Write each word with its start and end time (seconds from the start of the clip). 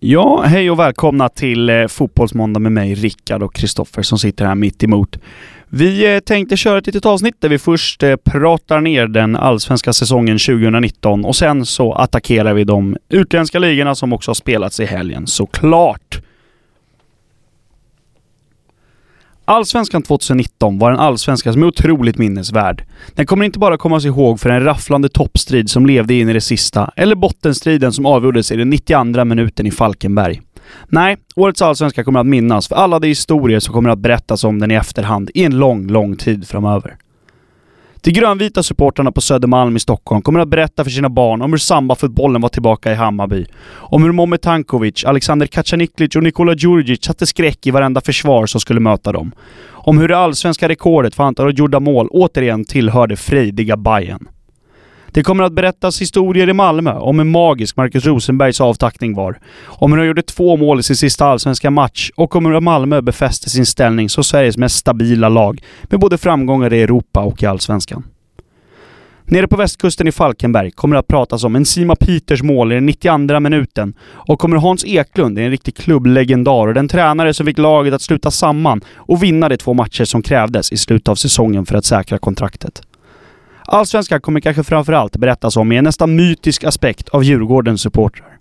Ja, 0.00 0.42
hej 0.42 0.70
och 0.70 0.78
välkomna 0.78 1.28
till 1.28 1.68
eh, 1.68 1.86
Fotbollsmåndag 1.86 2.60
med 2.60 2.72
mig, 2.72 2.94
Rickard 2.94 3.42
och 3.42 3.54
Kristoffer 3.54 4.02
som 4.02 4.18
sitter 4.18 4.44
här 4.44 4.54
mitt 4.54 4.82
emot. 4.82 5.18
Vi 5.68 6.14
eh, 6.14 6.20
tänkte 6.20 6.56
köra 6.56 6.78
ett 6.78 6.86
litet 6.86 7.06
avsnitt 7.06 7.34
där 7.40 7.48
vi 7.48 7.58
först 7.58 8.02
eh, 8.02 8.16
pratar 8.16 8.80
ner 8.80 9.06
den 9.06 9.36
allsvenska 9.36 9.92
säsongen 9.92 10.38
2019 10.38 11.24
och 11.24 11.36
sen 11.36 11.66
så 11.66 11.92
attackerar 11.92 12.54
vi 12.54 12.64
de 12.64 12.96
utländska 13.08 13.58
ligorna 13.58 13.94
som 13.94 14.12
också 14.12 14.30
har 14.30 14.34
spelats 14.34 14.80
i 14.80 14.84
helgen, 14.84 15.26
såklart. 15.26 16.20
Allsvenskan 19.48 20.02
2019 20.02 20.78
var 20.78 20.90
en 20.90 20.98
allsvenska 20.98 21.52
som 21.52 21.62
är 21.62 21.66
otroligt 21.66 22.18
minnesvärd. 22.18 22.84
Den 23.14 23.26
kommer 23.26 23.44
inte 23.44 23.58
bara 23.58 23.78
kommas 23.78 24.04
ihåg 24.04 24.40
för 24.40 24.50
en 24.50 24.64
rafflande 24.64 25.08
toppstrid 25.08 25.70
som 25.70 25.86
levde 25.86 26.14
in 26.14 26.28
i 26.28 26.32
det 26.32 26.40
sista, 26.40 26.90
eller 26.96 27.14
bottenstriden 27.14 27.92
som 27.92 28.06
avgjordes 28.06 28.52
i 28.52 28.56
den 28.56 28.70
92 28.70 29.24
minuten 29.24 29.66
i 29.66 29.70
Falkenberg. 29.70 30.42
Nej, 30.88 31.16
årets 31.36 31.62
allsvenska 31.62 32.04
kommer 32.04 32.20
att 32.20 32.26
minnas 32.26 32.68
för 32.68 32.76
alla 32.76 32.98
de 32.98 33.08
historier 33.08 33.60
som 33.60 33.74
kommer 33.74 33.90
att 33.90 33.98
berättas 33.98 34.44
om 34.44 34.58
den 34.58 34.70
i 34.70 34.74
efterhand 34.74 35.30
i 35.34 35.44
en 35.44 35.58
lång, 35.58 35.86
lång 35.86 36.16
tid 36.16 36.48
framöver. 36.48 36.96
De 38.06 38.12
grönvita 38.12 38.62
supportrarna 38.62 39.12
på 39.12 39.20
Södermalm 39.20 39.76
i 39.76 39.80
Stockholm 39.80 40.22
kommer 40.22 40.40
att 40.40 40.48
berätta 40.48 40.84
för 40.84 40.90
sina 40.90 41.08
barn 41.08 41.42
om 41.42 41.50
hur 41.52 41.58
sambafotbollen 41.58 42.42
var 42.42 42.48
tillbaka 42.48 42.92
i 42.92 42.94
Hammarby. 42.94 43.46
Om 43.68 44.02
hur 44.02 44.12
Momet 44.12 44.42
Tankovic, 44.42 45.04
Alexander 45.04 45.46
Kacaniklic 45.46 46.16
och 46.16 46.22
Nikola 46.22 46.54
Djurdjic 46.54 47.04
satte 47.04 47.26
skräck 47.26 47.66
i 47.66 47.70
varenda 47.70 48.00
försvar 48.00 48.46
som 48.46 48.60
skulle 48.60 48.80
möta 48.80 49.12
dem. 49.12 49.32
Om 49.72 49.98
hur 49.98 50.08
det 50.08 50.18
allsvenska 50.18 50.68
rekordet 50.68 51.14
för 51.14 51.24
antalet 51.24 51.58
gjorda 51.58 51.80
mål 51.80 52.08
återigen 52.10 52.64
tillhörde 52.64 53.16
frejdiga 53.16 53.76
Bayern. 53.76 54.28
Det 55.16 55.22
kommer 55.22 55.44
att 55.44 55.52
berättas 55.52 56.00
historier 56.00 56.48
i 56.48 56.52
Malmö 56.52 56.92
om 56.92 57.18
hur 57.18 57.24
magisk 57.24 57.76
Marcus 57.76 58.04
Rosenbergs 58.04 58.60
avtackning 58.60 59.14
var. 59.14 59.38
Om 59.66 59.92
hur 59.92 59.98
han 59.98 60.06
gjorde 60.06 60.22
två 60.22 60.56
mål 60.56 60.80
i 60.80 60.82
sin 60.82 60.96
sista 60.96 61.26
allsvenska 61.26 61.70
match 61.70 62.10
och 62.16 62.36
om 62.36 62.46
hur 62.46 62.60
Malmö 62.60 63.02
befäste 63.02 63.50
sin 63.50 63.66
ställning 63.66 64.08
som 64.08 64.24
Sveriges 64.24 64.56
mest 64.56 64.76
stabila 64.76 65.28
lag 65.28 65.62
med 65.82 66.00
både 66.00 66.18
framgångar 66.18 66.72
i 66.72 66.82
Europa 66.82 67.20
och 67.20 67.42
i 67.42 67.46
Allsvenskan. 67.46 68.04
Nere 69.24 69.48
på 69.48 69.56
västkusten 69.56 70.08
i 70.08 70.12
Falkenberg 70.12 70.70
kommer 70.70 70.96
det 70.96 71.00
att 71.00 71.08
pratas 71.08 71.44
om 71.44 71.56
Enzima 71.56 71.96
Peters 71.96 72.42
mål 72.42 72.72
i 72.72 72.74
den 72.74 72.86
92 72.86 73.40
minuten 73.40 73.94
och 74.02 74.38
kommer 74.38 74.56
Hans 74.56 74.84
Eklund, 74.84 75.38
en 75.38 75.50
riktig 75.50 75.76
klubblegendar 75.76 76.66
och 76.68 76.74
den 76.74 76.88
tränare 76.88 77.34
som 77.34 77.46
fick 77.46 77.58
laget 77.58 77.94
att 77.94 78.02
sluta 78.02 78.30
samman 78.30 78.80
och 78.96 79.22
vinna 79.22 79.48
de 79.48 79.56
två 79.56 79.74
matcher 79.74 80.04
som 80.04 80.22
krävdes 80.22 80.72
i 80.72 80.76
slutet 80.76 81.08
av 81.08 81.14
säsongen 81.14 81.66
för 81.66 81.76
att 81.76 81.84
säkra 81.84 82.18
kontraktet. 82.18 82.82
Allsvenskan 83.66 84.20
kommer 84.20 84.40
kanske 84.40 84.62
framförallt 84.62 85.16
berättas 85.16 85.56
om 85.56 85.72
i 85.72 85.76
en 85.76 85.84
nästan 85.84 86.16
mytisk 86.16 86.64
aspekt 86.64 87.08
av 87.08 87.24
Djurgårdens 87.24 87.82
supportrar. 87.82 88.36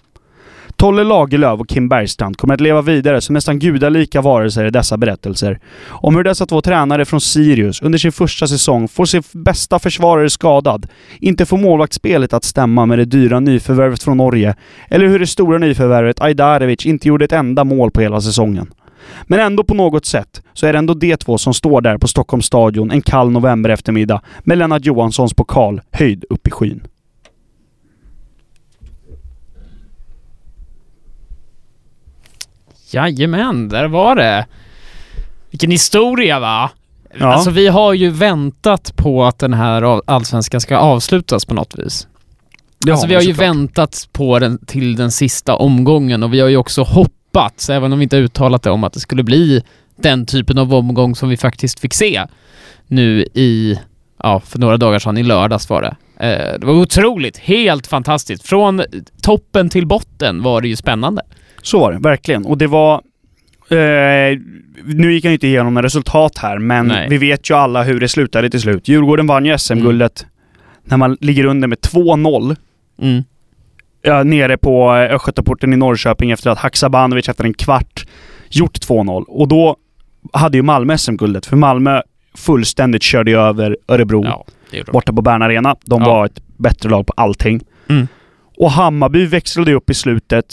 Tolle 0.75 1.03
Lagerlöf 1.03 1.59
och 1.59 1.67
Kim 1.69 1.89
Bergstrand 1.89 2.37
kommer 2.37 2.53
att 2.53 2.61
leva 2.61 2.81
vidare 2.81 3.21
som 3.21 3.33
nästan 3.33 3.59
gudalika 3.59 4.21
varelser 4.21 4.65
i 4.65 4.69
dessa 4.69 4.97
berättelser. 4.97 5.59
Om 5.87 6.15
hur 6.15 6.23
dessa 6.23 6.45
två 6.45 6.61
tränare 6.61 7.05
från 7.05 7.21
Sirius 7.21 7.81
under 7.81 7.99
sin 7.99 8.11
första 8.11 8.47
säsong 8.47 8.87
får 8.87 9.05
sin 9.05 9.23
bästa 9.31 9.79
försvarare 9.79 10.29
skadad, 10.29 10.87
inte 11.19 11.45
får 11.45 11.57
målvaktsspelet 11.57 12.33
att 12.33 12.43
stämma 12.43 12.85
med 12.85 12.99
det 12.99 13.05
dyra 13.05 13.39
nyförvärvet 13.39 14.03
från 14.03 14.17
Norge, 14.17 14.55
eller 14.89 15.07
hur 15.07 15.19
det 15.19 15.27
stora 15.27 15.57
nyförvärvet 15.57 16.21
Ajdarevic 16.21 16.85
inte 16.85 17.07
gjorde 17.07 17.25
ett 17.25 17.31
enda 17.31 17.63
mål 17.63 17.91
på 17.91 18.01
hela 18.01 18.21
säsongen. 18.21 18.67
Men 19.23 19.39
ändå 19.39 19.63
på 19.63 19.73
något 19.73 20.05
sätt 20.05 20.41
så 20.53 20.67
är 20.67 20.73
det 20.73 20.79
ändå 20.79 20.93
de 20.93 21.17
två 21.17 21.37
som 21.37 21.53
står 21.53 21.81
där 21.81 21.97
på 21.97 22.07
Stockholms 22.07 22.45
stadion 22.45 22.91
en 22.91 23.01
kall 23.01 23.31
november 23.31 23.69
eftermiddag 23.69 24.21
med 24.39 24.57
Lennart 24.57 24.85
Johanssons 24.85 25.33
pokal 25.33 25.81
höjd 25.91 26.25
upp 26.29 26.47
i 26.47 26.51
skyn. 26.51 26.87
Jajamän, 32.91 33.69
där 33.69 33.87
var 33.87 34.15
det. 34.15 34.45
Vilken 35.51 35.71
historia 35.71 36.39
va? 36.39 36.71
Ja. 37.19 37.33
Alltså 37.33 37.51
vi 37.51 37.67
har 37.67 37.93
ju 37.93 38.09
väntat 38.09 38.95
på 38.95 39.25
att 39.25 39.39
den 39.39 39.53
här 39.53 40.01
allsvenskan 40.05 40.61
ska 40.61 40.77
avslutas 40.77 41.45
på 41.45 41.53
något 41.53 41.79
vis. 41.79 42.07
Det 42.85 42.91
alltså 42.91 43.05
har 43.05 43.09
vi 43.09 43.15
har 43.15 43.21
ju 43.21 43.33
såklart. 43.33 43.49
väntat 43.49 44.09
på 44.11 44.39
den 44.39 44.65
till 44.65 44.95
den 44.95 45.11
sista 45.11 45.55
omgången 45.55 46.23
och 46.23 46.33
vi 46.33 46.39
har 46.39 46.47
ju 46.47 46.57
också 46.57 46.83
hoppats, 47.35 47.69
även 47.69 47.93
om 47.93 47.99
vi 47.99 48.03
inte 48.03 48.17
uttalat 48.17 48.63
det, 48.63 48.69
om 48.69 48.83
att 48.83 48.93
det 48.93 48.99
skulle 48.99 49.23
bli 49.23 49.63
den 49.95 50.25
typen 50.25 50.57
av 50.57 50.73
omgång 50.73 51.15
som 51.15 51.29
vi 51.29 51.37
faktiskt 51.37 51.79
fick 51.79 51.93
se 51.93 52.25
nu 52.87 53.25
i, 53.33 53.79
ja, 54.23 54.39
för 54.39 54.59
några 54.59 54.77
dagar 54.77 54.99
sedan, 54.99 55.17
i 55.17 55.23
lördags 55.23 55.69
var 55.69 55.81
det. 55.81 55.95
Eh, 56.19 56.59
det 56.59 56.65
var 56.65 56.73
otroligt, 56.73 57.37
helt 57.37 57.87
fantastiskt. 57.87 58.47
Från 58.47 58.83
toppen 59.21 59.69
till 59.69 59.87
botten 59.87 60.43
var 60.43 60.61
det 60.61 60.67
ju 60.67 60.75
spännande. 60.75 61.21
Så 61.61 61.79
var 61.79 61.91
det, 61.91 61.99
verkligen. 61.99 62.45
Och 62.45 62.57
det 62.57 62.67
var... 62.67 63.01
Eh, 63.69 64.39
nu 64.85 65.13
gick 65.13 65.25
jag 65.25 65.33
inte 65.33 65.47
igenom 65.47 65.73
några 65.73 65.85
resultat 65.85 66.37
här, 66.37 66.59
men 66.59 66.87
Nej. 66.87 67.07
vi 67.09 67.17
vet 67.17 67.49
ju 67.49 67.55
alla 67.55 67.83
hur 67.83 67.99
det 67.99 68.07
slutade 68.07 68.49
till 68.49 68.61
slut. 68.61 68.87
Djurgården 68.87 69.27
vann 69.27 69.45
ju 69.45 69.57
SM-guldet 69.57 70.25
när 70.83 70.97
man 70.97 71.17
ligger 71.21 71.45
under 71.45 71.67
med 71.67 71.77
2-0. 71.77 72.55
Mm. 73.01 73.23
Ja, 74.05 74.23
nere 74.23 74.57
på 74.57 74.95
eh, 74.95 75.15
Östgötaporten 75.15 75.73
i 75.73 75.77
Norrköping 75.77 76.31
efter 76.31 76.49
att 76.49 76.59
Haksabanovic 76.59 77.29
efter 77.29 77.43
en 77.43 77.53
kvart 77.53 78.05
gjort 78.49 78.77
2-0. 78.77 79.23
Och 79.27 79.47
då 79.47 79.75
hade 80.33 80.57
ju 80.57 80.63
Malmö 80.63 80.97
SM-guldet, 80.97 81.45
för 81.45 81.55
Malmö 81.55 82.01
fullständigt 82.37 83.03
körde 83.03 83.31
ju 83.31 83.37
över 83.39 83.77
Örebro 83.87 84.25
Ja, 84.25 84.45
borta 84.91 85.13
på 85.13 85.21
Bern 85.21 85.41
Arena. 85.41 85.75
De 85.85 86.01
Ja. 86.01 86.07
var 86.09 86.25
ett 86.25 86.39
bättre 86.57 86.89
lag 86.89 87.07
på 87.07 87.13
allting. 87.17 87.61
Mm. 87.89 88.07
Och 88.57 88.71
Hammarby 88.71 89.25
växlade 89.25 89.71
ju 89.71 89.77
upp 89.77 89.89
i 89.89 89.93
slutet 89.93 90.45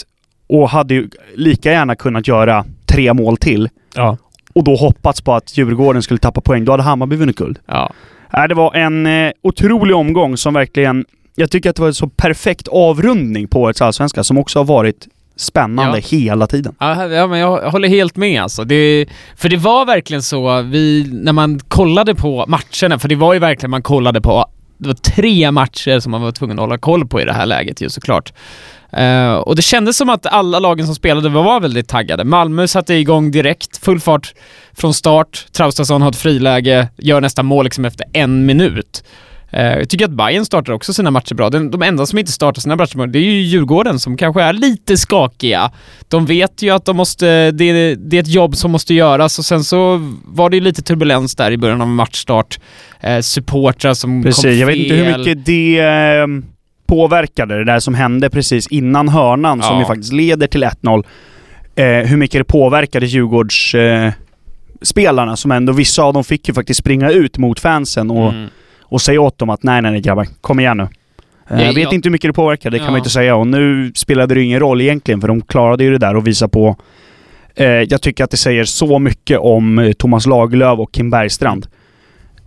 och 0.49 0.69
hade 0.69 0.93
ju 0.93 1.09
lika 1.35 1.71
gärna 1.71 1.95
kunnat 1.95 2.27
göra 2.27 2.65
tre 2.85 3.13
mål 3.13 3.37
till 3.37 3.69
Ja. 3.95 4.17
och 4.55 4.63
då 4.63 4.75
hoppats 4.75 5.21
på 5.21 5.33
att 5.33 5.57
Djurgården 5.57 6.01
skulle 6.01 6.17
tappa 6.17 6.41
poäng. 6.41 6.65
Då 6.65 6.71
hade 6.71 6.83
Hammarby 6.83 7.15
vunnit 7.15 7.35
guld. 7.37 7.59
Ja. 7.65 7.93
Nej, 8.33 8.47
det 8.47 8.55
var 8.55 8.75
en 8.75 9.05
eh, 9.05 9.31
otrolig 9.43 9.95
omgång 9.95 10.37
som 10.37 10.53
verkligen... 10.53 11.05
Jag 11.35 11.51
tycker 11.51 11.69
att 11.69 11.75
det 11.75 11.81
var 11.81 11.87
en 11.87 11.93
så 11.93 12.07
perfekt 12.07 12.67
avrundning 12.67 13.47
på 13.47 13.61
årets 13.61 13.81
Allsvenska 13.81 14.23
som 14.23 14.37
också 14.37 14.59
har 14.59 14.65
varit 14.65 15.07
spännande 15.35 15.99
hela 15.99 16.47
tiden. 16.47 16.75
Ja, 16.79 17.07
ja, 17.07 17.27
men 17.27 17.39
jag 17.39 17.71
håller 17.71 17.87
helt 17.87 18.15
med 18.15 18.41
alltså. 18.41 18.63
Det, 18.63 19.05
för 19.35 19.49
det 19.49 19.57
var 19.57 19.85
verkligen 19.85 20.23
så, 20.23 20.61
vi, 20.61 21.09
när 21.11 21.33
man 21.33 21.59
kollade 21.59 22.15
på 22.15 22.45
matcherna, 22.47 22.99
för 22.99 23.07
det 23.07 23.15
var 23.15 23.33
ju 23.33 23.39
verkligen 23.39 23.71
man 23.71 23.81
kollade 23.81 24.21
på, 24.21 24.45
det 24.77 24.87
var 24.87 24.93
tre 24.93 25.51
matcher 25.51 25.99
som 25.99 26.11
man 26.11 26.21
var 26.21 26.31
tvungen 26.31 26.59
att 26.59 26.63
hålla 26.63 26.77
koll 26.77 27.07
på 27.07 27.21
i 27.21 27.25
det 27.25 27.33
här 27.33 27.45
läget 27.45 27.81
ju 27.81 27.89
såklart. 27.89 28.33
Eh, 28.91 29.33
och 29.33 29.55
det 29.55 29.61
kändes 29.61 29.97
som 29.97 30.09
att 30.09 30.25
alla 30.25 30.59
lagen 30.59 30.85
som 30.85 30.95
spelade 30.95 31.29
var 31.29 31.59
väldigt 31.59 31.87
taggade. 31.87 32.23
Malmö 32.23 32.67
satte 32.67 32.93
igång 32.93 33.31
direkt, 33.31 33.77
full 33.77 33.99
fart 33.99 34.33
från 34.73 34.93
start. 34.93 35.45
Traustason 35.51 36.01
har 36.01 36.09
ett 36.09 36.15
friläge, 36.15 36.87
gör 36.97 37.21
nästan 37.21 37.45
mål 37.45 37.63
liksom 37.63 37.85
efter 37.85 38.05
en 38.13 38.45
minut. 38.45 39.03
Eh, 39.53 39.77
jag 39.77 39.89
tycker 39.89 40.05
att 40.05 40.11
Bayern 40.11 40.45
startar 40.45 40.73
också 40.73 40.93
sina 40.93 41.11
matcher 41.11 41.35
bra. 41.35 41.49
De 41.49 41.81
enda 41.81 42.05
som 42.05 42.19
inte 42.19 42.31
startar 42.31 42.61
sina 42.61 42.75
matcher 42.75 43.07
det 43.07 43.19
är 43.19 43.23
ju 43.23 43.41
Djurgården 43.41 43.99
som 43.99 44.17
kanske 44.17 44.41
är 44.41 44.53
lite 44.53 44.97
skakiga. 44.97 45.71
De 46.07 46.25
vet 46.25 46.61
ju 46.61 46.69
att 46.69 46.85
de 46.85 46.95
måste, 46.97 47.51
det, 47.51 47.63
är- 47.65 47.95
det 47.95 48.17
är 48.17 48.21
ett 48.21 48.27
jobb 48.27 48.55
som 48.55 48.71
måste 48.71 48.93
göras 48.93 49.39
och 49.39 49.45
sen 49.45 49.63
så 49.63 50.11
var 50.25 50.49
det 50.49 50.55
ju 50.57 50.61
lite 50.63 50.81
turbulens 50.81 51.35
där 51.35 51.51
i 51.51 51.57
början 51.57 51.81
av 51.81 51.87
matchstart. 51.87 52.59
Eh, 53.01 53.19
supportrar 53.19 53.93
som 53.93 54.09
kom 54.11 54.23
Precis. 54.23 54.43
fel. 54.43 54.57
Jag 54.57 54.67
vet 54.67 54.75
inte 54.75 54.95
hur 54.95 55.17
mycket 55.17 55.45
det 55.45 55.79
eh, 55.79 56.27
påverkade, 56.87 57.57
det 57.57 57.63
där 57.65 57.79
som 57.79 57.93
hände 57.93 58.29
precis 58.29 58.67
innan 58.67 59.09
hörnan, 59.09 59.61
som 59.61 59.73
Ja. 59.75 59.79
ju 59.79 59.85
faktiskt 59.85 60.13
leder 60.13 60.47
till 60.47 60.63
1-0. 60.63 61.03
Eh, 61.75 61.85
hur 61.85 62.17
mycket 62.17 62.39
det 62.39 62.43
påverkade 62.43 63.05
Djurgårds 63.05 63.75
eh, 63.75 64.11
spelarna 64.81 65.35
som 65.35 65.51
ändå, 65.51 65.73
vissa 65.73 66.03
av 66.03 66.13
dem 66.13 66.23
fick 66.23 66.47
ju 66.47 66.53
faktiskt 66.53 66.79
springa 66.79 67.09
ut 67.11 67.37
mot 67.37 67.59
fansen 67.59 68.11
och, 68.11 68.29
Mm. 68.33 68.47
Och 68.93 69.01
säga 69.01 69.21
åt 69.21 69.37
dem 69.37 69.49
att 69.49 69.63
nej, 69.63 69.81
nej, 69.81 69.91
nej 69.91 70.01
grabbar, 70.01 70.27
kom 70.41 70.59
igen 70.59 70.77
nu. 70.77 70.83
Eh, 70.83 70.89
Ja, 71.49 71.61
jag 71.61 71.73
vet 71.73 71.83
ja. 71.83 71.93
inte 71.93 72.07
hur 72.07 72.11
mycket 72.11 72.29
det 72.29 72.33
påverkade, 72.33 72.75
det 72.75 72.79
kan 72.79 72.85
Ja. 72.85 72.91
man 72.91 72.97
inte 72.97 73.09
säga. 73.09 73.35
Och 73.35 73.47
nu 73.47 73.91
spelade 73.95 74.33
det 74.33 74.39
ju 74.39 74.45
ingen 74.45 74.59
roll 74.59 74.81
egentligen, 74.81 75.21
för 75.21 75.27
de 75.27 75.41
klarade 75.41 75.83
ju 75.83 75.91
det 75.91 75.97
där 75.97 76.15
och 76.15 76.27
visa 76.27 76.47
på... 76.47 76.77
Eh, 77.55 77.65
jag 77.67 78.01
tycker 78.01 78.23
att 78.23 78.31
det 78.31 78.37
säger 78.37 78.63
så 78.63 78.99
mycket 78.99 79.39
om 79.39 79.79
eh, 79.79 79.91
Thomas 79.91 80.25
Lagerlöf 80.25 80.79
och 80.79 80.91
Kim 80.91 81.09
Bergstrand. 81.09 81.65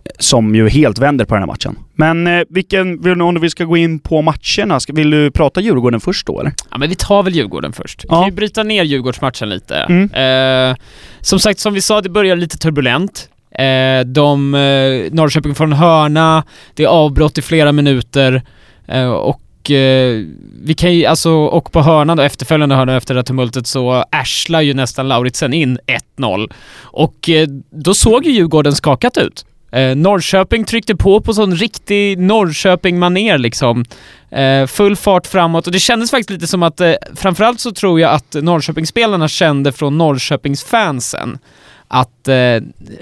eh, 0.05 0.11
Som 0.19 0.55
ju 0.55 0.69
helt 0.69 0.99
vänder 0.99 1.25
på 1.25 1.33
den 1.35 1.41
här 1.41 1.47
matchen. 1.47 1.75
Men 1.95 2.27
eh, 2.27 2.43
vilken, 2.49 3.01
vill, 3.01 3.21
om 3.21 3.39
vi 3.41 3.49
ska 3.49 3.63
gå 3.63 3.77
in 3.77 3.99
på 3.99 4.21
matcherna, 4.21 4.79
ska, 4.79 4.93
vill 4.93 5.09
du 5.09 5.31
prata 5.31 5.61
Djurgården 5.61 5.99
först 5.99 6.27
då 6.27 6.39
eller? 6.39 6.53
Ja 6.71 6.77
men 6.77 6.89
vi 6.89 6.95
tar 6.95 7.23
väl 7.23 7.35
Djurgården 7.35 7.73
först. 7.73 8.03
Vi 8.03 8.07
Ja. 8.09 8.15
kan 8.21 8.29
ju 8.29 8.35
bryta 8.35 8.63
ner 8.63 8.83
Djurgårdsmatchen 8.83 9.49
lite. 9.49 9.75
Mm. 9.75 10.71
Eh, 10.71 10.75
som 11.21 11.39
sagt, 11.39 11.59
som 11.59 11.73
vi 11.73 11.81
sa, 11.81 12.01
det 12.01 12.09
börjar 12.09 12.35
lite 12.35 12.57
turbulent. 12.57 13.29
Eh, 13.57 14.05
de, 14.05 14.53
eh, 14.55 15.13
Norrköping 15.13 15.55
får 15.55 15.63
en 15.63 15.73
hörna, 15.73 16.43
det 16.73 16.83
är 16.83 16.87
avbrott 16.87 17.37
i 17.37 17.41
flera 17.41 17.71
minuter 17.71 18.41
eh, 18.87 19.09
och 19.09 19.71
eh, 19.71 20.23
vi 20.63 20.73
kan 20.77 20.93
ju, 20.93 21.05
alltså, 21.05 21.31
och 21.31 21.71
på 21.71 21.81
hörnan 21.81 22.17
då, 22.17 22.23
efterföljande 22.23 22.75
hörna 22.75 22.97
efter 22.97 23.13
det 23.13 23.19
här 23.19 23.23
tumultet 23.23 23.67
så 23.67 24.05
arslar 24.11 24.61
ju 24.61 24.73
nästan 24.73 25.07
Lauritsen 25.07 25.53
in 25.53 25.79
1-0. 26.17 26.51
Och 26.81 27.29
eh, 27.29 27.47
då 27.69 27.93
såg 27.93 28.25
ju 28.25 28.31
Djurgården 28.31 28.75
skakat 28.75 29.17
ut. 29.17 29.45
Eh, 29.71 29.95
Norrköping 29.95 30.65
tryckte 30.65 30.95
på 30.95 31.21
på 31.21 31.33
sån 31.33 31.55
riktig 31.55 32.19
Norrköping-maner 32.19 33.37
liksom. 33.37 33.85
Eh, 34.31 34.67
full 34.67 34.95
fart 34.95 35.27
framåt 35.27 35.67
och 35.67 35.73
det 35.73 35.79
kändes 35.79 36.11
faktiskt 36.11 36.29
lite 36.29 36.47
som 36.47 36.63
att, 36.63 36.81
eh, 36.81 36.93
framförallt 37.15 37.59
så 37.59 37.71
tror 37.71 37.99
jag 37.99 38.11
att 38.11 38.35
Norrköpingsspelarna 38.41 39.27
kände 39.27 39.71
från 39.71 39.97
Norrköpingsfansen 39.97 41.39
att 41.87 42.27
eh, 42.27 42.35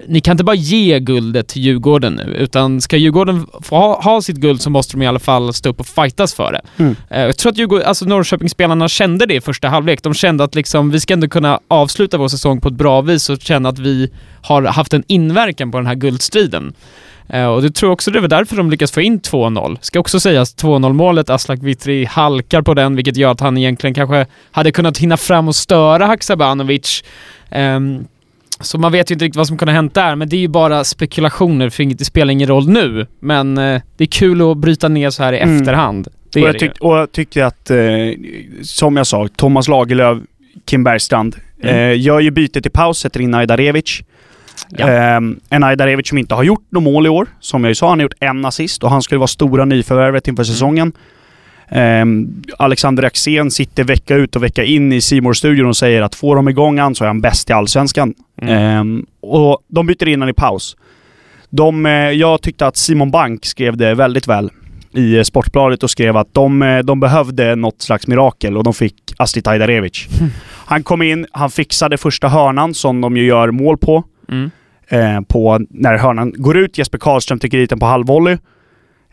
ni 0.07 0.21
kan 0.21 0.31
inte 0.31 0.43
bara 0.43 0.55
ge 0.55 0.99
guldet 0.99 1.47
till 1.47 1.61
Djurgården 1.61 2.13
nu, 2.13 2.35
utan 2.37 2.81
ska 2.81 2.97
Djurgården 2.97 3.47
få 3.61 3.75
ha, 3.75 4.01
ha 4.01 4.21
sitt 4.21 4.35
guld 4.35 4.61
så 4.61 4.69
måste 4.69 4.93
de 4.93 5.01
i 5.01 5.07
alla 5.07 5.19
fall 5.19 5.53
stå 5.53 5.69
upp 5.69 5.79
och 5.79 5.87
fightas 5.87 6.33
för 6.33 6.51
det. 6.51 6.61
Mm. 6.83 6.95
Eh, 7.09 7.21
jag 7.21 7.37
tror 7.37 7.51
att 7.51 7.57
Djurgården, 7.57 7.87
alltså 7.87 8.05
Norrköpingsspelarna 8.05 8.87
kände 8.87 9.25
det 9.25 9.35
i 9.35 9.41
första 9.41 9.67
halvlek. 9.67 10.03
De 10.03 10.13
kände 10.13 10.43
att 10.43 10.55
liksom, 10.55 10.91
vi 10.91 10.99
ska 10.99 11.13
ändå 11.13 11.27
kunna 11.27 11.59
avsluta 11.67 12.17
vår 12.17 12.27
säsong 12.27 12.61
på 12.61 12.67
ett 12.67 12.73
bra 12.73 13.01
vis 13.01 13.29
och 13.29 13.41
känna 13.41 13.69
att 13.69 13.79
vi 13.79 14.09
har 14.41 14.63
haft 14.63 14.93
en 14.93 15.03
inverkan 15.07 15.71
på 15.71 15.77
den 15.77 15.87
här 15.87 15.95
guldstriden. 15.95 16.73
Eh, 17.29 17.45
och 17.45 17.61
det 17.61 17.71
tror 17.71 17.87
jag 17.89 17.93
också 17.93 18.11
det 18.11 18.19
var 18.19 18.27
därför 18.27 18.55
de 18.55 18.71
lyckas 18.71 18.91
få 18.91 19.01
in 19.01 19.19
2-0. 19.19 19.77
Ska 19.81 19.99
också 19.99 20.19
sägas, 20.19 20.55
2-0 20.55 20.93
målet, 20.93 21.29
Aslak 21.29 21.59
Witry 21.63 22.05
halkar 22.05 22.61
på 22.61 22.73
den, 22.73 22.95
vilket 22.95 23.17
gör 23.17 23.31
att 23.31 23.39
han 23.39 23.57
egentligen 23.57 23.93
kanske 23.93 24.25
hade 24.51 24.71
kunnat 24.71 24.97
hinna 24.97 25.17
fram 25.17 25.47
och 25.47 25.55
störa 25.55 26.05
Haksabanovic. 26.05 27.03
Ehm, 27.49 28.07
så 28.59 28.77
man 28.77 28.91
vet 28.91 29.11
ju 29.11 29.13
inte 29.13 29.25
riktigt 29.25 29.37
vad 29.37 29.47
som 29.47 29.57
kunde 29.57 29.71
ha 29.71 29.75
hänt 29.75 29.93
där, 29.93 30.15
men 30.15 30.29
det 30.29 30.35
är 30.35 30.39
ju 30.39 30.47
bara 30.47 30.83
spekulationer 30.83 31.69
för 31.69 31.83
det 31.83 32.05
spelar 32.05 32.31
ingen 32.31 32.47
roll 32.47 32.69
nu. 32.69 33.07
Men 33.19 33.57
eh, 33.57 33.81
det 33.97 34.03
är 34.03 34.07
kul 34.07 34.51
att 34.51 34.57
bryta 34.57 34.87
ner 34.87 35.09
så 35.09 35.23
här 35.23 35.33
i 35.33 35.39
Mm. 35.39 35.57
efterhand. 35.61 36.07
Det 36.33 36.41
och, 36.41 36.47
jag 36.49 36.59
tyck, 36.59 36.71
och 36.79 36.97
jag 36.97 37.11
tyckte 37.11 37.45
att, 37.45 37.69
eh, 37.71 37.77
som 38.63 38.97
jag 38.97 39.07
sa, 39.07 39.27
Thomas 39.35 39.67
Lagerlöf, 39.67 40.17
Kim 40.65 40.83
Bergstrand, 40.83 41.35
Mm. 41.63 41.75
eh, 41.75 41.99
gör 42.01 42.19
ju 42.19 42.31
bytet 42.31 42.65
i 42.65 42.69
paus, 42.69 42.97
sätter 42.99 43.21
in 43.21 43.33
Ajdarevic. 43.33 44.01
Ja. 44.69 44.89
Eh, 44.89 45.19
en 45.49 45.63
Ajdarevic 45.63 46.07
som 46.09 46.17
inte 46.17 46.35
har 46.35 46.43
gjort 46.43 46.65
något 46.71 46.83
mål 46.83 47.05
i 47.05 47.09
år. 47.09 47.27
Som 47.39 47.63
jag 47.63 47.71
ju 47.71 47.75
sa, 47.75 47.89
han 47.89 47.99
har 47.99 48.03
gjort 48.03 48.13
en 48.19 48.45
assist 48.45 48.83
och 48.83 48.89
han 48.89 49.01
skulle 49.01 49.19
vara 49.19 49.27
stora 49.27 49.65
nyförvärvet 49.65 50.27
inför 50.27 50.43
säsongen. 50.43 50.91
Eh, 51.67 52.05
Alexander 52.57 53.03
Axén 53.03 53.51
sitter 53.51 53.83
vecka 53.83 54.15
ut 54.15 54.35
och 54.35 54.43
vecka 54.43 54.63
in 54.63 54.93
i 54.93 55.01
simor 55.01 55.33
studion 55.33 55.67
och 55.67 55.77
säger 55.77 56.01
att 56.01 56.15
får 56.15 56.35
de 56.35 56.49
igång 56.49 56.79
han 56.79 56.95
så 56.95 57.03
är 57.03 57.07
han 57.07 57.21
bäst 57.21 57.49
i 57.49 57.53
Allsvenskan. 57.53 58.13
Mm. 58.41 58.53
Ehm, 58.53 59.05
och 59.21 59.59
de 59.67 59.87
byter 59.87 60.07
in 60.07 60.21
han 60.21 60.29
i 60.29 60.33
paus. 60.33 60.77
De, 61.49 61.85
eh, 61.85 61.91
jag 61.91 62.41
tyckte 62.41 62.67
att 62.67 62.77
Simon 62.77 63.11
Bank 63.11 63.45
skrev 63.45 63.77
det 63.77 63.93
väldigt 63.95 64.27
väl 64.27 64.49
i 64.91 65.17
eh, 65.17 65.23
Sportbladet 65.23 65.83
och 65.83 65.89
skrev 65.89 66.17
att 66.17 66.33
de, 66.33 66.61
eh, 66.61 66.79
de 66.79 66.99
behövde 66.99 67.55
något 67.55 67.81
slags 67.81 68.07
mirakel 68.07 68.57
och 68.57 68.63
de 68.63 68.73
fick 68.73 68.95
Astrid 69.17 69.47
Ajdarevic. 69.47 70.07
Han 70.67 70.83
kom 70.83 71.01
in, 71.01 71.27
han 71.31 71.49
fixade 71.49 71.97
första 71.97 72.27
hörnan 72.27 72.73
som 72.73 73.01
de 73.01 73.17
ju 73.17 73.25
gör 73.25 73.51
mål 73.51 73.77
på. 73.77 74.03
Mm. 74.29 74.51
Eh, 74.87 75.21
på 75.21 75.59
när 75.69 75.97
hörnan 75.97 76.33
går 76.35 76.57
ut. 76.57 76.77
Jesper 76.77 76.97
Karlström 76.97 77.39
tycker 77.39 77.57
dit 77.57 77.69
den 77.69 77.79
på 77.79 77.85
halvvolley. 77.85 78.37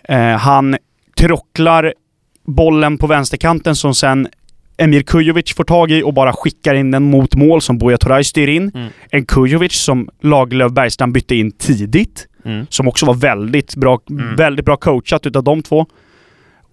Eh, 0.08 0.36
han 0.36 0.76
trocklar 1.16 1.94
bollen 2.44 2.98
på 2.98 3.06
vänsterkanten 3.06 3.76
som 3.76 3.94
sen 3.94 4.28
Emir 4.76 5.02
Kujovic 5.02 5.54
får 5.54 5.64
tag 5.64 5.90
i 5.90 6.02
och 6.02 6.14
bara 6.14 6.32
skickar 6.32 6.74
in 6.74 6.90
den 6.90 7.02
mot 7.02 7.34
mål 7.36 7.60
som 7.62 7.78
Buya 7.78 7.98
Turay 7.98 8.24
styr 8.24 8.48
in. 8.48 8.70
Mm. 8.74 8.88
En 9.10 9.24
Kujovic 9.24 9.72
som 9.72 10.08
Lagerlöf 10.22 10.72
Bergstrand 10.72 11.12
bytte 11.12 11.34
in 11.36 11.52
tidigt. 11.52 12.26
Mm. 12.44 12.66
Som 12.70 12.88
också 12.88 13.06
var 13.06 13.14
väldigt 13.14 13.76
bra, 13.76 14.00
Mm. 14.10 14.36
väldigt 14.36 14.64
bra 14.66 14.76
coachat 14.76 15.26
utav 15.26 15.44
de 15.44 15.62
två. 15.62 15.86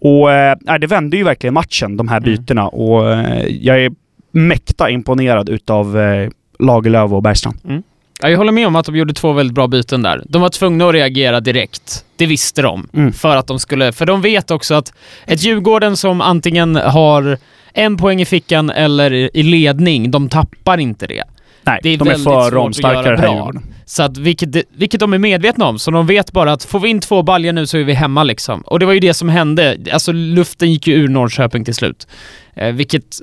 Och 0.01 0.31
eh, 0.31 0.57
nej, 0.62 0.80
det 0.80 0.88
vände 0.88 1.18
ju 1.18 1.24
verkligen 1.24 1.54
matchen, 1.54 1.98
de 1.98 2.07
här 2.07 2.18
Mm. 2.18 2.30
bytena. 2.30 2.68
Och 2.68 3.12
eh, 3.13 3.45
jag 3.48 3.83
är 3.83 3.92
mäkta 4.31 4.89
imponerad 4.89 5.50
utav 5.50 6.00
eh, 6.00 6.30
Lagerlöf 6.60 7.12
och 7.12 7.24
Bergstrand. 7.24 7.83
Ja, 8.21 8.30
jag 8.30 8.38
håller 8.38 8.51
med 8.51 8.68
om 8.68 8.75
att 8.75 8.86
de 8.86 8.95
gjorde 8.95 9.13
två 9.13 9.33
väldigt 9.33 9.56
bra 9.56 9.68
byten 9.68 10.01
där. 10.01 10.24
De 10.25 10.42
var 10.42 10.50
tvungna 10.50 10.88
att 10.88 10.94
reagera 10.94 11.39
direkt. 11.39 12.06
Det 12.16 12.25
visste 12.25 12.62
de. 12.62 12.89
Mm. 12.94 13.13
För 13.13 13.36
att 13.38 13.48
de 13.48 13.60
skulle... 13.60 13.92
För 13.92 14.06
de 14.06 14.21
vet 14.21 14.51
också 14.51 14.75
att 14.75 14.94
ett 15.25 15.44
Djurgården 15.44 15.98
som 15.98 16.21
antingen 16.21 16.75
har 16.75 17.38
en 17.74 17.98
poäng 17.98 18.21
i 18.21 18.25
fickan 18.25 18.69
eller 18.69 19.38
i 19.38 19.44
ledning, 19.44 20.12
de 20.12 20.30
tappar 20.30 20.77
inte 20.77 21.07
det. 21.07 21.24
Nej, 21.63 21.80
Det 21.83 21.89
är 21.89 21.98
de 21.98 22.07
är 22.07 22.16
för 22.16 22.48
att 22.48 22.54
romstarka 22.54 23.01
göra 23.01 23.16
det 23.16 23.21
här. 23.21 23.36
Djurgården. 23.36 23.63
Så 23.86 24.04
att, 24.04 24.18
vilket, 24.18 24.56
vilket 24.74 25.00
de 25.00 25.13
är 25.13 25.18
medvetna 25.18 25.66
om. 25.66 25.80
Så 25.80 25.92
de 25.92 26.07
vet 26.07 26.31
bara 26.31 26.51
att 26.51 26.63
får 26.63 26.80
vi 26.80 26.89
in 26.89 27.00
två 27.00 27.24
baljor 27.24 27.54
nu 27.54 27.68
så 27.68 27.77
är 27.77 27.83
vi 27.83 27.94
hemma 27.94 28.24
liksom. 28.24 28.62
Och 28.62 28.80
det 28.80 28.86
var 28.86 28.94
ju 28.94 29.00
det 29.00 29.13
som 29.13 29.30
hände. 29.30 29.77
Alltså 29.92 30.12
luften 30.12 30.71
gick 30.71 30.88
ju 30.88 30.94
ur 30.94 31.07
Norrköping 31.07 31.66
till 31.66 31.75
slut. 31.75 32.07
Eh, 32.56 32.74
vilket 32.74 33.21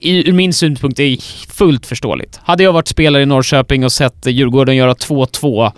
ur 0.00 0.32
min 0.32 0.52
synpunkt 0.52 1.00
är 1.00 1.16
fullt 1.52 1.86
förståeligt. 1.86 2.40
Hade 2.42 2.62
jag 2.62 2.72
varit 2.72 2.88
spelare 2.88 3.22
i 3.22 3.26
Norrköping 3.26 3.84
och 3.84 3.92
sett 3.92 4.26
Djurgården 4.26 4.76
göra 4.76 4.94
2-2 4.94 5.72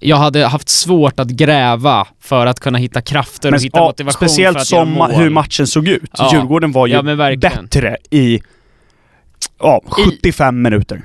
jag 0.00 0.16
hade 0.16 0.46
haft 0.46 0.68
svårt 0.68 1.20
att 1.20 1.28
gräva 1.28 2.06
för 2.20 2.46
att 2.46 2.60
kunna 2.60 2.78
hitta 2.78 3.00
krafter 3.00 3.48
och 3.48 3.52
Men, 3.52 3.60
hitta 3.60 3.78
ja, 3.78 3.86
motivation 3.86 4.12
för 4.12 4.26
speciellt 4.26 4.56
att 4.58 4.72
göra 4.72 4.84
som 4.84 4.92
mål. 4.92 5.10
hur 5.12 5.30
matchen 5.30 5.66
såg 5.66 5.88
ut. 5.88 6.10
Ja. 6.18 6.30
Djurgården 6.32 6.72
var 6.72 6.86
ju 6.86 6.92
Ja, 6.94 7.36
bättre 7.36 7.96
i 8.10 8.40
ja, 9.58 9.82
75 9.88 10.62
minuter. 10.62 11.02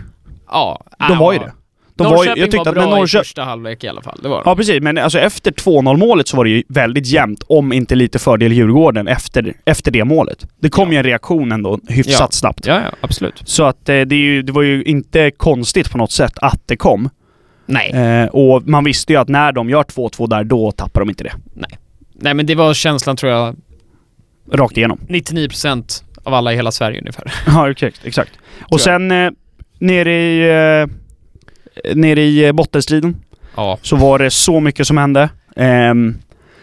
Ja, 0.51 0.83
De 1.09 1.17
var 1.17 1.33
ju 1.33 1.39
det. 1.39 1.53
De 1.95 2.03
var 2.03 2.11
Norrköping 2.11 2.41
jag 2.41 2.51
tyckte 2.51 2.57
var 2.57 2.67
att 2.67 2.73
bra 2.73 2.83
när 2.85 2.91
i 2.95 2.99
Norrköping... 2.99 3.23
första 3.23 3.43
halvlek 3.43 3.83
i 3.83 3.87
alla 3.87 4.01
fall. 4.01 4.19
Det 4.21 4.27
var 4.29 4.35
de. 4.37 4.43
Ja 4.45 4.55
precis, 4.55 4.81
men 4.81 4.97
alltså 4.97 5.19
efter 5.19 5.51
2-0 5.51 5.97
målet 5.97 6.27
så 6.27 6.37
var 6.37 6.43
det 6.43 6.49
ju 6.49 6.63
väldigt 6.69 7.07
jämnt, 7.07 7.43
om 7.47 7.73
inte 7.73 7.95
lite 7.95 8.19
fördel 8.19 8.53
Djurgården 8.53 9.07
efter, 9.07 9.53
efter 9.65 9.91
det 9.91 10.03
målet. 10.03 10.47
Det 10.59 10.69
kom 10.69 10.87
Ja. 10.87 10.91
ju 10.93 10.97
en 10.97 11.03
reaktion 11.03 11.51
ändå 11.51 11.79
hyfsat 11.87 12.19
Ja. 12.19 12.27
snabbt. 12.31 12.65
Ja, 12.67 12.73
ja, 12.75 12.91
absolut. 13.01 13.41
Så 13.45 13.63
att 13.63 13.89
eh, 13.89 14.01
det, 14.01 14.15
är 14.15 14.19
ju, 14.19 14.41
det 14.41 14.51
var 14.51 14.61
ju 14.61 14.83
inte 14.83 15.31
konstigt 15.31 15.91
på 15.91 15.97
något 15.97 16.11
sätt 16.11 16.33
att 16.35 16.61
det 16.65 16.75
kom. 16.77 17.09
Nej. 17.65 17.89
Eh, 17.91 18.25
och 18.27 18.67
man 18.67 18.83
visste 18.83 19.13
ju 19.13 19.19
att 19.19 19.27
när 19.27 19.51
de 19.51 19.69
gör 19.69 19.83
2-2 19.83 20.27
där, 20.29 20.43
då 20.43 20.71
tappar 20.71 21.01
de 21.01 21.09
inte 21.09 21.23
det. 21.23 21.33
Nej, 22.15 22.33
men 22.33 22.45
det 22.45 22.55
var 22.55 22.73
känslan 22.73 23.15
tror 23.17 23.31
jag 23.31 23.55
Rakt 24.51 24.77
igenom. 24.77 24.99
99% 25.09 26.03
av 26.23 26.33
alla 26.33 26.53
i 26.53 26.55
hela 26.55 26.71
Sverige 26.71 26.99
ungefär. 26.99 27.33
Ja, 27.47 27.71
exakt. 27.71 28.01
exakt. 28.05 28.31
Och 28.71 28.81
sen 28.81 29.11
eh, 29.11 29.31
nere 29.79 30.13
i, 30.13 30.49
eh, 30.81 30.87
nere 31.95 32.21
i 32.21 32.45
eh, 32.45 32.51
bottenstriden 32.51 33.15
Ja. 33.55 33.77
så 33.81 33.95
var 33.95 34.19
det 34.19 34.29
så 34.29 34.59
mycket 34.59 34.87
som 34.87 34.97
hände. 34.97 35.29
Ehm, 35.55 36.17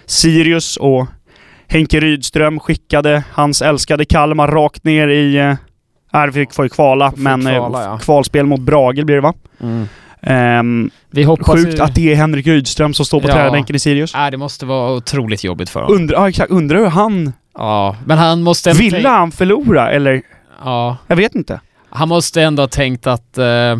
Sirius 0.06 0.76
och 0.76 1.06
Henke 1.68 2.00
Rydström 2.00 2.60
skickade 2.60 3.22
hans 3.32 3.62
älskade 3.62 4.04
Kalmar 4.04 4.48
rakt 4.48 4.84
ner 4.84 5.08
i... 5.08 5.36
Eh, 5.36 5.54
här 6.12 6.30
fick 6.30 6.52
får 6.54 6.64
ju 6.64 6.68
kvala, 6.68 7.12
men 7.16 7.46
eh, 7.46 7.54
kvala, 7.56 7.84
ja. 7.84 7.98
kvalspel 7.98 8.46
mot 8.46 8.60
Brage 8.60 9.04
blir 9.04 9.14
det 9.16 9.20
va? 9.20 9.34
Ehm, 10.22 10.90
Vi 11.10 11.22
hoppas 11.22 11.46
sjukt 11.54 11.78
ju... 11.78 11.82
att 11.82 11.94
det 11.94 12.12
är 12.12 12.16
Henrik 12.16 12.46
Rydström 12.46 12.94
som 12.94 13.04
står 13.06 13.20
på 13.20 13.28
Ja. 13.28 13.32
tränarbänken 13.32 13.76
i 13.76 13.78
Sirius. 13.78 14.14
Nej, 14.14 14.30
det 14.30 14.36
måste 14.36 14.66
vara 14.66 14.92
otroligt 14.92 15.44
jobbigt 15.44 15.70
för 15.70 15.80
honom. 15.80 15.96
Undrar, 15.96 16.16
ja, 16.20 16.28
exakt, 16.28 16.50
undrar 16.50 16.78
hur 16.78 16.86
han... 16.86 17.32
Ja, 17.54 17.96
men 18.04 18.18
han 18.18 18.42
måste... 18.42 18.70
ändå 18.70 18.82
Ville 18.82 19.08
han 19.08 19.30
förlora 19.32 19.90
eller? 19.90 20.22
Ja, 20.64 20.96
Jag 21.06 21.16
vet 21.16 21.34
inte. 21.34 21.60
han 21.90 22.08
måste 22.08 22.42
ändå 22.42 22.62
ha 22.62 22.68
tänkt 22.68 23.06
att... 23.06 23.38
Eh, 23.38 23.76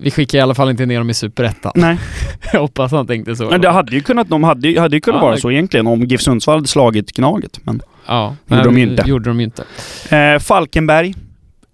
vi 0.00 0.10
skickar 0.10 0.38
i 0.38 0.40
alla 0.40 0.54
fall 0.54 0.70
inte 0.70 0.86
ner 0.86 0.98
dem 0.98 1.10
i 1.10 1.14
Superettan. 1.14 1.72
Nej. 1.74 1.98
Jag 2.52 2.60
hoppas 2.60 2.92
han 2.92 3.06
tänkte 3.06 3.36
så. 3.36 3.50
Men 3.50 3.60
det 3.60 3.68
hade 3.70 3.92
ju 3.96 4.00
kunnat, 4.00 4.28
de 4.28 4.44
hade, 4.44 4.68
ju- 4.68 4.78
hade 4.78 4.96
ju 4.96 5.00
kunnat 5.00 5.18
Ja, 5.18 5.22
vara 5.24 5.34
det- 5.34 5.40
så 5.40 5.50
egentligen 5.50 5.86
om 5.86 6.02
GIF 6.04 6.20
Sundsvall 6.20 6.56
hade 6.56 6.68
slagit 6.68 7.12
Gnaget. 7.12 7.60
Men 7.62 7.82
Ja, 8.06 8.36
Gjorde 8.46 8.62
de 8.64 8.74
nej, 8.74 8.82
inte. 8.82 9.02
gjorde 9.08 9.30
de 9.30 9.40
inte. 9.40 9.64
Eh, 10.16 10.38
Falkenberg 10.38 11.14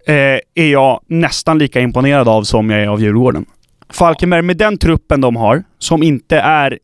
eh, 0.06 0.14
är 0.54 0.66
jag 0.72 1.00
nästan 1.06 1.58
lika 1.58 1.80
imponerad 1.80 2.28
av 2.28 2.42
som 2.42 2.70
jag 2.70 2.80
är 2.82 2.86
av 2.88 3.00
Djurgården. 3.02 3.46
Falkenberg 3.90 4.42
med 4.42 4.56
den 4.56 4.78
truppen 4.78 5.20
de 5.20 5.36
har, 5.36 5.64
som 5.78 6.02
inte 6.02 6.38
är... 6.38 6.78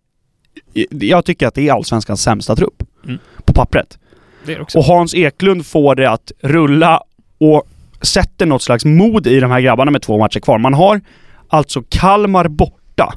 Jag 0.90 1.24
tycker 1.24 1.46
att 1.46 1.54
det 1.54 1.68
är 1.68 1.72
Allsvenskans 1.72 2.22
sämsta 2.22 2.56
trupp. 2.56 2.82
Mm. 3.04 3.18
På 3.44 3.52
pappret. 3.52 3.98
Det 4.46 4.52
är 4.52 4.56
det 4.56 4.62
också. 4.62 4.78
Och 4.78 4.84
Hans 4.84 5.14
Eklund 5.14 5.66
får 5.66 5.94
det 5.94 6.10
att 6.10 6.32
rulla 6.42 7.00
och 7.40 7.62
sätter 8.02 8.46
något 8.46 8.62
slags 8.62 8.84
mod 8.84 9.26
i 9.26 9.40
de 9.40 9.50
här 9.50 9.60
grabbarna 9.60 9.90
med 9.90 10.02
två 10.02 10.18
matcher 10.18 10.40
kvar. 10.40 10.58
Man 10.58 10.74
har 10.74 11.00
alltså 11.52 11.82
Kalmar 11.88 12.48
borta 12.48 13.14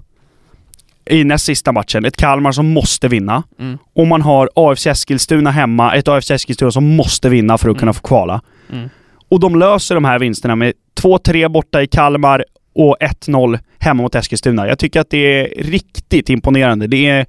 i 1.09 1.23
näst 1.23 1.45
sista 1.45 1.71
matchen. 1.71 2.05
Ett 2.05 2.17
Kalmar 2.17 2.51
som 2.51 2.73
måste 2.73 3.07
vinna. 3.07 3.43
Mm. 3.59 3.77
Och 3.95 4.07
man 4.07 4.21
har 4.21 4.49
AFC 4.55 4.87
Eskilstuna 4.87 5.51
hemma. 5.51 5.95
Ett 5.95 6.07
AFC 6.07 6.31
Eskilstuna 6.31 6.71
som 6.71 6.95
måste 6.95 7.29
vinna 7.29 7.57
för 7.57 7.69
att 7.69 7.73
Mm. 7.73 7.79
kunna 7.79 7.93
få 7.93 8.01
kvala. 8.01 8.41
Mm. 8.71 8.89
Och 9.29 9.39
de 9.39 9.55
löser 9.55 9.95
de 9.95 10.05
här 10.05 10.19
vinsterna 10.19 10.55
med 10.55 10.73
2-3 11.01 11.47
borta 11.49 11.81
i 11.81 11.87
Kalmar 11.87 12.45
och 12.75 12.97
1-0 12.99 13.59
hemma 13.79 14.03
mot 14.03 14.15
Eskilstuna. 14.15 14.67
Jag 14.67 14.79
tycker 14.79 14.99
att 14.99 15.09
det 15.09 15.17
är 15.17 15.63
riktigt 15.63 16.29
imponerande. 16.29 16.87
Det 16.87 17.07
är, 17.09 17.25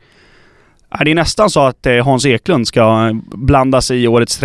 det 1.04 1.10
är 1.10 1.14
nästan 1.14 1.50
så 1.50 1.60
att 1.60 1.86
eh, 1.86 2.04
Hans 2.04 2.26
Eklund 2.26 2.68
ska 2.68 3.10
blanda 3.22 3.80
sig 3.80 4.02
i 4.02 4.08
årets 4.08 4.38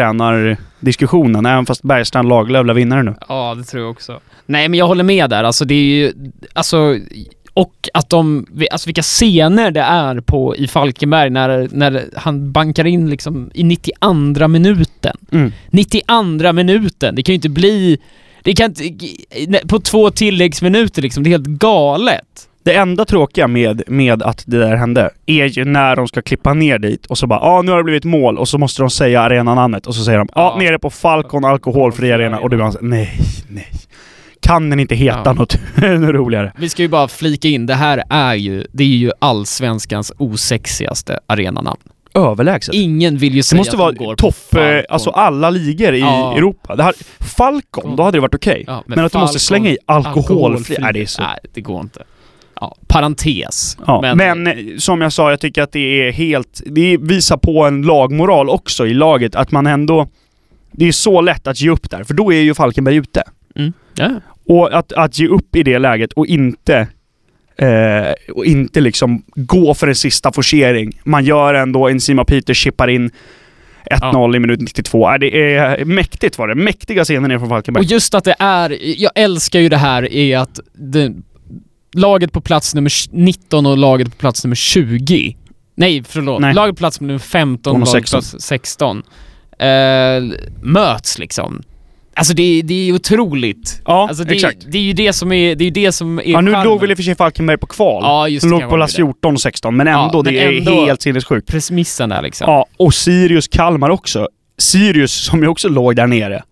tränardiskussionen, 0.81 1.45
även 1.45 1.65
fast 1.65 1.83
Bergstrand 1.83 2.29
Lagerlöf 2.29 2.65
lär 2.65 2.73
vinnare 2.73 3.03
nu. 3.03 3.15
Ja, 3.29 3.55
det 3.55 3.63
tror 3.63 3.83
jag 3.83 3.91
också. 3.91 4.19
Nej, 4.45 4.69
men 4.69 4.79
jag 4.79 4.87
håller 4.87 5.03
med 5.03 5.29
där. 5.29 5.43
Alltså 5.43 5.65
det 5.65 5.75
är 5.75 5.83
ju... 5.83 6.13
Alltså... 6.53 6.97
Och 7.53 7.89
att 7.93 8.09
de... 8.09 8.45
Alltså 8.71 8.87
vilka 8.87 9.01
scener 9.01 9.71
det 9.71 9.81
är 9.81 10.21
på 10.21 10.55
i 10.55 10.67
Falkenberg 10.67 11.29
när, 11.29 11.69
när 11.71 12.09
han 12.15 12.51
bankar 12.51 12.87
in 12.87 13.09
liksom 13.09 13.51
i 13.53 13.63
92 13.63 14.47
minuten. 14.47 15.17
Mm. 15.31 15.51
92 15.71 16.53
minuten! 16.53 17.15
Det 17.15 17.23
kan 17.23 17.33
ju 17.33 17.35
inte 17.35 17.49
bli... 17.49 17.97
Det 18.43 18.53
kan 18.55 18.73
inte... 18.77 19.67
På 19.67 19.79
två 19.79 20.11
tilläggsminuter 20.11 21.01
liksom, 21.01 21.23
det 21.23 21.29
är 21.29 21.31
helt 21.31 21.47
galet. 21.47 22.47
Det 22.63 22.73
enda 22.75 23.05
tråkiga 23.05 23.47
med, 23.47 23.83
med 23.87 24.23
att 24.23 24.43
det 24.47 24.57
där 24.59 24.75
hände 24.75 25.09
är 25.25 25.45
ju 25.45 25.65
när 25.65 25.95
de 25.95 26.07
ska 26.07 26.21
klippa 26.21 26.53
ner 26.53 26.79
dit 26.79 27.05
och 27.05 27.17
så 27.17 27.27
bara 27.27 27.39
ja 27.39 27.61
nu 27.61 27.71
har 27.71 27.77
det 27.77 27.83
blivit 27.83 28.03
mål 28.05 28.37
och 28.37 28.47
så 28.47 28.57
måste 28.57 28.81
de 28.81 28.89
säga 28.89 29.21
arenanamnet 29.21 29.87
och 29.87 29.95
så 29.95 30.03
säger 30.03 30.17
de 30.17 30.27
ja, 30.35 30.55
Ja. 30.59 30.63
nere 30.63 30.79
på 30.79 30.89
Falcon 30.89 31.45
alkoholfri 31.45 32.11
arena 32.11 32.39
och 32.39 32.49
du 32.49 32.57
bara 32.57 32.73
nej, 32.81 33.11
nej. 33.49 33.67
Kan 34.39 34.69
den 34.69 34.79
inte 34.79 34.95
heta 34.95 35.21
Ja. 35.25 35.33
något, 35.33 35.57
något 35.75 36.09
roligare? 36.15 36.51
Vi 36.57 36.69
ska 36.69 36.81
ju 36.81 36.87
bara 36.87 37.07
flika 37.07 37.47
in, 37.47 37.65
det 37.65 37.73
här 37.75 38.03
är 38.09 38.35
ju, 38.35 38.65
det 38.71 38.83
är 38.83 38.87
ju 38.87 39.11
allsvenskans 39.19 40.11
osexigaste 40.17 41.19
arenanamn. 41.27 41.79
Överlägset. 42.13 42.75
Ingen 42.75 43.17
vill 43.17 43.33
ju 43.33 43.39
Det 43.39 43.43
säga 43.43 43.57
måste 43.57 43.71
att 43.75 43.79
vara 43.79 43.91
de 43.91 43.97
går 44.05 44.15
topp, 44.15 44.35
på 44.51 44.59
eh, 44.59 44.63
Falcon. 44.65 44.85
alltså 44.89 45.09
alla 45.09 45.49
ligor 45.49 45.93
i 45.93 45.99
Ja. 45.99 46.33
Europa. 46.37 46.75
Det 46.75 46.83
här, 46.83 46.93
Falcon, 47.19 47.95
då 47.95 48.03
hade 48.03 48.17
det 48.17 48.21
varit 48.21 48.35
okej. 48.35 48.63
Ja, 48.67 48.83
men, 48.87 48.99
att 49.05 49.11
du 49.11 49.17
måste 49.19 49.39
slänga 49.39 49.69
i 49.69 49.77
alkoholfri, 49.85 50.75
nej 50.79 50.93
det 50.93 51.01
är 51.01 51.05
så. 51.05 51.21
Nej, 51.21 51.37
det 51.53 51.61
går 51.61 51.81
inte. 51.81 52.03
Ja, 52.61 52.75
parentes. 52.87 53.77
Ja, 53.87 54.13
men, 54.15 54.47
eh, 54.47 54.55
som 54.77 55.01
jag 55.01 55.13
sa, 55.13 55.29
jag 55.29 55.39
tycker 55.39 55.61
att 55.61 55.71
det 55.71 56.07
är 56.07 56.11
helt... 56.11 56.61
Det 56.65 56.97
visar 56.97 57.37
på 57.37 57.65
en 57.65 57.81
lagmoral 57.81 58.49
också 58.49 58.87
i 58.87 58.93
laget, 58.93 59.35
att 59.35 59.51
man 59.51 59.67
ändå... 59.67 60.07
Det 60.71 60.87
är 60.87 60.91
så 60.91 61.21
lätt 61.21 61.47
att 61.47 61.61
ge 61.61 61.69
upp 61.69 61.89
där, 61.89 62.03
för 62.03 62.13
då 62.13 62.33
är 62.33 62.41
ju 62.41 62.53
Falkenberg 62.53 62.95
ute. 62.95 63.23
Mm. 63.55 63.73
Ja. 63.95 64.09
Och 64.45 64.77
att, 64.77 64.93
att 64.93 65.19
ge 65.19 65.27
upp 65.27 65.55
i 65.55 65.63
det 65.63 65.79
läget 65.79 66.13
och 66.13 66.25
inte... 66.25 66.87
Eh, 67.55 68.33
och 68.33 68.45
inte 68.45 68.81
liksom 68.81 69.23
gå 69.35 69.73
för 69.73 69.87
en 69.87 69.95
sista 69.95 70.31
forcering. 70.31 70.99
Man 71.03 71.25
gör 71.25 71.53
ändå, 71.53 71.89
Enzima 71.89 72.25
Peter 72.25 72.53
chippar 72.53 72.87
in 72.87 73.11
1-0 73.85 74.35
i 74.35 74.39
minut 74.39 74.59
92. 74.61 75.11
Äh, 75.11 75.19
det 75.19 75.55
är 75.55 75.85
mäktigt 75.85 76.37
var 76.37 76.47
det. 76.47 76.55
Mäktiga 76.55 77.03
scener 77.03 77.27
ner 77.27 77.39
från 77.39 77.49
Falkenberg. 77.49 77.81
Och 77.81 77.91
just 77.91 78.15
att 78.15 78.23
det 78.23 78.35
är, 78.39 78.77
jag 79.01 79.11
älskar 79.15 79.59
ju 79.59 79.69
det 79.69 79.77
här 79.77 80.13
är 80.13 80.37
att 80.37 80.59
det, 80.73 81.13
laget 81.93 82.31
på 82.31 82.41
plats 82.41 82.75
nummer 82.75 82.91
19 83.11 83.65
och 83.65 83.77
laget 83.77 84.09
på 84.11 84.15
plats 84.15 84.43
nummer 84.43 84.55
20, 84.55 85.37
nej 85.75 86.03
förlåt, 86.07 86.41
Nej. 86.41 86.53
laget 86.53 86.75
på 86.75 86.79
plats 86.79 87.01
nummer 87.01 87.19
15 87.19 87.73
och 87.73 87.79
laget 87.87 87.91
på 87.91 88.07
16. 88.21 88.21
plats 88.21 88.45
16 88.45 89.03
eh, 89.59 89.67
möts 90.61 91.19
liksom. 91.19 91.61
Alltså 92.13 92.33
det, 92.33 92.61
det 92.61 92.89
är 92.89 92.93
otroligt. 92.93 93.81
Ja, 93.85 94.07
Alltså 94.07 94.23
det, 94.23 94.33
exakt. 94.33 94.57
det 94.67 94.77
är 94.77 94.81
ju 94.81 94.93
det 94.93 95.13
som 95.13 95.31
är, 95.31 95.55
det 95.55 95.65
är 95.65 95.71
det 95.71 95.91
som 95.91 96.19
är 96.19 96.23
Ja, 96.25 96.41
nu 96.41 96.51
charmen. 96.51 96.65
låg 96.67 96.81
väl 96.81 96.91
i 96.91 96.93
och 96.93 96.97
för 96.97 97.03
sig 97.03 97.15
Falkenberg 97.15 97.57
på 97.57 97.65
kval. 97.67 98.03
Ja, 98.03 98.27
just 98.27 98.43
De 98.43 98.49
låg 98.51 98.61
på 98.69 98.75
plats 98.75 98.93
det. 98.93 98.97
14 98.97 99.33
och 99.33 99.41
16, 99.41 99.75
men 99.75 99.87
Ja, 99.87 100.05
ändå, 100.05 100.23
men 100.23 100.33
det 100.33 100.39
är 100.39 100.57
ändå- 100.57 100.85
helt 100.85 101.01
sinnessjukt. 101.01 101.47
Premissen 101.47 102.09
där 102.09 102.21
liksom. 102.21 102.45
Ja, 102.51 102.65
och 102.77 102.93
Sirius 102.93 103.47
Kalmar 103.47 103.89
också. 103.89 104.27
Sirius 104.57 105.11
som 105.11 105.41
ju 105.41 105.47
också 105.47 105.69
låg 105.69 105.95
där 105.95 106.07
nere. 106.07 106.43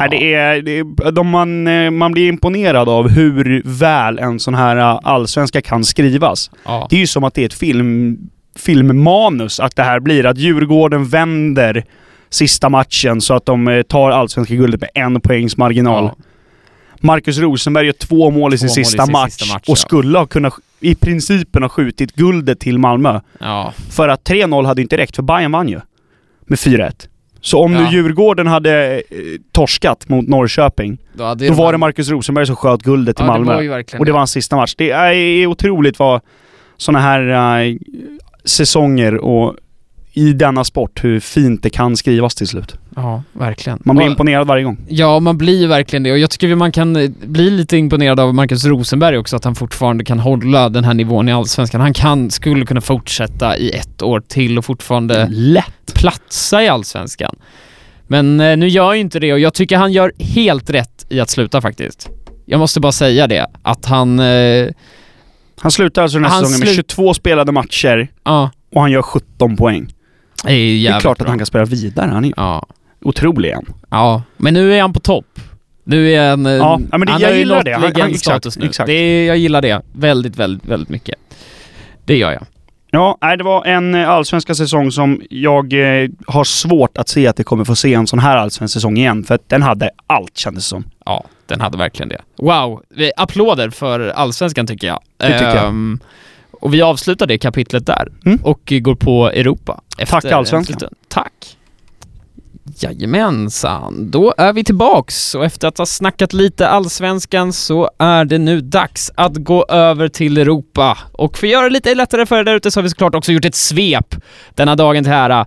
Nej, 0.00 0.08
det 0.10 0.34
är, 0.34 0.62
det 0.62 0.78
är, 0.78 1.12
de 1.12 1.28
man, 1.28 1.66
eh, 1.66 1.90
man 1.90 2.12
blir 2.12 2.28
imponerad 2.28 2.88
av 2.88 3.08
hur 3.08 3.62
väl 3.64 4.18
en 4.18 4.40
sån 4.40 4.54
här 4.54 4.76
eh, 4.76 5.00
allsvenska 5.02 5.62
kan 5.62 5.84
skrivas. 5.84 6.50
Ja. 6.64 6.86
Det 6.90 6.96
är 6.96 7.00
ju 7.00 7.06
som 7.06 7.24
att 7.24 7.34
det 7.34 7.42
är 7.42 7.46
ett 7.46 7.54
film, 7.54 8.18
filmmanus, 8.56 9.60
att 9.60 9.76
det 9.76 9.82
här 9.82 10.00
blir 10.00 10.26
att 10.26 10.38
Djurgården 10.38 11.04
vänder 11.04 11.84
sista 12.30 12.68
matchen 12.68 13.20
så 13.20 13.34
att 13.34 13.46
de 13.46 13.68
eh, 13.68 13.82
tar 13.82 14.10
allsvenska 14.10 14.54
guldet 14.54 14.80
med 14.80 14.90
en 14.94 15.20
poängs 15.20 15.56
marginal. 15.56 16.04
Ja. 16.04 16.24
Marcus 17.00 17.38
Rosenberg 17.38 17.86
gör 17.86 17.92
två 17.92 18.30
mål 18.30 18.54
i 18.54 18.58
sin, 18.58 18.68
i 18.68 18.70
sista, 18.70 19.04
sin 19.04 19.12
match 19.12 19.30
sista 19.30 19.54
match, 19.54 19.62
och 19.62 19.72
ja. 19.72 19.76
skulle 19.76 20.18
ha 20.18 20.26
kunnat 20.26 20.54
i 20.80 20.94
principen 20.94 21.62
ha 21.62 21.68
skjutit 21.68 22.12
guldet 22.14 22.60
till 22.60 22.78
Malmö. 22.78 23.20
ja. 23.40 23.72
För 23.90 24.08
att 24.08 24.28
3-0 24.28 24.66
hade 24.66 24.82
inte 24.82 24.96
räckt, 24.96 25.16
för 25.16 25.22
Bayern 25.22 25.52
vann 25.52 25.68
ju. 25.68 25.80
Med 26.46 26.58
4-1. 26.58 27.08
Så 27.44 27.58
om 27.64 27.72
Ja. 27.72 27.80
nu 27.80 27.86
Djurgården 27.96 28.46
hade 28.46 28.94
eh, 28.94 29.16
torskat 29.52 30.08
mot 30.08 30.28
Norrköping, 30.28 30.98
Då, 31.12 31.24
hade 31.24 31.48
då 31.48 31.54
var 31.54 31.72
det 31.72 31.78
Marcus 31.78 32.08
Rosenberg 32.10 32.46
som 32.46 32.56
sköt 32.56 32.82
guldet 32.82 33.16
till 33.16 33.26
ja, 33.26 33.32
Malmö. 33.32 33.62
Det 33.62 33.98
och 33.98 34.04
det 34.06 34.12
var 34.12 34.18
hans 34.18 34.30
sista 34.30 34.56
match. 34.56 34.74
Det 34.78 34.90
är 34.90 35.46
otroligt 35.46 35.98
vad 35.98 36.20
såna 36.76 37.00
här 37.00 37.60
eh, 37.68 37.76
säsonger 38.44 39.14
och 39.16 39.56
i 40.14 40.32
denna 40.32 40.64
sport, 40.64 41.04
hur 41.04 41.20
fint 41.20 41.62
det 41.62 41.70
kan 41.70 41.96
skrivas 41.96 42.34
till 42.34 42.46
slut. 42.48 42.74
Ja, 42.96 43.22
verkligen. 43.32 43.78
Man 43.84 43.96
blir 43.96 44.06
Och- 44.06 44.10
imponerad 44.10 44.46
varje 44.46 44.64
gång. 44.64 44.78
Ja, 44.88 45.20
man 45.20 45.38
blir 45.38 45.66
verkligen 45.68 46.02
det 46.02 46.12
och 46.12 46.18
jag 46.18 46.30
tycker 46.30 46.54
man 46.54 46.72
kan 46.72 46.96
eh, 46.96 47.10
bli 47.26 47.50
lite 47.50 47.76
imponerad 47.76 48.20
av 48.20 48.34
Marcus 48.34 48.64
Rosenberg 48.64 49.18
också, 49.18 49.36
att 49.36 49.44
han 49.44 49.54
fortfarande 49.54 50.04
kan 50.04 50.18
hålla 50.18 50.68
den 50.68 50.84
här 50.84 50.94
nivån 50.94 51.28
i 51.28 51.32
Allsvenskan. 51.32 51.80
Han 51.80 51.92
kan, 51.94 52.30
skulle 52.30 52.66
kunna 52.66 52.80
fortsätta 52.80 53.56
i 53.56 53.70
ett 53.70 54.02
år 54.02 54.20
till 54.28 54.58
och 54.58 54.64
fortfarande 54.64 55.26
Lätt! 55.30 55.94
platsa 55.94 56.62
i 56.62 56.68
Allsvenskan. 56.68 57.36
Men 58.06 58.40
eh, 58.40 58.56
nu 58.56 58.68
gör 58.68 58.92
ju 58.94 59.00
inte 59.00 59.20
det 59.20 59.32
och 59.32 59.38
jag 59.40 59.54
tycker 59.54 59.76
han 59.76 59.92
gör 59.92 60.12
helt 60.18 60.70
rätt 60.70 61.06
i 61.08 61.20
att 61.20 61.30
sluta 61.30 61.60
faktiskt. 61.60 62.08
Jag 62.46 62.58
måste 62.60 62.80
bara 62.80 62.92
säga 62.92 63.26
det, 63.26 63.46
att 63.62 63.84
han... 63.84 64.18
Eh, 64.18 64.68
Han 65.60 65.70
slutar 65.70 66.02
alltså 66.02 66.18
den 66.18 66.24
här 66.30 66.40
säsongen 66.40 66.60
med 66.60 66.68
slut- 66.68 66.90
22 66.90 67.14
spelade 67.14 67.52
matcher 67.52 68.08
ja, 68.24 68.50
och 68.74 68.80
han 68.80 68.90
gör 68.90 69.02
17 69.02 69.56
poäng. 69.56 69.92
Är 70.46 70.54
ju 70.54 70.88
Det 70.88 70.94
är 70.94 71.00
klart 71.00 71.18
bra. 71.18 71.24
att 71.24 71.28
han 71.28 71.38
kan 71.38 71.46
spela 71.46 71.64
vidare. 71.64 72.10
Han 72.10 72.24
är 72.24 72.32
Ja, 72.36 72.66
otrolig 73.00 73.48
igen. 73.48 73.66
ja. 73.90 74.22
Men 74.36 74.54
nu 74.54 74.74
är 74.74 74.80
han 74.80 74.92
på 74.92 75.00
topp. 75.00 75.40
Nu 75.84 76.12
är 76.12 76.30
han... 76.30 76.46
eh, 76.46 76.52
Ja, 76.52 76.80
men 76.90 77.00
det- 77.00 77.12
han 77.12 77.20
jag 77.20 77.36
gillar 77.36 77.62
det. 77.64 77.72
Han- 77.72 77.82
han- 78.00 78.10
exakt, 78.10 78.56
nu. 78.56 78.66
exakt. 78.66 78.86
Det, 78.86 78.92
är- 78.92 79.26
jag 79.26 79.36
gillar 79.36 79.62
det 79.62 79.82
väldigt, 79.92 80.36
väldigt, 80.36 80.64
väldigt 80.68 80.88
mycket. 80.88 81.14
Det 82.04 82.16
gör 82.16 82.32
jag. 82.32 82.42
Ja, 82.94 83.18
nej, 83.20 83.36
det 83.36 83.44
var 83.44 83.64
en 83.64 83.94
eh, 83.94 84.08
allsvenska 84.08 84.54
säsong 84.54 84.92
som 84.92 85.20
jag 85.30 85.72
eh, 86.04 86.08
har 86.26 86.44
svårt 86.44 86.98
att 86.98 87.08
se 87.08 87.26
att 87.26 87.36
det 87.36 87.44
kommer 87.44 87.64
få 87.64 87.74
se 87.74 87.94
en 87.94 88.06
sån 88.06 88.18
här 88.18 88.36
allsvensk 88.36 88.74
säsong 88.74 88.96
igen. 88.96 89.24
För 89.24 89.34
att 89.34 89.48
den 89.48 89.62
hade 89.62 89.90
allt 90.06 90.36
kändes 90.38 90.64
det 90.64 90.68
som. 90.68 90.84
Ja, 91.06 91.24
den 91.46 91.60
hade 91.60 91.78
verkligen 91.78 92.08
det. 92.08 92.20
Wow! 92.38 92.82
Vi 92.88 93.12
applåder 93.16 93.70
för 93.70 94.00
Allsvenskan 94.08 94.66
tycker 94.66 94.86
jag. 94.86 95.00
Det 95.16 95.26
tycker 95.38 95.56
jag. 95.56 95.66
Ehm, 95.66 96.00
och 96.62 96.74
vi 96.74 96.82
avslutar 96.82 97.26
det 97.26 97.38
kapitlet 97.38 97.86
där 97.86 98.08
Mm. 98.26 98.38
och 98.42 98.72
går 98.82 98.94
på 98.94 99.30
Europa. 99.30 99.80
Tack, 100.06 100.24
en 100.24 100.32
Allsvenskan. 100.32 100.94
Tack! 101.08 101.56
Jajamensan, 102.82 104.10
då 104.10 104.34
är 104.38 104.52
vi 104.52 104.64
tillbaks 104.64 105.34
och 105.34 105.44
efter 105.44 105.68
att 105.68 105.78
ha 105.78 105.86
snackat 105.86 106.32
lite 106.32 106.68
Allsvenskan 106.68 107.52
så 107.52 107.90
är 107.98 108.24
det 108.24 108.38
nu 108.38 108.60
dags 108.60 109.10
att 109.14 109.36
gå 109.36 109.66
över 109.68 110.08
till 110.08 110.38
Europa. 110.38 110.98
Och 111.12 111.38
för 111.38 111.46
att 111.46 111.52
göra 111.52 111.64
det 111.64 111.70
lite 111.70 111.94
lättare 111.94 112.26
för 112.26 112.38
er 112.38 112.44
där 112.44 112.54
ute 112.54 112.70
så 112.70 112.80
har 112.80 112.82
vi 112.82 112.88
såklart 112.88 113.14
också 113.14 113.32
gjort 113.32 113.44
ett 113.44 113.54
svep 113.54 114.14
denna 114.54 114.76
dagen 114.76 115.04
till 115.04 115.12
ära. 115.12 115.46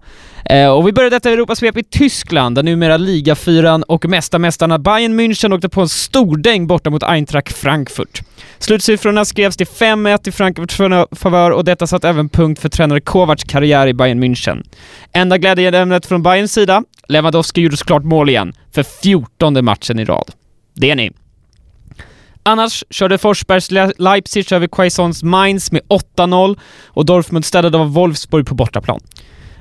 Eh, 0.50 0.70
och 0.70 0.88
vi 0.88 0.92
började 0.92 1.15
detta 1.15 1.32
Europasvep 1.32 1.77
i 1.77 1.84
Tyskland 1.84 2.56
där 2.56 2.63
numera 2.63 2.98
ligafyran 2.98 3.84
och 3.84 4.06
mästarmästarna 4.06 4.80
Bayern 4.80 5.20
München 5.20 5.54
åkte 5.54 5.70
på 5.70 5.82
en 5.82 5.89
stor 5.89 6.38
däng 6.38 6.68
borta 6.68 6.89
mot 6.89 7.04
Eintracht 7.04 7.58
Frankfurt. 7.58 8.22
Slutsiffrorna 8.60 9.25
skrevs 9.25 9.58
till 9.58 9.68
5-1 9.68 10.27
i 10.27 10.32
Frankfurts 10.32 10.75
favör 11.12 11.51
och 11.51 11.65
detta 11.65 11.88
satt 11.88 12.04
även 12.04 12.30
punkt 12.30 12.62
för 12.62 12.70
tränare 12.70 13.01
Kovacs 13.01 13.44
karriär 13.44 13.88
i 13.88 13.94
Bayern 13.94 14.24
München. 14.24 14.63
Enda 15.12 15.38
glädjeämnet 15.38 16.06
från 16.06 16.24
Bayerns 16.24 16.54
sida, 16.54 16.84
Lewandowski 17.10 17.62
gjorde 17.62 17.78
såklart 17.78 18.04
mål 18.04 18.30
igen, 18.30 18.54
för 18.72 18.84
14 18.84 19.66
matchen 19.66 20.00
i 20.00 20.06
rad. 20.06 20.32
Det 20.74 20.92
är 20.92 20.96
ni. 20.96 21.12
Annars 22.44 22.84
körde 22.90 23.18
Forsbergs 23.18 23.72
Leipzig 23.98 24.52
över 24.52 24.68
Quaisons 24.68 25.24
Mainz 25.24 25.72
med 25.72 25.82
8-0 26.18 26.60
och 26.86 27.06
Dortmund 27.06 27.46
städade 27.46 27.78
av 27.78 27.94
Wolfsburg 27.94 28.48
på 28.48 28.56
bortaplan. 28.56 29.00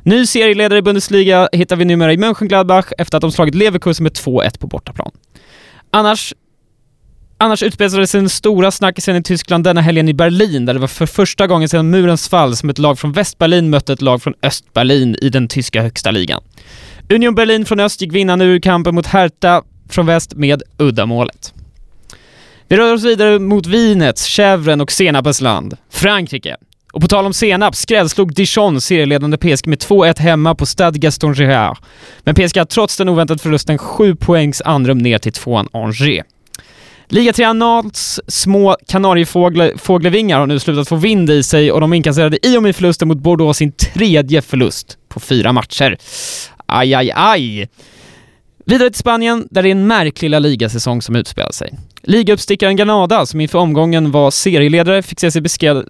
Ny 0.03 0.27
serieledare 0.27 0.79
i 0.79 0.83
Bundesliga 0.83 1.49
hittar 1.53 1.77
vi 1.77 1.85
numera 1.85 2.13
i 2.13 2.17
Mönchengladbach 2.17 2.87
efter 2.99 3.17
att 3.17 3.21
de 3.21 3.33
slagit 3.33 3.55
Leverkusen 3.55 4.03
med 4.03 4.13
2-1 4.13 4.59
på 4.59 4.67
bortaplan. 4.67 5.11
Annars 5.91 6.35
Annars 7.39 7.63
utspelade 7.63 8.07
sig 8.07 8.21
den 8.21 8.29
stora 8.29 8.71
snackisen 8.71 9.17
i 9.17 9.23
Tyskland 9.23 9.65
denna 9.65 9.81
helgen 9.81 10.09
i 10.09 10.15
Berlin, 10.15 10.67
där 10.67 10.75
det 10.75 10.81
var 10.81 10.89
för 10.89 11.07
första 11.07 11.47
gången 11.47 11.69
sedan 11.69 11.91
murens 11.91 12.29
fall 12.29 12.57
som 12.57 12.71
ett 12.71 12.79
lag 12.79 12.99
från 12.99 13.13
Västberlin 13.13 13.71
mötte 13.71 13.93
ett 13.93 14.03
lag 14.03 14.23
från 14.23 14.35
Östberlin 14.43 15.17
i 15.23 15.29
den 15.29 15.49
tyska 15.49 15.83
högsta 15.83 16.11
ligan. 16.11 16.43
Union 17.09 17.35
Berlin 17.35 17.65
från 17.65 17.81
öst 17.81 18.01
gick 18.01 18.13
vinnande 18.13 18.45
ur 18.45 18.61
kampen 18.61 18.95
mot 18.95 19.07
Hertha 19.07 19.63
från 19.89 20.07
väst 20.07 20.35
med 20.35 20.63
uddamålet. 20.79 21.55
Vi 22.69 22.77
rör 22.77 22.95
oss 22.95 23.05
vidare 23.05 23.39
mot 23.39 23.67
vinets, 23.67 24.27
chèvren 24.29 24.83
och 24.83 24.93
senapens 24.93 25.41
land, 25.41 25.77
Frankrike. 25.91 26.57
Och 26.93 27.01
på 27.01 27.09
tal 27.09 27.27
om 27.27 27.33
senap 27.33 27.77
skrällslog 27.77 28.35
Dijon 28.35 28.81
serieledande 28.81 29.37
PSG 29.37 29.67
med 29.67 29.79
2-1 29.79 30.21
hemma 30.21 30.55
på 30.55 30.67
Stade 30.67 30.99
Gaston 30.99 31.35
Gérard. 31.35 31.79
Men 32.21 32.35
PSG 32.35 32.59
har 32.59 32.65
trots 32.65 32.97
den 32.97 33.09
oväntade 33.09 33.43
förlusten 33.43 33.79
7 33.79 34.17
poängs 34.17 34.63
andrum 34.65 34.99
ner 34.99 35.19
till 35.19 35.33
tvåan 35.33 35.69
Angers. 35.73 36.25
Liga 37.09 37.33
3 37.33 37.45
Annals 37.45 38.21
små 38.29 38.77
kanariefågelvingar 38.89 40.39
har 40.39 40.47
nu 40.47 40.59
slutat 40.59 40.89
få 40.89 40.97
vind 40.97 41.31
i 41.31 41.43
sig 41.43 41.73
och 41.73 41.81
de 41.81 41.93
inkasserade 41.93 42.47
i 42.47 42.59
och 42.59 42.63
med 42.63 42.77
förlusten 42.77 43.09
mot 43.09 43.19
Bordeaux 43.19 43.59
sin 43.59 43.73
tredje 43.73 44.43
förlust 44.43 44.99
på 45.09 45.21
fyra 45.21 45.53
matcher. 45.53 45.99
Aj, 46.75 46.95
aj, 46.95 47.13
aj! 47.15 47.69
Vidare 48.67 48.91
till 48.91 48.99
Spanien, 48.99 49.49
där 49.51 49.63
det 49.63 49.69
är 49.69 49.71
en 49.71 49.87
märklig 49.87 50.31
La 50.31 50.39
Liga-säsong 50.39 51.03
som 51.03 51.17
utspelar 51.17 51.53
sig. 51.53 51.75
Ligauppstickaren 52.03 52.77
Granada, 52.77 53.27
som 53.27 53.41
inför 53.41 53.59
omgången 53.59 54.11
var 54.11 54.31
serieledare, 54.31 55.03
fick 55.03 55.21
se 55.21 55.31
sig 55.31 55.43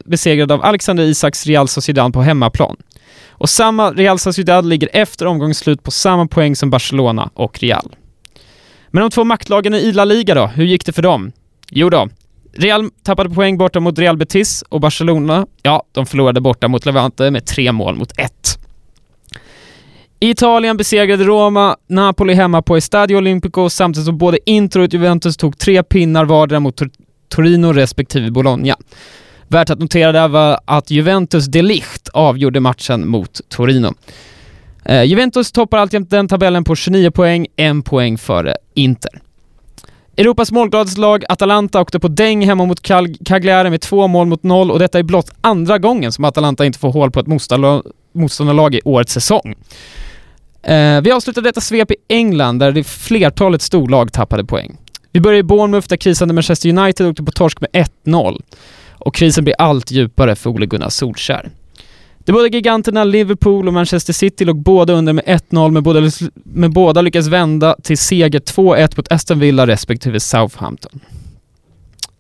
besegrad 0.05 0.53
av 0.53 0.65
Alexander 0.65 1.05
Isaks 1.05 1.47
Real 1.47 1.69
Sociedad 1.69 2.13
på 2.13 2.23
hemmaplan. 2.23 2.77
Och 3.29 3.51
samma 3.51 3.91
Real 3.93 4.19
Sociedad 4.19 4.67
ligger 4.67 4.89
efter 4.93 5.27
omgångsslut 5.27 5.83
på 5.83 5.91
samma 5.91 6.27
poäng 6.27 6.57
som 6.57 6.71
Barcelona 6.71 7.31
och 7.35 7.61
Real. 7.61 7.97
Men 8.89 9.01
de 9.01 9.11
två 9.11 9.25
maktlagen 9.25 9.75
i 9.75 9.93
La 9.93 10.05
Liga 10.05 10.35
då, 10.35 10.47
hur 10.47 10.65
gick 10.65 10.87
det 10.87 10.93
för 10.93 11.03
dem? 11.03 11.33
Jo 11.71 11.91
då, 11.91 12.09
Real 12.53 12.91
tappade 13.03 13.31
poäng 13.31 13.59
borta 13.59 13.81
mot 13.81 13.99
Real 13.99 14.17
Betis 14.17 14.65
och 14.69 14.81
Barcelona, 14.81 15.47
ja, 15.63 15.83
de 15.93 16.07
förlorade 16.07 16.41
borta 16.41 16.69
mot 16.69 16.87
Levante 16.87 17.31
med 17.31 17.47
tre 17.47 17.73
mål 17.73 17.95
mot 17.95 18.19
ett. 18.19 18.64
I 20.25 20.31
Italien 20.31 20.77
besegrade 20.77 21.25
Roma 21.25 21.77
Napoli 21.87 22.35
hemma 22.35 22.63
på 22.63 22.77
Estadio 22.77 23.17
Olimpico 23.17 23.71
samtidigt 23.71 24.07
som 24.07 24.19
både 24.19 24.51
Inter 24.51 24.81
och 24.81 24.95
Juventus 24.95 25.37
tog 25.37 25.59
tre 25.59 25.83
pinnar 25.83 26.25
vardera 26.25 26.61
mot 26.61 26.77
Tor 26.77 26.91
Torino 27.29 27.73
respektive 27.73 28.31
Bologna. 28.31 28.77
Värt 29.49 29.71
att 29.71 29.79
notera 29.79 30.13
där 30.13 30.29
var 30.29 30.61
att 30.65 30.91
Juventus 30.91 31.47
de 31.47 31.63
Ligt 31.63 32.09
avgjorde 32.13 32.61
matchen 32.61 33.09
mot 33.09 33.41
Torino. 33.49 33.95
Eh, 34.85 35.03
Juventus 35.03 35.53
toppar 35.53 35.79
alltjämt 35.79 36.11
den 36.11 36.29
tabellen 36.29 36.65
på 36.65 36.77
29 36.77 37.11
poäng, 37.11 37.47
en 37.57 37.83
poäng 37.83 38.19
före 38.19 38.57
Inter. 38.75 39.21
Europas 40.17 40.53
målgladaste 40.53 41.01
lag 41.01 41.25
Atalanta 41.29 41.81
åkte 41.81 42.01
på 42.01 42.09
däng 42.09 42.47
hemma 42.47 42.65
mot 42.65 42.83
Cagliari 43.25 43.71
med 43.71 43.81
två 43.81 44.09
mål 44.09 44.27
mot 44.27 44.43
noll 44.43 44.71
och 44.71 44.79
detta 44.79 44.99
är 44.99 45.03
blott 45.03 45.31
andra 45.41 45.79
gången 45.79 46.13
som 46.13 46.25
Atalanta 46.25 46.65
inte 46.65 46.79
får 46.79 46.93
hål 46.93 47.11
på 47.11 47.21
ett 47.21 47.27
motståndarlag 48.13 48.75
i 48.75 48.81
årets 48.85 49.13
säsong. 49.13 49.55
Eh, 50.65 51.01
vi 51.01 51.13
avslutar 51.13 51.43
detta 51.43 51.61
svep 51.61 51.91
i 51.91 51.97
England 52.09 52.59
där 52.59 52.73
det 52.73 52.85
flertalet 52.85 53.63
storlag 53.63 54.13
tappade 54.13 54.45
poäng. 54.45 54.77
Vi 55.13 55.21
börjar 55.21 55.39
i 55.39 55.43
Bournemouth 55.43 55.89
där 55.89 55.97
krisande 55.97 56.35
Manchester 56.35 56.69
United 56.79 57.07
åkte 57.07 57.23
på 57.23 57.33
torsk 57.33 57.61
med 57.61 57.71
1-0 58.05 58.43
och 58.91 59.15
krisen 59.15 59.45
blir 59.45 59.55
allt 59.59 59.91
djupare 59.91 60.37
för 60.37 60.51
Ole 60.51 60.67
Gunnar 60.67 60.89
Solskär. 60.89 61.51
De 62.19 62.33
båda 62.33 62.49
giganterna 62.49 63.05
Liverpool 63.05 63.69
och 63.69 63.75
Manchester 63.75 64.13
City 64.13 64.45
låg 64.45 64.63
båda 64.63 64.93
under 64.93 65.13
med 65.13 65.25
1-0 65.25 65.71
men 65.71 65.83
båda, 65.83 66.11
men 66.35 66.73
båda 66.73 67.01
lyckas 67.01 67.27
vända 67.27 67.77
till 67.83 67.99
seger 67.99 68.41
2-1 68.41 68.97
mot 68.97 69.13
Aston 69.13 69.39
Villa 69.39 69.67
respektive 69.67 70.21
Southampton. 70.21 71.01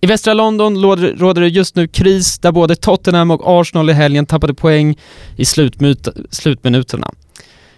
I 0.01 0.07
västra 0.07 0.35
London 0.35 0.83
råder 0.83 1.41
det 1.41 1.49
just 1.49 1.77
nu 1.77 1.89
kris 1.89 2.39
där 2.39 2.53
både 2.53 2.77
Tottenham 2.77 3.31
och 3.31 3.43
Arsenal 3.45 3.91
i 3.91 3.93
helgen 3.93 4.27
tappade 4.27 4.55
poäng 4.55 4.97
i 5.37 5.45
slutminuterna. 5.45 7.11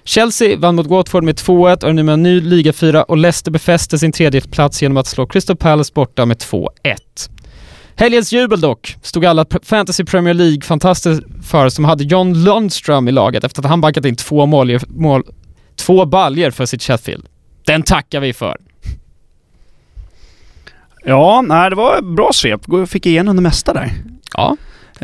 Chelsea 0.06 0.56
vann 0.56 0.74
mot 0.74 0.86
Watford 0.86 1.24
med 1.24 1.34
2-1 1.34 1.84
och 1.84 1.90
är 1.90 1.92
nu 1.92 2.02
med 2.02 2.12
en 2.12 2.22
ny 2.22 2.40
ligafyra 2.40 3.02
och 3.02 3.16
Leicester 3.16 3.50
befäste 3.50 3.98
sin 3.98 4.12
tredje 4.12 4.40
plats 4.40 4.82
genom 4.82 4.96
att 4.96 5.06
slå 5.06 5.26
Crystal 5.26 5.56
Palace 5.56 5.92
borta 5.94 6.26
med 6.26 6.36
2-1. 6.36 6.68
Helgens 7.96 8.32
jubel 8.32 8.60
dock 8.60 8.96
stod 9.02 9.24
alla 9.24 9.46
Fantasy 9.62 10.04
Premier 10.04 10.34
League-fantaster 10.34 11.42
för 11.42 11.68
som 11.68 11.84
hade 11.84 12.04
John 12.04 12.44
Lundström 12.44 13.08
i 13.08 13.12
laget 13.12 13.44
efter 13.44 13.62
att 13.62 13.68
han 13.68 13.80
bankat 13.80 14.04
in 14.04 14.16
två 14.16 14.46
mål, 14.46 14.78
mål 14.88 15.22
två 15.76 16.04
baljer 16.04 16.50
för 16.50 16.66
sitt 16.66 16.82
Sheffield. 16.82 17.26
Den 17.66 17.82
tackar 17.82 18.20
vi 18.20 18.32
för. 18.32 18.56
Ja, 21.04 21.44
nej, 21.46 21.70
det 21.70 21.76
var 21.76 22.02
bra 22.02 22.30
svep. 22.32 22.60
Fick 22.88 23.06
igenom 23.06 23.36
det 23.36 23.42
mesta 23.42 23.72
där. 23.72 23.92
Ja. 24.36 24.56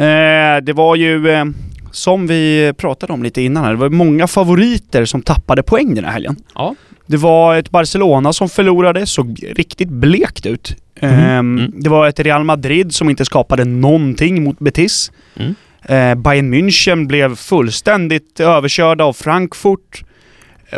Eh, 0.02 0.62
det 0.62 0.72
var 0.72 0.96
ju, 0.96 1.30
eh, 1.30 1.44
som 1.92 2.26
vi 2.26 2.72
pratade 2.76 3.12
om 3.12 3.22
lite 3.22 3.42
innan 3.42 3.64
här, 3.64 3.70
det 3.70 3.76
var 3.76 3.88
många 3.88 4.26
favoriter 4.26 5.04
som 5.04 5.22
tappade 5.22 5.62
poäng 5.62 5.94
den 5.94 6.04
här 6.04 6.12
helgen. 6.12 6.36
Ja. 6.54 6.74
Det 7.06 7.16
var 7.16 7.56
ett 7.56 7.70
Barcelona 7.70 8.32
som 8.32 8.48
förlorade, 8.48 9.06
såg 9.06 9.44
riktigt 9.56 9.88
blekt 9.88 10.46
ut. 10.46 10.76
Mm. 11.00 11.14
Ehm, 11.20 11.58
Mm. 11.58 11.72
Det 11.76 11.90
var 11.90 12.08
ett 12.08 12.20
Real 12.20 12.44
Madrid 12.44 12.94
som 12.94 13.10
inte 13.10 13.24
skapade 13.24 13.64
någonting 13.64 14.44
mot 14.44 14.58
Betis. 14.58 15.12
Mm. 15.36 15.54
Eh, 15.82 16.14
Bayern 16.14 16.54
München 16.54 17.06
blev 17.06 17.36
fullständigt 17.36 18.40
överkörda 18.40 19.04
av 19.04 19.12
Frankfurt. 19.12 20.04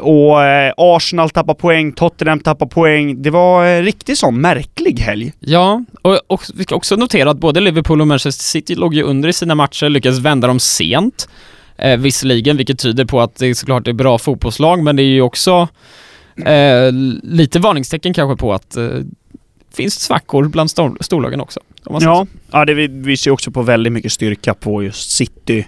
Och 0.03 0.45
eh, 0.45 0.73
Arsenal 0.77 1.31
tappade 1.31 1.59
poäng, 1.59 1.93
Tottenham 1.93 2.41
tappade 2.41 2.71
poäng. 2.71 3.23
Det 3.23 3.31
var 3.31 3.67
en 3.67 3.85
riktigt 3.85 4.19
sån 4.19 4.41
märklig 4.41 4.99
helg. 4.99 5.33
Ja, 5.41 5.85
och, 6.03 6.19
och 6.27 6.43
vi 6.55 6.65
ska 6.65 6.75
också 6.75 6.97
notera 6.97 7.31
att 7.31 7.39
både 7.39 7.61
Liverpool 7.61 8.01
och 8.01 8.07
Manchester 8.07 8.45
City 8.45 8.75
låg 8.75 8.95
ju 8.95 9.03
under 9.03 9.29
i 9.29 9.33
sina 9.33 9.55
matcher, 9.55 9.89
lyckades 9.89 10.19
vända 10.19 10.49
dem 10.49 10.61
sent. 10.61 11.29
Eh, 11.77 11.97
visserligen, 11.97 12.57
vilket 12.57 12.79
tyder 12.79 13.05
på 13.05 13.21
att 13.21 13.37
det 13.37 13.47
är 13.47 13.55
såklart 13.55 13.89
är 13.89 13.93
bra 13.93 14.19
fotbollslag, 14.19 14.83
men 14.83 14.97
det 14.97 15.03
är 15.03 15.05
ju 15.05 15.23
också 15.23 15.69
eh, 16.47 16.93
lite 17.23 17.59
varningstecken 17.59 18.15
kanske 18.15 18.37
på 18.37 18.53
att 18.53 18.77
eh, 18.77 18.89
finns 19.75 20.01
svackor 20.01 20.45
bland 20.45 20.71
stor, 20.71 20.97
storlagen 21.01 21.41
också. 21.41 21.61
Ja, 21.85 22.27
ja 22.51 22.65
det 22.65 22.75
visar 22.89 23.29
ju 23.29 23.33
också 23.33 23.51
på 23.51 23.63
väldigt 23.63 23.93
mycket 23.93 24.13
styrka 24.13 24.55
på 24.55 24.83
just 24.83 25.11
City. 25.11 25.67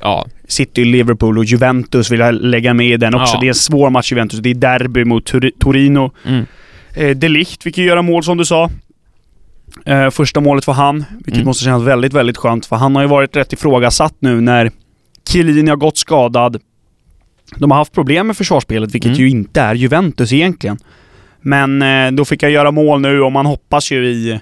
Ja. 0.00 0.26
City, 0.48 0.84
Liverpool 0.84 1.38
och 1.38 1.44
Juventus 1.44 2.10
vill 2.10 2.20
jag 2.20 2.34
lägga 2.34 2.74
med 2.74 2.86
i 2.86 2.96
den 2.96 3.14
också. 3.14 3.34
Ja. 3.34 3.40
Det 3.40 3.46
är 3.46 3.48
en 3.48 3.54
svår 3.54 3.90
match 3.90 4.12
Juventus. 4.12 4.40
Det 4.40 4.50
är 4.50 4.54
derby 4.54 5.04
mot 5.04 5.24
Tor- 5.32 5.50
Torino. 5.60 6.10
Mm. 6.26 6.44
Eh, 6.94 7.16
De 7.16 7.28
Ligt 7.28 7.62
fick 7.62 7.78
ju 7.78 7.84
göra 7.84 8.02
mål 8.02 8.24
som 8.24 8.36
du 8.36 8.44
sa. 8.44 8.70
Eh, 9.84 10.10
första 10.10 10.40
målet 10.40 10.66
var 10.66 10.74
han, 10.74 11.04
vilket 11.10 11.34
Mm. 11.34 11.44
måste 11.46 11.64
kännas 11.64 11.82
väldigt, 11.82 12.12
väldigt 12.12 12.36
skönt. 12.36 12.66
För 12.66 12.76
han 12.76 12.94
har 12.96 13.02
ju 13.02 13.08
varit 13.08 13.36
rätt 13.36 13.52
ifrågasatt 13.52 14.14
nu 14.18 14.40
när 14.40 14.70
Chiellini 15.28 15.70
har 15.70 15.76
gått 15.76 15.98
skadad. 15.98 16.60
De 17.56 17.70
har 17.70 17.78
haft 17.78 17.92
problem 17.92 18.26
med 18.26 18.36
försvarsspelet, 18.36 18.94
vilket 18.94 19.08
Mm. 19.08 19.20
ju 19.20 19.30
inte 19.30 19.60
är 19.60 19.74
Juventus 19.74 20.32
egentligen. 20.32 20.78
Men 21.40 21.82
eh, 21.82 22.10
då 22.10 22.24
fick 22.24 22.42
jag 22.42 22.50
göra 22.50 22.70
mål 22.70 23.00
nu 23.00 23.20
och 23.20 23.32
man 23.32 23.46
hoppas 23.46 23.90
ju 23.92 24.06
i, 24.08 24.40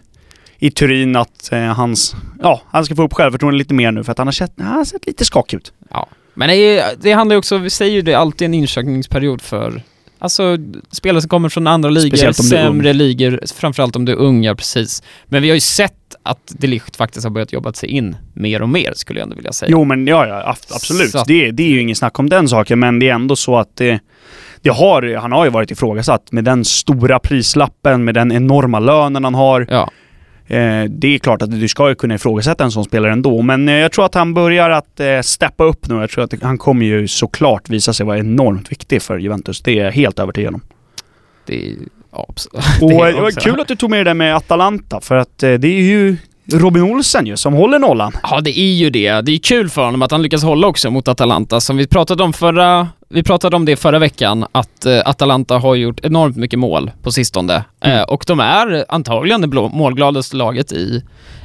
i 0.59 0.71
Turin 0.71 1.17
att 1.17 1.53
eh, 1.53 1.59
hans... 1.61 2.17
Ja, 2.43 2.63
han 2.71 2.85
ska 2.85 2.95
få 2.97 3.03
upp 3.03 3.13
självförtroende 3.13 3.59
lite 3.59 3.75
mer 3.75 3.93
nu 3.93 4.05
för 4.05 4.13
att 4.13 4.19
han 4.19 4.27
har 4.27 4.33
sett, 4.33 4.53
han 4.59 4.67
har 4.67 4.85
sett 4.85 5.07
lite 5.07 5.25
skakig 5.25 5.57
ut. 5.57 5.73
Men 6.35 6.49
det, 6.49 6.85
det 7.03 7.13
handlar 7.13 7.35
ju 7.35 7.39
också, 7.39 7.59
vi 7.59 7.71
säger 7.71 7.93
ju 7.93 8.03
det, 8.03 8.15
alltid 8.15 8.45
en 8.47 8.55
inkörningsperiod 8.55 9.43
för 9.43 9.83
Alltså 10.19 10.57
spelare 10.91 11.21
som 11.23 11.29
kommer 11.29 11.49
från 11.49 11.67
andra 11.67 11.91
ligor, 11.91 12.17
sämre 12.49 12.93
ligor, 12.93 13.41
framförallt 13.57 13.97
om 13.97 14.05
du 14.05 14.13
är 14.13 14.17
ung, 14.17 14.45
ja 14.45 14.55
precis. 14.55 15.03
Men 15.27 15.43
vi 15.43 15.49
har 15.49 15.55
ju 15.55 15.61
sett 15.61 15.93
att 16.23 16.39
De 16.59 16.67
Ligt 16.67 16.97
faktiskt 16.97 17.25
har 17.25 17.31
börjat 17.31 17.53
jobba 17.53 17.73
sig 17.73 17.89
in 17.89 18.17
mer 18.35 18.63
och 18.63 18.69
mer, 18.69 18.93
skulle 18.97 19.21
jag 19.21 19.25
ändå 19.25 19.37
vilja 19.37 19.53
säga. 19.53 19.69
Jo 19.71 19.85
men 19.85 20.07
ja, 20.07 20.27
ja 20.27 20.43
ab- 20.43 20.75
absolut. 20.75 21.15
Att- 21.15 21.27
Det, 21.27 21.51
det 21.51 21.63
är 21.63 21.69
ju 21.69 21.81
ingen 21.81 21.97
snack 21.97 22.19
om 22.19 22.29
den 22.29 22.49
saken, 22.49 22.79
men 22.79 22.99
det 22.99 23.09
är 23.09 23.15
ändå 23.15 23.37
så 23.37 23.57
att 23.57 23.77
det, 23.77 24.01
det 24.63 24.71
har, 24.71 25.15
han 25.17 25.33
har 25.33 25.45
ju 25.45 25.51
varit 25.51 25.71
ifrågasatt 25.71 26.33
med 26.33 26.45
den 26.45 26.65
stora 26.65 27.19
prislappen, 27.19 28.05
med 28.05 28.15
den 28.15 28.33
enorma 28.33 28.79
lönen 28.81 29.25
han 29.25 29.35
har. 29.35 29.67
Ja. 29.71 29.91
Eh, 30.49 30.85
det 30.85 31.15
är 31.15 31.19
klart 31.19 31.43
att 31.43 31.51
du 31.61 31.69
ska 31.69 31.89
ju 31.89 31.95
kunna 31.95 32.15
ifrågasätta 32.15 32.65
en 32.65 32.71
sån 32.71 32.85
spelare 32.85 33.13
ändå, 33.13 33.43
men 33.43 33.69
eh, 33.69 33.75
jag 33.75 33.93
tror 33.93 34.05
att 34.05 34.15
han 34.15 34.35
börjar 34.35 34.71
att 34.71 35.01
eh, 35.01 35.21
steppa 35.21 35.65
upp 35.65 35.89
nu. 35.89 35.95
Jag 35.95 36.11
tror 36.11 36.25
att 36.25 36.43
han 36.43 36.59
kommer 36.59 36.87
ju 36.87 37.09
såklart 37.09 37.69
visa 37.69 37.93
sig 37.93 38.07
vara 38.07 38.19
enormt 38.19 38.73
viktig 38.73 39.03
för 39.03 39.19
Juventus. 39.19 39.61
Det 39.63 39.79
är 39.79 39.85
jag 39.85 39.93
helt 39.93 40.19
övertygad 40.19 40.55
om. 40.55 40.61
Det 41.47 41.71
är... 41.71 41.75
Ja, 42.13 42.27
Och 42.81 42.91
det 42.91 42.97
är 42.97 43.13
det 43.13 43.21
var 43.21 43.27
också- 43.27 43.41
kul 43.41 43.61
att 43.61 43.69
du 43.69 43.77
tog 43.77 43.91
med 43.91 44.01
det 44.01 44.05
där 44.05 44.15
med 44.15 44.37
Atalanta, 44.37 45.01
för 45.01 45.15
att 45.17 45.39
det 45.39 45.65
är 45.65 45.83
ju 45.83 46.17
Robin 46.53 46.83
Olsen 46.83 47.27
ju 47.27 47.37
som 47.37 47.55
håller 47.55 47.79
nollan. 47.79 48.13
Ja, 48.23 48.41
det 48.41 48.59
är 48.59 48.75
ju 48.75 48.91
det. 48.91 49.21
Det 49.21 49.33
är 49.33 49.39
kul 49.39 49.69
för 49.71 49.85
honom 49.85 50.03
att 50.03 50.11
han 50.11 50.23
lyckas 50.23 50.43
hålla 50.43 50.67
också 50.67 50.91
mot 50.91 51.09
Atalanta. 51.09 51.61
Som 51.61 51.77
vi 51.77 51.87
pratade 51.87 52.23
om 52.23 52.33
förra... 52.33 52.89
Vi 53.09 53.23
pratade 53.23 53.57
om 53.57 53.65
det 53.65 53.77
förra 53.77 53.99
veckan, 53.99 54.47
att 54.53 54.87
eh, 54.87 55.01
Atalanta 55.05 55.59
har 55.59 55.75
gjort 55.75 56.01
enormt 56.03 56.37
mycket 56.37 56.59
mål 56.59 56.91
på 57.03 57.13
sistone. 57.13 57.65
Mm. 57.81 57.99
Eh, 57.99 58.03
och 58.03 58.25
de 58.27 58.41
är 58.41 58.85
antagligen 58.89 59.41
det 59.41 59.47
målgladaste 59.73 60.37
laget 60.37 60.73
i, 60.73 61.03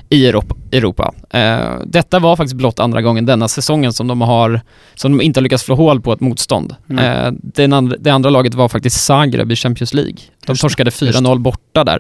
i 0.09 0.27
Europa. 0.71 1.13
Eh, 1.29 1.59
detta 1.85 2.19
var 2.19 2.35
faktiskt 2.35 2.55
blott 2.55 2.79
andra 2.79 3.01
gången 3.01 3.25
denna 3.25 3.47
säsongen 3.47 3.93
som 3.93 4.07
de 4.07 4.21
har... 4.21 4.61
Som 4.95 5.17
de 5.17 5.23
inte 5.23 5.39
har 5.39 5.43
lyckats 5.43 5.63
slå 5.63 5.75
hål 5.75 6.01
på 6.01 6.13
ett 6.13 6.19
motstånd. 6.19 6.75
Mm. 6.89 7.39
Det 7.99 8.09
andra 8.09 8.29
laget 8.29 8.53
var 8.53 8.69
faktiskt 8.69 9.03
Zagreb 9.03 9.51
i 9.51 9.55
Champions 9.55 9.93
League. 9.93 10.17
De 10.53 10.57
torskade 10.57 10.87
just 10.87 11.01
4-0 11.01 11.39
borta 11.39 11.83
där. 11.83 11.99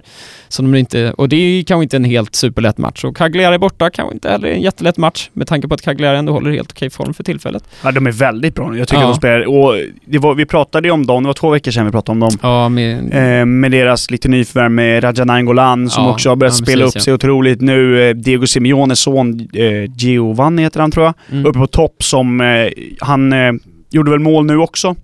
Så 0.49 0.61
de 0.61 0.75
inte, 0.75 1.13
och 1.17 1.29
det 1.29 1.35
är 1.35 1.63
kanske 1.63 1.83
inte 1.83 1.95
en 1.95 2.03
helt 2.03 2.35
superlätt 2.35 2.77
match. 2.77 3.03
Och 3.03 3.17
Cagliari 3.17 3.57
borta 3.57 3.89
kanske 3.89 4.13
inte 4.13 4.29
heller 4.29 4.47
är 4.47 4.53
en 4.53 4.61
jättelätt 4.61 4.97
match 4.97 5.29
med 5.33 5.47
tanke 5.47 5.67
på 5.67 5.73
att 5.73 5.81
Cagliari 5.81 6.17
ändå 6.17 6.33
håller 6.33 6.51
helt 6.51 6.71
okej 6.71 6.89
form 6.89 7.13
för 7.13 7.23
tillfället. 7.23 7.63
Ja, 7.83 7.91
de 7.91 8.07
är 8.07 8.11
väldigt 8.11 8.55
bra 8.55 8.69
nu. 8.69 8.77
Jag 8.79 8.87
tycker 8.87 9.01
Ja. 9.01 9.07
att 9.07 9.13
de 9.13 9.17
spelar... 9.19 9.47
Och 9.47 10.21
var, 10.21 10.35
vi 10.35 10.45
pratade 10.45 10.87
ju 10.87 10.91
om 10.91 11.05
dem, 11.05 11.23
det 11.23 11.27
var 11.27 11.33
två 11.33 11.49
veckor 11.49 11.71
sedan 11.71 11.85
vi 11.85 11.91
pratade 11.91 12.11
om 12.11 12.19
dem. 12.19 12.37
Ja, 12.41 12.69
med... 12.69 13.39
Eh, 13.41 13.45
med 13.45 13.71
deras 13.71 14.11
lite 14.11 14.27
nyförvärv 14.27 14.71
med 14.71 15.03
Raja 15.03 15.25
Nainggolan 15.25 15.89
som 15.89 16.03
Ja, 16.03 16.11
också 16.11 16.29
har 16.29 16.35
börjat 16.35 16.59
ja, 16.59 16.65
spela 16.65 16.83
precis, 16.85 16.95
upp 16.95 17.01
sig 17.01 17.13
otroligt 17.13 17.61
nu. 17.61 18.09
Eh, 18.09 18.15
Diego 18.15 18.47
Simeones 18.47 18.99
son 18.99 19.47
eh, 19.53 19.91
Giovanni 19.97 20.61
heter 20.61 20.79
han 20.79 20.91
tror 20.91 21.05
jag. 21.05 21.13
Mm. 21.31 21.45
Uppe 21.45 21.59
på 21.59 21.67
topp 21.67 22.03
som... 22.03 22.41
Eh, 22.41 22.67
han 22.99 23.33
eh, 23.33 23.51
gjorde 23.91 24.11
väl 24.11 24.19
mål 24.19 24.45
nu 24.45 24.57
också. 24.57 24.95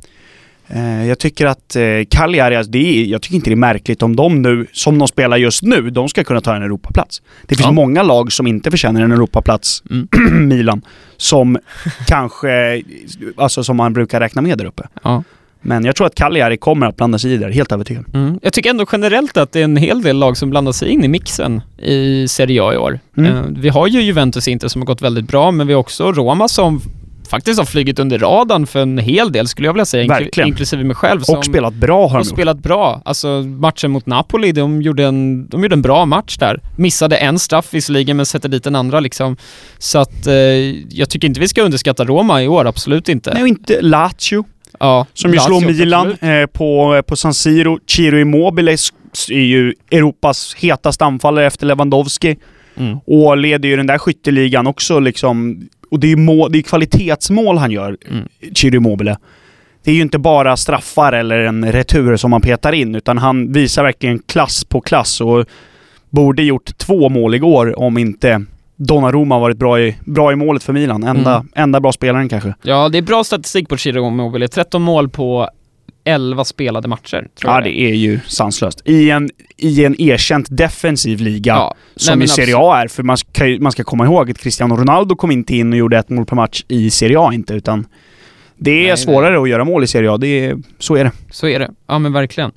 Eh, 0.70 1.08
jag 1.08 1.20
tycker 1.20 1.46
att 1.46 1.76
eh, 1.76 1.84
Cagliari, 2.10 2.64
det 2.68 2.78
är, 2.78 3.06
jag 3.06 3.22
tycker 3.22 3.36
inte 3.36 3.50
det 3.50 3.54
är 3.54 3.56
märkligt 3.56 4.04
om 4.04 4.16
de 4.16 4.42
nu, 4.42 4.68
som 4.74 5.00
de 5.00 5.08
spelar 5.08 5.38
just 5.38 5.64
nu, 5.64 5.90
de 5.90 6.10
ska 6.10 6.24
kunna 6.24 6.42
ta 6.42 6.56
en 6.56 6.64
Europaplats. 6.64 7.22
Det 7.46 7.56
finns 7.56 7.66
Ja. 7.68 7.72
många 7.72 8.04
lag 8.04 8.32
som 8.32 8.48
inte 8.48 8.72
förtjänar 8.72 9.02
en 9.02 9.12
Europaplats, 9.12 9.84
Mm. 9.90 10.08
Milan, 10.48 10.82
som 11.18 11.58
kanske, 12.08 12.84
alltså 13.38 13.64
som 13.64 13.78
man 13.78 13.94
brukar 13.94 14.20
räkna 14.20 14.42
med 14.42 14.58
där 14.58 14.66
uppe. 14.66 14.84
Ja. 15.04 15.24
Men 15.62 15.86
jag 15.86 15.96
tror 15.96 16.08
att 16.08 16.16
Cagliari 16.16 16.58
kommer 16.58 16.88
att 16.88 16.96
blanda 16.98 17.20
sig 17.20 17.34
i 17.34 17.38
där, 17.38 17.50
helt 17.50 17.72
övertygad. 17.72 18.06
Mm. 18.14 18.40
Jag 18.42 18.54
tycker 18.54 18.70
ändå 18.70 18.86
generellt 18.92 19.38
att 19.38 19.52
det 19.52 19.60
är 19.60 19.64
en 19.64 19.78
hel 19.78 20.02
del 20.02 20.18
lag 20.18 20.38
som 20.38 20.50
blandar 20.50 20.72
sig 20.72 20.90
in 20.90 21.04
i 21.04 21.08
mixen 21.08 21.62
i 21.78 22.28
Serie 22.28 22.64
A 22.64 22.74
i 22.74 22.78
år. 22.78 23.00
Mm. 23.18 23.32
Eh, 23.38 23.44
vi 23.50 23.70
har 23.70 23.88
ju 23.88 24.02
Juventus 24.02 24.48
inte 24.48 24.70
som 24.70 24.82
har 24.82 24.86
gått 24.86 25.02
väldigt 25.02 25.28
bra, 25.28 25.52
men 25.52 25.68
vi 25.68 25.74
har 25.74 25.80
också 25.80 26.12
Roma 26.12 26.48
som 26.48 26.82
faktiskt 27.28 27.60
har 27.60 27.66
flugit 27.66 28.00
under 28.00 28.20
radarn 28.20 28.68
för 28.68 28.80
en 28.80 28.98
hel 28.98 29.32
del 29.32 29.48
skulle 29.48 29.68
jag 29.68 29.74
vilja 29.74 29.86
säga, 29.86 30.08
Verkligen. 30.08 30.48
inklusive 30.50 30.84
mig 30.84 30.96
själv. 30.96 31.22
Som 31.22 31.38
Och 31.38 31.46
spelat 31.46 31.74
bra 31.74 32.08
har 32.08 32.18
de 32.18 32.24
gjort. 32.24 32.34
spelat 32.34 32.60
bra. 32.60 33.02
Alltså 33.06 33.28
matchen 33.42 33.92
mot 33.92 34.06
Napoli, 34.06 34.52
de 34.52 34.82
gjorde, 34.82 35.06
en, 35.06 35.48
de 35.48 35.62
gjorde 35.64 35.76
en 35.76 35.82
bra 35.82 36.06
match 36.06 36.38
där. 36.38 36.62
Missade 36.76 37.18
en 37.18 37.40
straff 37.40 37.68
visserligen, 37.74 38.18
men 38.18 38.26
sätter 38.26 38.50
dit 38.50 38.66
en 38.68 38.76
andra 38.76 39.00
liksom. 39.00 39.38
Så 39.78 40.00
att 40.00 40.28
eh, 40.28 40.34
jag 40.90 41.10
tycker 41.10 41.28
inte 41.28 41.40
vi 41.40 41.48
ska 41.48 41.62
underskatta 41.62 42.06
Roma 42.06 42.44
i 42.44 42.48
år, 42.48 42.66
absolut 42.68 43.10
inte. 43.10 43.34
Nej, 43.34 43.42
och 43.42 43.48
inte 43.48 43.82
Lazio. 43.82 44.46
Ja, 44.80 45.06
Som 45.14 45.34
ju 45.34 45.40
slår 45.40 45.62
Milan 45.62 46.12
eh, 46.22 46.46
på, 46.46 47.02
på 47.08 47.16
San 47.16 47.34
Siro. 47.34 47.80
Ciro 47.88 48.20
Immobile 48.20 48.72
är 49.30 49.34
ju 49.44 49.74
Europas 49.92 50.56
hetaste 50.58 51.06
anfallare 51.06 51.46
efter 51.48 51.66
Lewandowski. 51.66 52.36
Mm. 52.78 52.98
Och 53.08 53.38
leder 53.38 53.70
ju 53.70 53.76
den 53.78 53.88
där 53.88 53.98
skytteligan 53.98 54.68
också 54.68 55.00
liksom. 55.00 55.68
Och 55.92 56.00
det 56.00 56.08
är 56.08 56.10
ju 56.10 56.16
må, 56.16 56.48
det 56.48 56.58
är 56.58 56.62
kvalitetsmål 56.62 57.58
han 57.58 57.72
gör, 57.72 57.98
Mm. 58.12 58.76
Immobile. 58.76 59.18
Det 59.84 59.92
är 59.92 59.96
ju 59.96 60.02
inte 60.02 60.20
bara 60.20 60.58
straffar 60.58 61.14
eller 61.14 61.40
en 61.40 61.72
retur 61.72 62.16
som 62.18 62.32
han 62.32 62.42
petar 62.42 62.72
in, 62.74 62.96
utan 62.96 63.18
han 63.18 63.52
visar 63.54 63.84
verkligen 63.84 64.20
klass 64.20 64.64
på 64.66 64.82
klass 64.82 65.22
och 65.22 65.46
borde 66.10 66.44
gjort 66.44 66.78
två 66.78 67.10
mål 67.10 67.36
igår 67.36 67.80
om 67.80 67.98
inte 67.98 68.42
Donnarumma 68.76 69.40
varit 69.40 69.58
bra 69.58 69.80
i, 69.80 69.96
bra 70.06 70.32
i 70.32 70.36
målet 70.36 70.64
för 70.64 70.74
Milan. 70.74 71.04
Enda, 71.04 71.36
Mm. 71.36 71.48
enda 71.56 71.80
bra 71.80 71.92
spelaren 71.92 72.30
kanske. 72.30 72.54
Ja, 72.62 72.90
det 72.90 72.98
är 72.98 73.02
bra 73.02 73.24
statistik 73.24 73.70
på 73.70 73.78
Ciro 73.78 74.08
Immobile. 74.08 74.48
13 74.48 74.82
mål 74.82 75.10
på 75.10 75.50
11 76.08 76.46
spelade 76.46 76.88
matcher, 76.88 77.28
tror 77.40 77.52
Ja, 77.52 77.56
jag. 77.56 77.64
det 77.64 77.80
är 77.80 77.94
ju 77.94 78.20
sanslöst. 78.28 78.82
I 78.86 79.10
en, 79.10 79.30
i 79.58 79.86
en 79.86 80.02
erkänt 80.02 80.48
defensiv 80.50 81.20
liga, 81.22 81.54
Ja, 81.54 81.76
som 81.96 82.20
nej, 82.20 82.26
i 82.26 82.28
Serie 82.28 82.56
A 82.58 82.78
är. 82.82 82.88
För 82.88 83.04
man 83.04 83.18
ska, 83.18 83.46
man 83.60 83.72
ska 83.72 83.84
komma 83.84 84.06
ihåg 84.06 84.32
att 84.32 84.38
Cristiano 84.38 84.76
Ronaldo 84.76 85.16
kom 85.16 85.32
inte 85.32 85.56
in 85.56 85.74
och 85.74 85.80
gjorde 85.80 85.98
ett 85.98 86.10
mål 86.10 86.26
per 86.26 86.36
match 86.36 86.64
i 86.68 86.90
Serie 86.90 87.20
A 87.20 87.34
inte, 87.34 87.54
utan 87.54 87.88
det 88.58 88.72
är 88.84 88.88
Nej, 88.88 88.98
svårare 88.98 89.42
att 89.42 89.50
göra 89.50 89.66
mål 89.66 89.84
i 89.84 89.88
Serie 89.88 90.12
A. 90.12 90.18
Det 90.18 90.28
är, 90.46 90.58
så 90.80 90.96
är 90.96 91.04
det. 91.04 91.12
Så 91.32 91.48
är 91.48 91.60
det. 91.60 91.72
Ja 91.88 92.00
men 92.00 92.14
verkligen. 92.14 92.52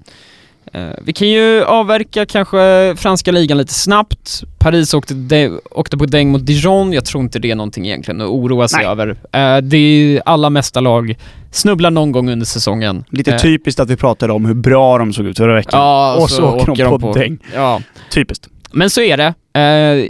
Eh, 0.72 0.90
vi 1.04 1.12
kan 1.12 1.28
ju 1.28 1.64
avverka 1.64 2.26
kanske 2.26 2.94
franska 2.96 3.32
ligan 3.32 3.58
lite 3.58 3.74
snabbt. 3.74 4.42
Paris 4.58 4.94
åkte, 4.94 5.14
de, 5.14 5.60
åkte 5.70 5.96
på 5.96 6.06
däng 6.06 6.28
mot 6.28 6.46
Dijon. 6.46 6.92
Jag 6.92 7.04
tror 7.04 7.22
inte 7.22 7.38
det 7.38 7.50
är 7.50 7.54
någonting 7.54 7.86
egentligen 7.86 8.20
att 8.20 8.28
oroa 8.28 8.68
sig 8.68 8.78
Nej. 8.82 8.92
över. 8.92 9.08
Eh, 9.32 9.56
det 9.56 9.76
är 9.76 10.22
alla 10.26 10.50
mästarlag 10.50 11.16
snubblar 11.50 11.90
någon 11.90 12.12
gång 12.12 12.30
under 12.30 12.46
säsongen. 12.46 13.04
Lite 13.10 13.30
Eh, 13.32 13.38
typiskt 13.38 13.80
att 13.80 13.90
vi 13.90 13.96
pratade 13.96 14.32
om 14.32 14.44
hur 14.44 14.54
bra 14.54 14.98
de 14.98 15.12
såg 15.12 15.26
ut 15.26 15.36
förra 15.36 15.54
veckan. 15.54 15.80
Ja, 15.80 16.16
och 16.16 16.30
så, 16.30 16.44
åker 16.44 16.84
de 16.84 17.00
på, 17.00 17.12
däng. 17.12 17.38
Ja, 17.54 17.80
Typiskt. 18.10 18.48
men 18.72 18.90
så 18.90 19.00
är 19.00 19.16
det. 19.16 19.34
Eh, 19.54 19.62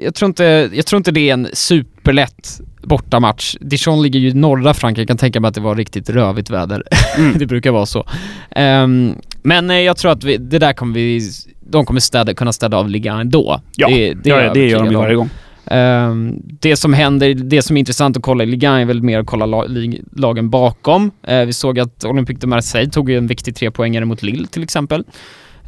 jag, 0.04 0.14
tror 0.14 0.26
inte, 0.26 0.70
jag 0.72 0.86
tror 0.86 0.96
inte 0.96 1.10
det 1.10 1.28
är 1.28 1.32
en 1.32 1.48
superlätt 1.52 2.60
bortamatch. 2.82 3.56
Dijon 3.60 4.02
ligger 4.02 4.20
ju 4.20 4.28
i 4.28 4.34
norra 4.34 4.74
Frankrike, 4.74 5.00
jag 5.00 5.08
kan 5.08 5.16
tänka 5.16 5.40
mig 5.40 5.48
att 5.48 5.54
det 5.54 5.60
var 5.60 5.76
riktigt 5.76 6.10
rövigt 6.10 6.50
väder. 6.50 6.82
Mm. 7.18 7.34
det 7.38 7.46
brukar 7.46 7.70
vara 7.70 7.86
så. 7.86 8.06
Ehm, 8.50 9.14
men 9.42 9.70
eh, 9.70 9.80
jag 9.80 9.96
tror 9.96 10.12
att 10.12 10.24
vi, 10.24 10.36
det 10.36 10.58
där 10.58 10.72
kommer 10.72 10.94
vi, 10.94 11.30
de 11.60 11.86
kommer 11.86 12.00
städa, 12.00 12.34
kunna 12.34 12.52
städa 12.52 12.76
av 12.76 12.88
ligan 12.88 13.20
ändå. 13.20 13.60
Ja, 13.76 13.88
det, 13.88 14.14
Det, 14.14 14.30
ja, 14.30 14.54
det 14.54 14.68
gör 14.68 14.78
de 14.78 14.90
ju 14.90 14.96
varje 14.96 15.14
gång. 15.14 15.30
Ehm, 15.66 16.42
det 16.60 16.76
som 16.76 16.94
händer, 16.94 17.34
det 17.34 17.62
som 17.62 17.76
är 17.76 17.80
intressant 17.80 18.16
att 18.16 18.22
kolla 18.22 18.44
i 18.44 18.46
ligan 18.46 18.80
är 18.80 18.84
väl 18.84 19.02
mer 19.02 19.18
att 19.18 19.26
kolla 19.26 19.46
la, 19.46 19.64
lig, 19.64 20.02
lagen 20.16 20.50
bakom. 20.50 21.10
Eh, 21.22 21.44
vi 21.44 21.52
såg 21.52 21.78
att 21.78 22.04
Olympique 22.04 22.40
de 22.40 22.46
Marseille 22.46 22.90
tog 22.90 23.10
ju 23.10 23.18
en 23.18 23.26
viktig 23.26 23.56
trepoängare 23.56 24.04
mot 24.04 24.22
Lille 24.22 24.46
till 24.46 24.62
exempel. 24.62 25.04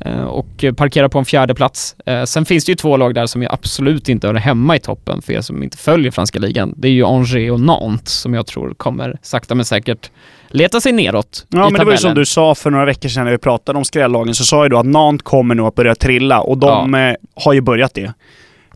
Eh, 0.05 0.23
och 0.25 0.65
parkerar 0.77 1.09
på 1.09 1.19
en 1.19 1.25
fjärde 1.25 1.55
plats. 1.55 1.97
Eh, 2.07 2.25
sen 2.25 2.45
finns 2.45 2.65
det 2.65 2.73
ju 2.73 2.77
två 2.77 2.97
lag 2.97 3.15
där 3.15 3.27
som 3.27 3.43
ju 3.43 3.49
absolut 3.51 4.09
inte 4.09 4.27
hör 4.27 4.35
hemma 4.35 4.77
i 4.77 4.81
toppen 4.81 5.23
för 5.23 5.33
er 5.33 5.41
som 5.41 5.62
inte 5.62 5.79
följer 5.79 6.11
franska 6.11 6.38
ligan. 6.38 6.75
Det 6.77 6.88
är 6.88 6.93
ju 6.93 7.05
Angers 7.05 7.51
och 7.51 7.61
Nantes 7.61 8.12
som 8.12 8.35
jag 8.35 8.47
tror 8.47 8.75
kommer 8.75 9.17
sakta 9.23 9.55
men 9.55 9.65
säkert 9.65 10.11
leta 10.49 10.81
sig 10.81 10.93
neråt 10.93 11.47
Ja, 11.49 11.69
i 11.69 11.73
men 11.73 11.79
det 11.79 11.85
var 11.85 11.93
ju 11.93 11.99
som 11.99 12.15
du 12.15 12.25
sa 12.27 12.55
för 12.55 12.71
några 12.71 12.85
veckor 12.85 13.09
sedan 13.09 13.25
när 13.25 13.33
vi 13.33 13.38
pratade 13.38 13.79
om 13.79 13.85
skrällagen, 13.85 14.35
så 14.35 14.45
sa 14.45 14.62
ju 14.62 14.69
du 14.69 14.77
att 14.77 14.87
Nantes 14.87 15.23
kommer 15.23 15.55
nog 15.55 15.67
att 15.67 15.75
börja 15.75 15.95
trilla 15.95 16.41
och 16.41 16.59
de 16.59 16.95
eh, 16.95 17.15
har 17.35 17.53
ju 17.53 17.61
börjat 17.61 17.95
det. 17.95 18.12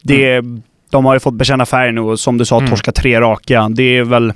det 0.02 0.40
De 0.90 1.04
har 1.04 1.14
ju 1.14 1.20
fått 1.20 1.34
bekänna 1.34 1.66
färg 1.66 1.92
nu 1.92 2.00
och 2.00 2.20
som 2.20 2.38
du 2.38 2.44
sa, 2.44 2.56
Mm. 2.58 2.70
torska 2.70 2.92
tre 2.92 3.20
raka. 3.20 3.68
Det 3.70 3.82
är 3.98 4.04
väl 4.04 4.32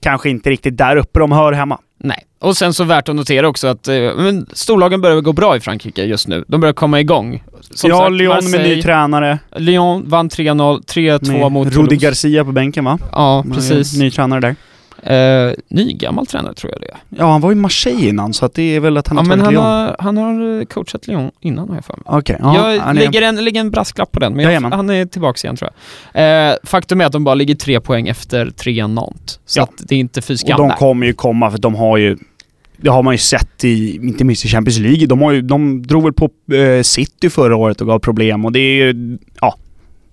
kanske 0.00 0.30
inte 0.30 0.50
riktigt 0.50 0.76
där 0.76 0.96
uppe 0.96 1.18
de 1.18 1.32
hör 1.32 1.52
hemma. 1.52 1.78
Nej. 2.04 2.24
Och 2.38 2.56
sen 2.56 2.74
så 2.74 2.84
värt 2.84 3.08
att 3.08 3.16
notera 3.16 3.48
också 3.48 3.66
att 3.68 3.88
eh, 3.88 3.94
men 4.16 4.46
storlagen 4.52 5.00
börjar 5.00 5.20
gå 5.20 5.32
bra 5.32 5.56
i 5.56 5.60
Frankrike 5.60 6.04
just 6.04 6.28
nu. 6.28 6.44
De 6.48 6.60
börjar 6.60 6.72
komma 6.72 7.00
igång. 7.00 7.42
Som 7.70 7.90
ja, 7.90 7.98
sagt, 7.98 8.12
Lyon 8.12 8.34
med 8.34 8.44
Marseille- 8.44 8.76
ny 8.76 8.82
tränare. 8.82 9.38
Lyon 9.56 10.08
vann 10.08 10.28
3-0, 10.28 10.82
3-2 10.84 11.32
Med 11.32 11.52
mot 11.52 11.68
Rudi. 11.72 11.96
Garcia 11.96 12.44
på 12.44 12.52
bänken 12.52 12.84
va? 12.84 12.98
Ja, 13.12 13.44
precis. 13.54 13.98
Ny 13.98 14.10
tränare 14.10 14.40
där. 14.40 14.56
Eh, 15.02 15.52
ny 15.68 15.92
gammal 15.92 16.26
tränare 16.26 16.54
tror 16.54 16.72
jag 16.72 16.80
det 16.80 16.86
är. 16.88 16.96
Ja, 17.08 17.30
han 17.32 17.40
var 17.40 17.52
i 17.52 17.54
Marseille 17.54 18.08
innan, 18.08 18.32
så 18.34 18.44
att 18.46 18.54
det 18.54 18.62
är 18.76 18.80
väl 18.80 18.96
att 18.96 19.08
han 19.08 19.16
Ja, 19.16 19.22
har 19.22 19.28
men 19.28 19.40
han 19.40 19.52
Lyon. 19.52 19.64
har, 19.64 19.96
han 19.98 20.16
har 20.16 20.58
eh, 20.60 20.64
coachat 20.64 21.06
Lyon 21.06 21.30
innan 21.40 21.68
har 21.68 21.74
jag 21.76 21.84
för 21.84 21.92
mig. 21.96 22.02
Okej, 22.06 22.36
ja, 22.40 22.56
jag 22.56 22.74
är- 22.88 22.94
lägger, 22.94 23.22
en, 23.22 23.44
lägger 23.44 23.60
en 23.60 23.70
brasklapp 23.70 24.12
på 24.12 24.20
den, 24.20 24.34
men 24.34 24.52
jag, 24.52 24.60
han 24.60 24.90
är 24.90 25.06
tillbaka 25.06 25.46
igen 25.46 25.56
tror 25.56 25.70
jag. 26.12 26.50
Eh, 26.50 26.56
faktum 26.64 27.00
är 27.00 27.04
att 27.04 27.12
de 27.12 27.24
bara 27.24 27.34
ligger 27.34 27.54
tre 27.54 27.80
poäng 27.80 28.08
efter 28.08 28.50
trean 28.50 28.94
Nantes. 28.94 29.40
Så 29.46 29.60
Ja. 29.60 29.64
att 29.64 29.88
det 29.88 29.94
är 29.94 29.98
inte 29.98 30.22
fy 30.22 30.34
Och 30.34 30.40
skam 30.40 30.58
de 30.58 30.68
där. 30.68 30.76
kommer 30.76 31.06
ju 31.06 31.12
komma, 31.12 31.50
för 31.50 31.58
de 31.58 31.74
har 31.74 31.96
ju... 31.96 32.16
Det 32.76 32.90
har 32.90 33.02
man 33.02 33.14
ju 33.14 33.18
sett 33.18 33.64
i, 33.64 33.96
inte 33.96 34.24
minst 34.24 34.44
i 34.44 34.48
Champions 34.48 34.78
League. 34.78 35.06
De, 35.06 35.22
har 35.22 35.32
ju, 35.32 35.42
de 35.42 35.82
drog 35.86 36.02
väl 36.04 36.12
på 36.12 36.30
eh, 36.54 36.82
City 36.82 37.30
förra 37.30 37.56
året 37.56 37.80
och 37.80 37.86
gav 37.86 37.98
problem 37.98 38.44
och 38.44 38.52
det 38.52 38.58
är 38.60 38.74
ju... 38.86 39.18
Ja. 39.40 39.56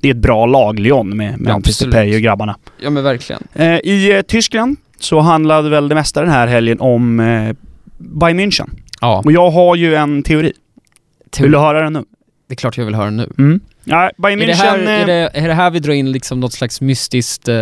Det 0.01 0.07
är 0.09 0.11
ett 0.11 0.17
bra 0.21 0.45
lag, 0.45 0.79
Lyon, 0.79 1.17
med, 1.17 1.39
med 1.39 1.51
Ja, 1.51 1.55
absolut. 1.55 1.93
Depay 1.93 2.15
och 2.15 2.21
grabbarna. 2.21 2.57
Ja 2.81 2.89
men 2.89 3.03
verkligen. 3.03 3.43
Eh, 3.53 3.73
I 3.83 4.11
eh, 4.15 4.21
Tyskland 4.21 4.77
så 4.99 5.19
handlade 5.19 5.69
väl 5.69 5.89
det 5.89 5.95
mesta 5.95 6.21
den 6.21 6.29
här 6.31 6.47
helgen 6.47 6.79
om 6.79 7.19
eh, 7.19 7.55
Bayern 7.97 8.39
München. 8.39 8.69
Ja, 9.01 9.21
Och 9.25 9.31
jag 9.31 9.49
har 9.51 9.75
ju 9.75 9.95
en 9.95 10.23
teori. 10.23 10.53
Vill 11.39 11.51
du 11.51 11.57
höra 11.57 11.81
den 11.83 11.93
nu? 11.93 12.03
det 12.47 12.53
är 12.53 12.55
klart 12.55 12.77
jag 12.77 12.85
vill 12.85 12.95
höra 12.95 13.09
nu. 13.09 13.29
Mm. 13.37 13.59
Ja, 13.83 14.11
Bayern 14.17 14.41
Är 14.41 14.45
München... 14.45 14.47
det, 14.47 14.55
här, 14.55 14.77
eh, 14.97 15.01
är, 15.01 15.05
det, 15.05 15.29
är 15.33 15.47
det 15.47 15.53
här 15.53 15.71
vi 15.71 15.79
drar 15.79 15.93
in 15.93 16.11
liksom 16.11 16.39
något 16.39 16.53
slags 16.53 16.81
mystiskt 16.81 17.47
eh, 17.47 17.55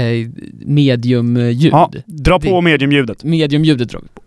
eh, 0.00 0.28
mediumljud? 0.66 1.72
Ja, 1.72 1.90
dra 2.06 2.40
på 2.40 2.46
Det- 2.46 2.60
mediumljudet. 2.60 3.24
Mediumljudet 3.24 3.88
drar 3.88 4.00
vi 4.00 4.08
på. 4.14 4.22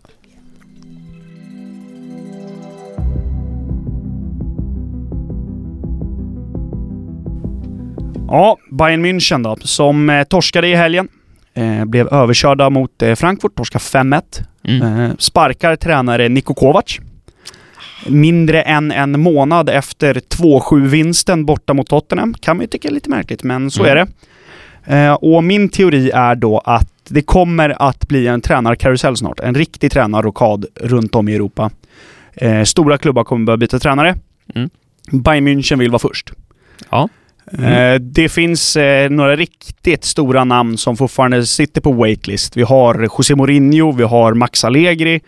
Ja, 8.28 8.56
Bayern 8.70 9.04
München 9.04 9.42
då, 9.42 9.56
som 9.60 10.10
eh, 10.10 10.24
torskade 10.24 10.68
i 10.68 10.74
helgen. 10.74 11.08
Eh, 11.54 11.84
blev 11.84 12.08
överkörda 12.08 12.70
mot 12.70 13.02
eh, 13.02 13.14
Frankfurt, 13.14 13.54
torskade 13.54 13.82
5-1. 13.82 14.22
Mm. 14.64 15.00
Eh, 15.00 15.10
sparkar 15.18 15.76
tränare 15.76 16.28
Niko 16.28 16.54
Kovac. 16.54 16.98
Mindre 18.06 18.62
än 18.62 18.92
en 18.92 19.20
månad 19.20 19.68
efter 19.68 20.14
2-7-vinsten 20.14 21.44
borta 21.44 21.74
mot 21.74 21.88
Tottenham. 21.88 22.34
Kan 22.34 22.56
man 22.56 22.64
ju 22.64 22.66
tycka 22.68 22.88
är 22.88 22.92
lite 22.92 23.10
märkligt, 23.10 23.42
men 23.42 23.70
så 23.70 23.84
Mm. 23.84 23.90
är 23.92 23.96
det. 23.96 24.06
Eh, 24.96 25.12
och 25.12 25.44
min 25.44 25.68
teori 25.68 26.10
är 26.10 26.34
då 26.34 26.58
att 26.64 26.92
det 27.08 27.22
kommer 27.22 27.82
att 27.82 28.08
bli 28.08 28.26
en 28.26 28.40
tränarkarusell 28.40 29.16
snart. 29.16 29.40
En 29.40 29.54
riktig 29.54 29.92
tränarrokad 29.92 30.66
runt 30.74 31.14
om 31.14 31.28
i 31.28 31.34
Europa. 31.34 31.70
Eh, 32.34 32.62
stora 32.62 32.98
klubbar 32.98 33.24
kommer 33.24 33.46
börja 33.46 33.56
byta 33.56 33.78
tränare. 33.78 34.14
Mm. 34.54 34.70
Bayern 35.12 35.48
München 35.48 35.78
vill 35.78 35.90
vara 35.90 35.98
först. 35.98 36.32
Ja. 36.90 37.08
Eh, 37.52 37.94
Det 38.00 38.28
finns 38.28 38.76
eh, 38.76 39.10
några 39.10 39.36
riktigt 39.36 40.04
stora 40.04 40.44
namn 40.44 40.78
som 40.78 40.96
fortfarande 40.96 41.46
sitter 41.46 41.80
på 41.80 41.92
waitlist. 41.92 42.56
Vi 42.56 42.62
har 42.62 43.02
José 43.18 43.34
Mourinho, 43.34 43.92
vi 43.92 44.04
har 44.04 44.34
Max 44.34 44.64
Allegri, 44.64 45.20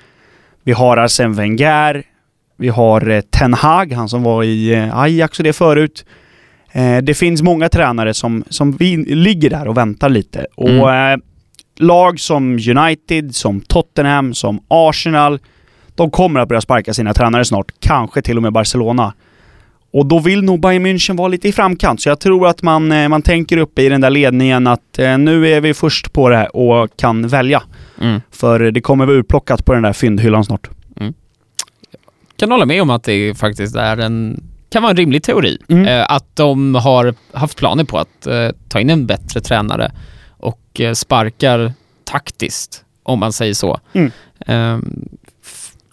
vi 0.64 0.72
har 0.72 0.96
Arsène 0.96 1.34
Wenger, 1.34 2.02
vi 2.58 2.68
har 2.68 3.08
eh, 3.08 3.20
Ten 3.20 3.54
Hag, 3.54 3.92
han 3.92 4.08
som 4.08 4.22
var 4.22 4.44
i 4.44 4.90
Ajax 4.92 5.38
och 5.38 5.44
det 5.44 5.52
förut. 5.52 6.04
Det 7.02 7.14
finns 7.14 7.42
många 7.42 7.68
tränare 7.68 8.14
som, 8.14 8.44
som 8.48 8.72
vi, 8.72 8.96
ligger 8.96 9.50
där 9.50 9.68
och 9.68 9.76
väntar 9.76 10.08
lite. 10.08 10.46
Och 10.56 10.94
eh, 10.94 11.18
lag 11.78 12.20
som 12.20 12.58
United, 12.76 13.34
som 13.34 13.60
Tottenham, 13.60 14.34
som 14.34 14.60
Arsenal, 14.68 15.38
de 15.94 16.10
kommer 16.10 16.40
att 16.40 16.48
börja 16.48 16.60
sparka 16.60 16.94
sina 16.94 17.14
tränare 17.14 17.44
snart. 17.44 17.66
Kanske 17.80 18.22
till 18.22 18.36
och 18.36 18.42
med 18.42 18.52
Barcelona. 18.52 19.12
Och 19.90 20.06
då 20.06 20.18
vill 20.18 20.42
nog 20.42 20.60
Bayern 20.60 20.86
München 20.86 21.16
vara 21.16 21.28
lite 21.28 21.48
i 21.48 21.52
framkant. 21.52 22.00
Så 22.00 22.08
jag 22.08 22.20
tror 22.20 22.46
att 22.46 22.62
man, 22.62 22.92
eh, 22.92 23.08
man 23.08 23.22
tänker 23.22 23.56
uppe 23.56 23.82
i 23.82 23.88
den 23.88 24.00
där 24.00 24.10
ledningen 24.10 24.66
att 24.66 24.98
eh, 24.98 25.18
nu 25.18 25.48
är 25.48 25.60
vi 25.60 25.74
först 25.74 26.12
på 26.12 26.28
det 26.28 26.36
här 26.36 26.56
och 26.56 26.96
kan 26.96 27.28
välja. 27.28 27.62
Mm. 28.00 28.20
För 28.30 28.70
det 28.70 28.80
kommer 28.80 29.06
vara 29.06 29.16
utplockat 29.16 29.64
på 29.64 29.74
den 29.74 29.82
där 29.82 29.92
fyndhyllan 29.92 30.44
snart. 30.44 30.68
Kan 32.36 32.50
hålla 32.50 32.66
med 32.66 32.82
om 32.82 32.90
att 32.90 33.04
det 33.04 33.38
faktiskt 33.38 33.76
är 33.76 33.96
en 33.96 34.44
kan 34.70 34.82
vara 34.82 34.90
en 34.90 34.96
rimlig 34.96 35.22
teori. 35.22 35.58
Mm. 35.68 35.86
Eh, 35.86 36.12
att 36.12 36.36
de 36.36 36.74
har 36.74 37.14
haft 37.32 37.58
planer 37.58 37.84
på 37.84 37.98
att 37.98 38.26
eh, 38.26 38.48
ta 38.68 38.80
in 38.80 38.90
en 38.90 39.06
bättre 39.06 39.40
tränare 39.40 39.92
och 40.28 40.80
sparkar 40.94 41.72
taktiskt, 42.04 42.84
om 43.02 43.18
man 43.18 43.32
säger 43.32 43.54
så. 43.54 43.80
Mm. 43.92 44.12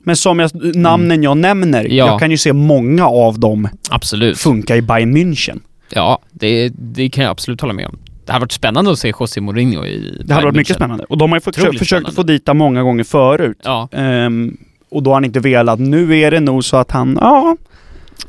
Men 0.06 0.16
som 0.16 0.40
jag, 0.40 0.52
namnen 0.76 1.24
jag 1.24 1.38
nämner, 1.38 1.80
Mm. 1.86 1.98
Ja. 1.98 2.06
jag 2.08 2.20
kan 2.20 2.32
ju 2.32 2.38
se 2.38 2.54
många 2.54 3.08
av 3.08 3.40
dem 3.40 3.68
absolut. 3.90 4.38
funka 4.38 4.76
i 4.76 4.82
Bayern 4.82 5.18
München. 5.18 5.60
Ja, 5.90 6.20
det, 6.32 6.70
det 6.70 7.10
kan 7.10 7.24
jag 7.24 7.32
absolut 7.32 7.62
hålla 7.62 7.74
med 7.74 7.88
om. 7.88 7.98
Det 8.26 8.32
hade 8.32 8.44
varit 8.44 8.52
spännande 8.52 8.92
att 8.92 9.00
se 9.00 9.14
José 9.20 9.42
Mourinho 9.42 9.86
i 9.86 10.22
Det 10.26 10.34
hade 10.34 10.46
varit 10.46 10.56
mycket 10.56 10.76
spännande. 10.76 11.04
Och 11.10 11.18
de 11.18 11.32
har 11.32 11.38
ju 11.38 11.42
försökt, 11.42 11.80
försökt 11.80 12.16
få 12.16 12.24
dit 12.24 12.50
många 12.54 12.84
gånger 12.84 13.04
förut. 13.04 13.58
Ja. 13.64 13.90
Ehm, 13.92 14.58
och 14.90 15.04
då 15.04 15.10
har 15.10 15.16
han 15.16 15.26
inte 15.26 15.40
velat. 15.40 15.80
Nu 15.80 16.18
är 16.20 16.32
det 16.32 16.40
nog 16.40 16.64
så 16.66 16.78
att 16.78 16.92
han, 16.92 17.18
ja, 17.22 17.58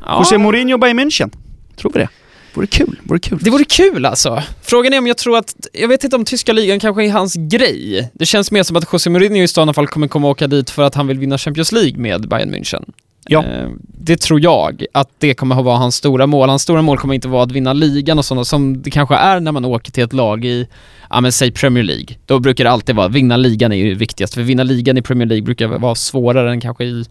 ja. 0.05 0.17
José 0.19 0.37
Mourinho 0.37 0.77
Bayern 0.77 0.99
München. 0.99 1.31
Tror 1.75 1.91
vi 1.93 1.99
det? 1.99 2.09
Vore 2.57 2.67
kul, 2.67 2.99
vore 3.03 3.19
kul. 3.19 3.39
Det 3.41 3.49
vore 3.49 3.63
kul 3.63 4.05
alltså. 4.05 4.43
Frågan 4.61 4.93
är 4.93 4.97
om 4.97 5.07
jag 5.07 5.17
tror 5.17 5.37
att, 5.37 5.55
jag 5.73 5.87
vet 5.87 6.03
inte 6.03 6.15
om 6.15 6.25
tyska 6.25 6.53
ligan 6.53 6.79
kanske 6.79 7.05
är 7.05 7.11
hans 7.11 7.35
grej. 7.35 8.11
Det 8.13 8.25
känns 8.25 8.51
mer 8.51 8.63
som 8.63 8.75
att 8.75 8.93
José 8.93 9.09
Mourinho 9.09 9.37
i 9.43 9.47
sådana 9.47 9.73
fall 9.73 9.87
kommer 9.87 10.07
komma 10.07 10.27
och 10.27 10.31
åka 10.31 10.47
dit 10.47 10.69
för 10.69 10.83
att 10.83 10.95
han 10.95 11.07
vill 11.07 11.19
vinna 11.19 11.37
Champions 11.37 11.71
League 11.71 11.97
med 11.97 12.27
Bayern 12.27 12.55
München. 12.55 12.83
Ja. 13.27 13.43
Eh, 13.45 13.69
Det 13.81 14.17
tror 14.17 14.43
jag, 14.43 14.85
att 14.91 15.09
det 15.17 15.33
kommer 15.33 15.59
att 15.59 15.65
vara 15.65 15.77
hans 15.77 15.95
stora 15.95 16.27
mål. 16.27 16.49
Hans 16.49 16.61
stora 16.61 16.81
mål 16.81 16.97
kommer 16.97 17.13
inte 17.13 17.27
vara 17.27 17.43
att 17.43 17.51
vinna 17.51 17.73
ligan 17.73 18.17
och 18.17 18.25
sådana 18.25 18.45
som 18.45 18.81
det 18.81 18.89
kanske 18.91 19.15
är 19.15 19.39
när 19.39 19.51
man 19.51 19.65
åker 19.65 19.91
till 19.91 20.03
ett 20.03 20.13
lag 20.13 20.45
i, 20.45 20.67
ja 21.09 21.21
men 21.21 21.31
säg 21.31 21.51
Premier 21.51 21.83
League. 21.83 22.07
Då 22.25 22.39
brukar 22.39 22.63
det 22.63 22.71
alltid 22.71 22.95
vara, 22.95 23.07
vinna 23.07 23.37
ligan 23.37 23.71
är 23.71 23.75
ju 23.75 23.95
viktigast, 23.95 24.33
för 24.33 24.41
vinna 24.41 24.63
ligan 24.63 24.97
i 24.97 25.01
Premier 25.01 25.27
League 25.27 25.43
brukar 25.45 25.67
vara 25.67 25.95
svårare 25.95 26.51
än 26.51 26.61
kanske 26.61 26.83
i 26.85 27.05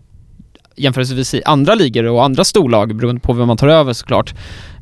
jämförelsevis 0.76 1.34
i 1.34 1.42
andra 1.44 1.74
ligor 1.74 2.04
och 2.06 2.24
andra 2.24 2.44
storlag 2.44 2.96
beroende 2.96 3.20
på 3.20 3.32
vem 3.32 3.46
man 3.48 3.56
tar 3.56 3.68
över 3.68 3.92
såklart. 3.92 4.34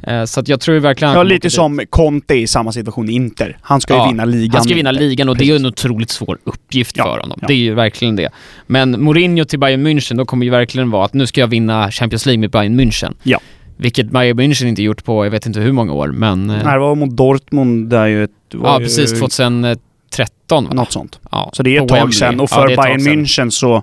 Eh, 0.02 0.24
Så 0.24 0.40
att 0.40 0.48
jag 0.48 0.60
tror 0.60 0.76
verkligen 0.78 1.14
Ja, 1.14 1.22
lite 1.22 1.50
som 1.50 1.80
Conte 1.90 2.34
i 2.34 2.46
samma 2.46 2.72
situation 2.72 3.08
i 3.08 3.12
Inter. 3.12 3.58
Han 3.62 3.80
ska 3.80 3.94
ju 3.94 3.98
Ja, 4.00 4.06
vinna 4.06 4.24
ligan. 4.24 4.54
Han 4.54 4.64
ska 4.64 4.74
vinna 4.74 4.90
ligan 4.92 5.28
och 5.28 5.36
det 5.36 5.44
är 5.44 5.46
ju 5.46 5.52
Precis. 5.52 5.60
en 5.64 5.66
otroligt 5.66 6.10
svår 6.10 6.38
uppgift 6.44 6.96
Ja, 6.96 7.04
för 7.04 7.20
honom. 7.20 7.38
ja. 7.40 7.46
Det 7.46 7.54
är 7.54 7.58
ju 7.58 7.74
verkligen 7.74 8.16
det. 8.16 8.28
Men 8.66 9.02
Mourinho 9.02 9.44
till 9.44 9.58
Bayern 9.58 9.86
München, 9.86 10.16
då 10.16 10.24
kommer 10.24 10.44
ju 10.44 10.50
verkligen 10.50 10.90
vara 10.90 11.04
att 11.04 11.14
nu 11.14 11.26
ska 11.26 11.40
jag 11.40 11.48
vinna 11.48 11.90
Champions 11.90 12.26
League 12.26 12.40
med 12.40 12.50
Bayern 12.50 12.80
München. 12.80 13.14
Ja. 13.22 13.38
Vilket 13.76 14.10
Bayern 14.10 14.40
München 14.40 14.66
inte 14.66 14.82
gjort 14.82 15.04
på 15.04 15.24
jag 15.26 15.30
vet 15.30 15.46
inte 15.46 15.60
hur 15.60 15.72
många 15.72 15.92
år, 15.92 16.08
men... 16.08 16.50
eh, 16.50 16.56
Nej, 16.64 16.72
det 16.72 16.78
var 16.78 16.94
mot 16.94 17.16
Dortmund 17.16 17.88
där 17.90 18.06
ju... 18.06 18.28
Ja, 18.62 18.78
ju 18.80 18.84
precis. 18.84 19.20
2013 19.20 20.64
va? 20.64 20.74
Något 20.74 20.92
sånt. 20.92 21.20
Ja, 21.30 21.50
Så 21.52 21.62
det 21.62 21.76
är 21.76 21.82
ett 21.82 21.88
tag 21.88 22.14
sedan. 22.14 22.40
Och 22.40 22.48
Ja, 22.52 22.56
för 22.56 22.74
tag 22.76 22.84
Bayern. 22.84 23.00
München 23.00 23.50
så... 23.50 23.82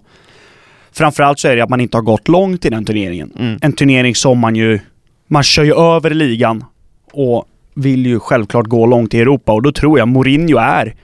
Framförallt 0.94 1.40
så 1.40 1.48
är 1.48 1.56
det 1.56 1.64
att 1.64 1.70
man 1.70 1.82
inte 1.82 1.98
har 1.98 2.02
gått 2.02 2.28
långt 2.28 2.66
i 2.66 2.70
den 2.70 2.86
turneringen. 2.86 3.32
Mm. 3.40 3.60
En 3.62 3.74
turnering 3.74 4.16
som 4.16 4.40
man 4.40 4.56
ju... 4.56 4.80
Man 5.28 5.44
kör 5.44 5.64
ju 5.64 5.76
över 5.76 6.10
ligan 6.10 6.64
och 7.14 7.46
vill 7.74 8.06
ju 8.06 8.20
självklart 8.20 8.66
gå 8.66 8.86
långt 8.86 9.14
i 9.14 9.20
Europa 9.20 9.54
och 9.54 9.62
då 9.62 9.72
tror 9.72 10.00
jag 10.00 10.08
Mourinho 10.08 10.58
är... 10.58 10.96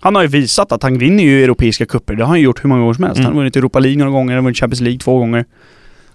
Han 0.00 0.14
har 0.14 0.22
ju 0.22 0.28
visat 0.28 0.72
att 0.72 0.82
han 0.82 0.98
vinner 0.98 1.24
ju 1.24 1.44
europeiska 1.44 1.86
cuper. 1.86 2.14
Det 2.14 2.22
har 2.22 2.28
han 2.28 2.38
ju 2.38 2.44
gjort 2.44 2.64
hur 2.64 2.68
många 2.68 2.80
gånger 2.80 2.94
som 2.94 3.04
helst. 3.04 3.18
Mm. 3.18 3.24
Han 3.24 3.34
har 3.34 3.40
vunnit 3.40 3.56
Europa 3.56 3.78
League 3.78 3.98
några 3.98 4.10
gånger, 4.10 4.34
han 4.34 4.36
har 4.38 4.42
vunnit 4.42 4.58
Champions 4.58 4.80
League 4.80 4.98
två 4.98 5.18
gånger. 5.18 5.44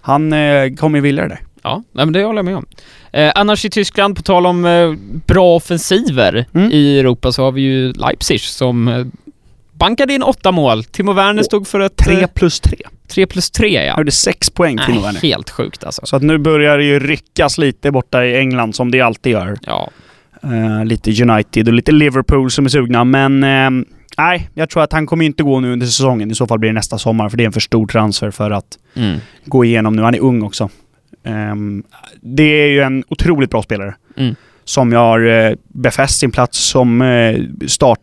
Han 0.00 0.32
eh, 0.32 0.74
kommer 0.74 0.98
ju 0.98 1.02
vilja 1.02 1.22
det 1.22 1.28
där. 1.28 1.40
Ja, 1.62 1.82
men 1.92 2.12
det 2.12 2.24
håller 2.24 2.38
jag 2.38 2.44
med 2.44 2.56
om. 2.56 2.66
Eh, 3.12 3.32
annars 3.34 3.64
i 3.64 3.70
Tyskland, 3.70 4.16
på 4.16 4.22
tal 4.22 4.46
om 4.46 4.64
eh, 4.64 4.92
bra 5.26 5.56
offensiver 5.56 6.46
Mm. 6.54 6.70
i 6.72 6.98
Europa, 6.98 7.32
så 7.32 7.42
har 7.42 7.52
vi 7.52 7.60
ju 7.62 7.92
Leipzig 7.92 8.40
som 8.40 8.88
eh, 8.88 9.06
bankade 9.78 10.14
in 10.14 10.22
åtta 10.22 10.52
mål. 10.52 10.84
Timo 10.84 11.12
Werner 11.12 11.42
stod 11.42 11.66
för 11.68 11.80
ett... 11.80 11.96
Tre 11.96 12.20
eh, 12.20 12.26
plus 12.26 12.60
tre. 12.60 12.76
tre 13.08 13.26
plus 13.26 13.50
tre, 13.50 13.84
ja. 13.84 13.92
Han 13.92 14.00
gjorde 14.00 14.12
sex 14.12 14.50
poäng 14.50 14.76
Nej, 14.76 14.98
Werner. 15.02 15.20
helt 15.20 15.50
sjukt 15.50 15.84
alltså. 15.84 16.06
Så 16.06 16.16
att 16.16 16.22
nu 16.22 16.38
börjar 16.38 16.78
det 16.78 16.84
ju 16.84 16.98
ryckas 17.00 17.58
lite 17.58 17.90
borta 17.90 18.24
i 18.24 18.36
England 18.36 18.74
som 18.74 18.90
det 18.90 19.00
alltid 19.00 19.32
gör. 19.32 19.58
Ja. 19.66 19.90
Eh, 20.42 20.84
lite 20.84 21.22
United 21.22 21.68
och 21.68 21.74
lite 21.74 21.92
Liverpool 21.92 22.50
som 22.50 22.64
är 22.64 22.68
sugna, 22.68 23.04
men 23.04 23.44
eh, 23.44 23.84
nej, 24.18 24.50
jag 24.54 24.70
tror 24.70 24.82
att 24.82 24.92
han 24.92 25.06
kommer 25.06 25.24
inte 25.24 25.42
gå 25.42 25.60
nu 25.60 25.72
under 25.72 25.86
säsongen. 25.86 26.30
I 26.30 26.34
så 26.34 26.46
fall 26.46 26.58
blir 26.58 26.70
det 26.70 26.74
nästa 26.74 26.98
sommar, 26.98 27.28
för 27.28 27.36
det 27.36 27.44
är 27.44 27.46
en 27.46 27.52
för 27.52 27.60
stor 27.60 27.86
transfer 27.86 28.30
för 28.30 28.50
att 28.50 28.78
Mm. 28.96 29.18
gå 29.44 29.64
igenom 29.64 29.96
nu. 29.96 30.02
Han 30.02 30.14
är 30.14 30.20
ung 30.20 30.42
också. 30.42 30.68
Ehm, 31.24 31.82
det 32.20 32.42
är 32.42 32.68
ju 32.68 32.80
en 32.80 33.04
otroligt 33.08 33.50
bra 33.50 33.62
spelare. 33.62 33.94
Mm. 34.16 34.34
Som 34.64 34.92
jag 34.92 34.98
har 34.98 35.26
eh, 35.26 35.52
befäst 35.68 36.18
sin 36.18 36.30
plats 36.30 36.58
som 36.58 37.04
start, 37.66 37.98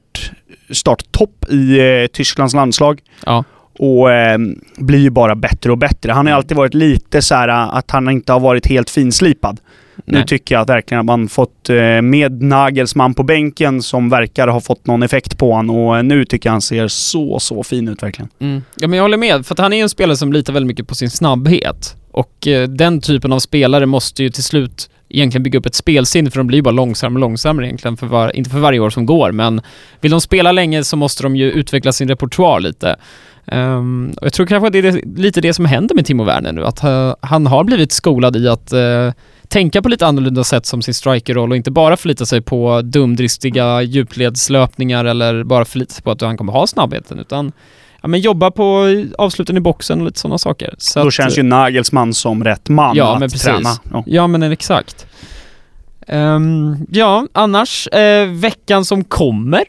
starttopp 0.72 1.46
i 1.50 1.80
eh, 1.80 2.08
Tysklands 2.08 2.54
landslag. 2.54 3.02
Ja. 3.26 3.44
Och 3.80 4.12
eh, 4.12 4.38
blir 4.78 5.00
ju 5.00 5.10
bara 5.10 5.36
bättre 5.36 5.72
och 5.72 5.78
bättre. 5.78 6.12
Han 6.12 6.26
har 6.26 6.32
ju 6.32 6.36
alltid 6.36 6.58
varit 6.58 6.74
lite 6.74 7.22
så 7.22 7.36
här 7.36 7.48
eh, 7.48 7.76
att 7.76 7.92
han 7.92 8.10
inte 8.10 8.34
har 8.34 8.40
varit 8.40 8.68
helt 8.68 8.90
finslipad. 8.90 9.60
Nu 10.06 10.18
Nej. 10.18 10.28
tycker 10.28 10.56
jag 10.56 10.62
att 10.62 10.70
verkligen 10.70 11.00
att 11.00 11.06
man 11.06 11.28
fått 11.28 11.70
eh, 11.70 12.02
med 12.02 12.42
Nagelsmann 12.42 13.14
på 13.14 13.24
bänken 13.24 13.82
som 13.82 14.10
verkar 14.10 14.48
ha 14.48 14.62
fått 14.62 14.88
någon 14.88 15.04
effekt 15.04 15.38
på 15.38 15.54
honom 15.54 15.76
och 15.78 15.98
eh, 15.98 16.04
nu 16.04 16.26
tycker 16.26 16.50
jag 16.50 16.52
han 16.52 16.62
ser 16.62 16.88
så, 16.88 17.40
så 17.40 17.64
fin 17.64 17.88
ut 17.88 18.04
verkligen. 18.04 18.30
Mm. 18.40 18.64
Ja 18.76 18.88
men 18.88 18.98
jag 18.98 19.04
håller 19.04 19.18
med, 19.18 19.46
för 19.46 19.56
att 19.56 19.60
han 19.60 19.74
är 19.74 19.78
ju 19.78 19.84
en 19.84 19.90
spelare 19.90 20.18
som 20.18 20.34
litar 20.34 20.54
väldigt 20.54 20.68
mycket 20.68 20.88
på 20.88 20.96
sin 20.96 21.10
snabbhet. 21.10 21.96
Och 22.12 22.48
eh, 22.48 22.68
den 22.68 23.02
typen 23.02 23.34
av 23.34 23.40
spelare 23.40 23.86
måste 23.86 24.24
ju 24.24 24.30
till 24.30 24.44
slut 24.44 24.90
egentligen 25.14 25.44
bygga 25.44 25.60
upp 25.60 25.66
ett 25.66 25.76
spelsinne 25.76 26.32
för 26.32 26.38
de 26.38 26.48
blir 26.48 26.58
ju 26.58 26.62
bara 26.62 26.72
långsammare 26.72 27.18
och 27.18 27.30
långsammare 27.30 27.66
egentligen, 27.66 27.98
för 27.98 28.08
var, 28.08 28.36
inte 28.36 28.50
för 28.50 28.60
varje 28.60 28.80
år 28.80 28.90
som 28.90 29.06
går, 29.06 29.32
men 29.32 29.62
vill 30.02 30.12
de 30.12 30.22
spela 30.22 30.52
länge 30.52 30.84
så 30.84 30.96
måste 30.98 31.24
de 31.24 31.36
ju 31.36 31.52
utveckla 31.52 31.92
sin 31.92 32.08
repertoar 32.08 32.60
lite. 32.60 32.96
Um, 33.46 34.14
och 34.18 34.26
jag 34.26 34.34
tror 34.34 34.46
kanske 34.46 34.68
att 34.68 34.74
det 34.74 34.80
är 34.80 34.84
det, 34.84 35.22
lite 35.22 35.42
det 35.42 35.54
som 35.54 35.66
händer 35.66 35.96
med 35.96 36.06
Timo 36.06 36.24
Werner 36.24 36.52
nu, 36.52 36.66
att 36.66 36.84
uh, 36.84 37.14
han 37.22 37.48
har 37.48 37.64
blivit 37.64 37.92
skolad 37.92 38.36
i 38.36 38.48
att 38.48 38.74
uh, 38.74 39.12
tänka 39.48 39.82
på 39.82 39.90
lite 39.90 40.08
annorlunda 40.08 40.44
sätt 40.44 40.66
som 40.66 40.82
sin 40.82 40.94
strikerroll 40.94 41.52
och 41.52 41.58
inte 41.58 41.72
bara 41.72 41.98
förlita 41.98 42.26
sig 42.26 42.42
på 42.42 42.82
dumdristiga 42.82 43.82
djupledslöpningar 43.82 45.06
eller 45.06 45.44
bara 45.44 45.66
förlita 45.66 45.94
sig 45.94 46.04
på 46.04 46.12
att 46.12 46.22
han 46.22 46.38
kommer 46.38 46.54
ha 46.54 46.68
snabbheten, 46.68 47.20
utan 47.20 47.52
ja, 48.02 48.08
men 48.08 48.20
jobba 48.20 48.52
på 48.52 48.88
avsluten 49.18 49.58
i 49.58 49.60
boxen 49.60 50.00
och 50.00 50.06
lite 50.06 50.20
sådana 50.20 50.38
saker. 50.38 50.76
Så 50.78 51.00
Då 51.00 51.08
att, 51.08 51.14
känns 51.14 51.38
ju 51.38 51.44
Nagelsmann 51.44 52.14
som 52.14 52.44
rätt 52.44 52.70
man 52.70 52.96
Ja, 52.96 53.14
att 53.14 53.20
men 53.20 53.30
precis. 53.30 53.46
träna. 53.46 53.70
Ja. 53.92 54.04
Ja, 54.08 54.28
men 54.28 54.44
exakt. 54.44 55.06
Ehm, 56.08 56.76
ja, 56.92 57.28
annars, 57.34 57.88
eh, 57.88 58.28
veckan 58.28 58.86
som 58.86 59.04
kommer. 59.04 59.64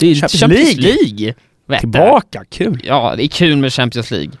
Det 0.00 0.06
är 0.10 0.14
Champions 0.14 0.40
Champions 0.40 0.76
League. 0.76 1.34
League. 1.68 1.80
Tillbaka, 1.80 2.44
kul! 2.50 2.80
Ja, 2.84 3.14
det 3.16 3.24
är 3.24 3.28
kul 3.28 3.56
med 3.56 3.72
Champions 3.72 4.10
League. 4.10 4.32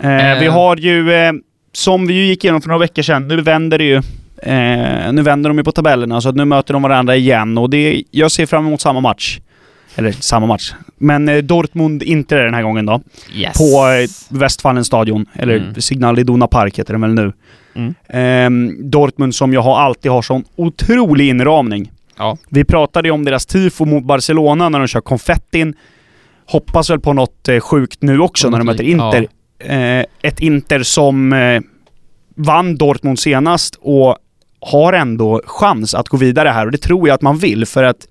Eh. 0.00 0.40
Vi 0.40 0.46
har 0.46 0.76
ju, 0.76 1.12
eh, 1.12 1.32
som 1.72 2.06
vi 2.06 2.14
ju 2.14 2.24
gick 2.26 2.44
igenom 2.44 2.60
för 2.62 2.68
några 2.68 2.78
veckor 2.78 3.02
sedan, 3.02 3.28
nu 3.28 3.40
vänder 3.40 3.78
det 3.78 3.84
ju. 3.84 4.02
Nu 5.12 5.22
vänder 5.22 5.50
de 5.50 5.58
ju 5.58 5.64
på 5.64 5.72
tabellerna, 5.72 6.20
så 6.20 6.28
att 6.28 6.34
nu 6.34 6.44
möter 6.44 6.72
de 6.72 6.82
varandra 6.82 7.16
igen 7.16 7.58
och 7.58 7.70
det, 7.70 8.02
jag 8.10 8.30
ser 8.30 8.46
fram 8.46 8.66
emot 8.66 8.80
samma 8.80 9.00
match. 9.00 9.38
Eller 9.96 10.12
samma 10.12 10.46
match. 10.46 10.72
Men 10.98 11.28
eh, 11.28 11.36
Dortmund-Inter 11.42 12.36
är 12.36 12.44
den 12.44 12.54
här 12.54 12.62
gången 12.62 12.86
då. 12.86 13.00
Yes. 13.34 13.58
På 13.58 13.88
eh, 13.88 14.38
Westfallen 14.38 14.84
stadion, 14.84 15.26
eller 15.34 15.56
Mm. 15.56 15.74
Signal 15.74 16.18
Iduna 16.18 16.46
Park 16.46 16.78
heter 16.78 16.94
den 16.94 17.00
väl 17.00 17.14
nu. 17.14 17.32
Mm. 17.74 17.94
Ehm, 18.08 18.90
Dortmund 18.90 19.34
som 19.34 19.52
jag 19.52 19.60
har 19.60 19.78
alltid 19.80 20.10
har 20.10 20.22
sån 20.22 20.44
otrolig 20.56 21.28
inramning. 21.28 21.92
Ja. 22.16 22.36
Vi 22.48 22.64
pratade 22.64 23.08
ju 23.08 23.12
om 23.12 23.24
deras 23.24 23.46
tifo 23.46 23.84
mot 23.84 24.04
Barcelona 24.04 24.68
när 24.68 24.78
de 24.78 24.88
kör 24.88 25.00
konfettin. 25.00 25.74
Hoppas 26.46 26.90
väl 26.90 27.00
på 27.00 27.12
något 27.12 27.48
eh, 27.48 27.60
sjukt 27.60 28.02
nu 28.02 28.20
också 28.20 28.50
när 28.50 28.58
de 28.58 28.64
möter 28.64 28.84
Inter. 28.84 29.26
Eh, 29.58 30.04
ett 30.22 30.40
Inter 30.40 30.82
som 30.82 31.32
eh, 31.32 31.60
vann 32.36 32.76
Dortmund 32.76 33.18
senast 33.18 33.78
och 33.80 34.16
har 34.60 34.92
ändå 34.92 35.42
chans 35.46 35.94
att 35.94 36.08
gå 36.08 36.16
vidare 36.16 36.48
här 36.48 36.66
och 36.66 36.72
det 36.72 36.78
tror 36.78 37.08
jag 37.08 37.14
att 37.14 37.22
man 37.22 37.38
vill 37.38 37.66
för 37.66 37.82
att 37.84 38.08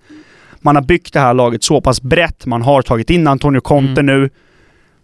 man 0.63 0.75
har 0.75 0.83
byggt 0.83 1.13
det 1.13 1.19
här 1.19 1.33
laget 1.33 1.63
så 1.63 1.81
pass 1.81 2.01
brett. 2.01 2.45
Man 2.45 2.61
har 2.61 2.81
tagit 2.81 3.09
in 3.09 3.27
Antonio 3.27 3.61
Conte 3.61 4.01
Mm. 4.01 4.05
nu. 4.05 4.29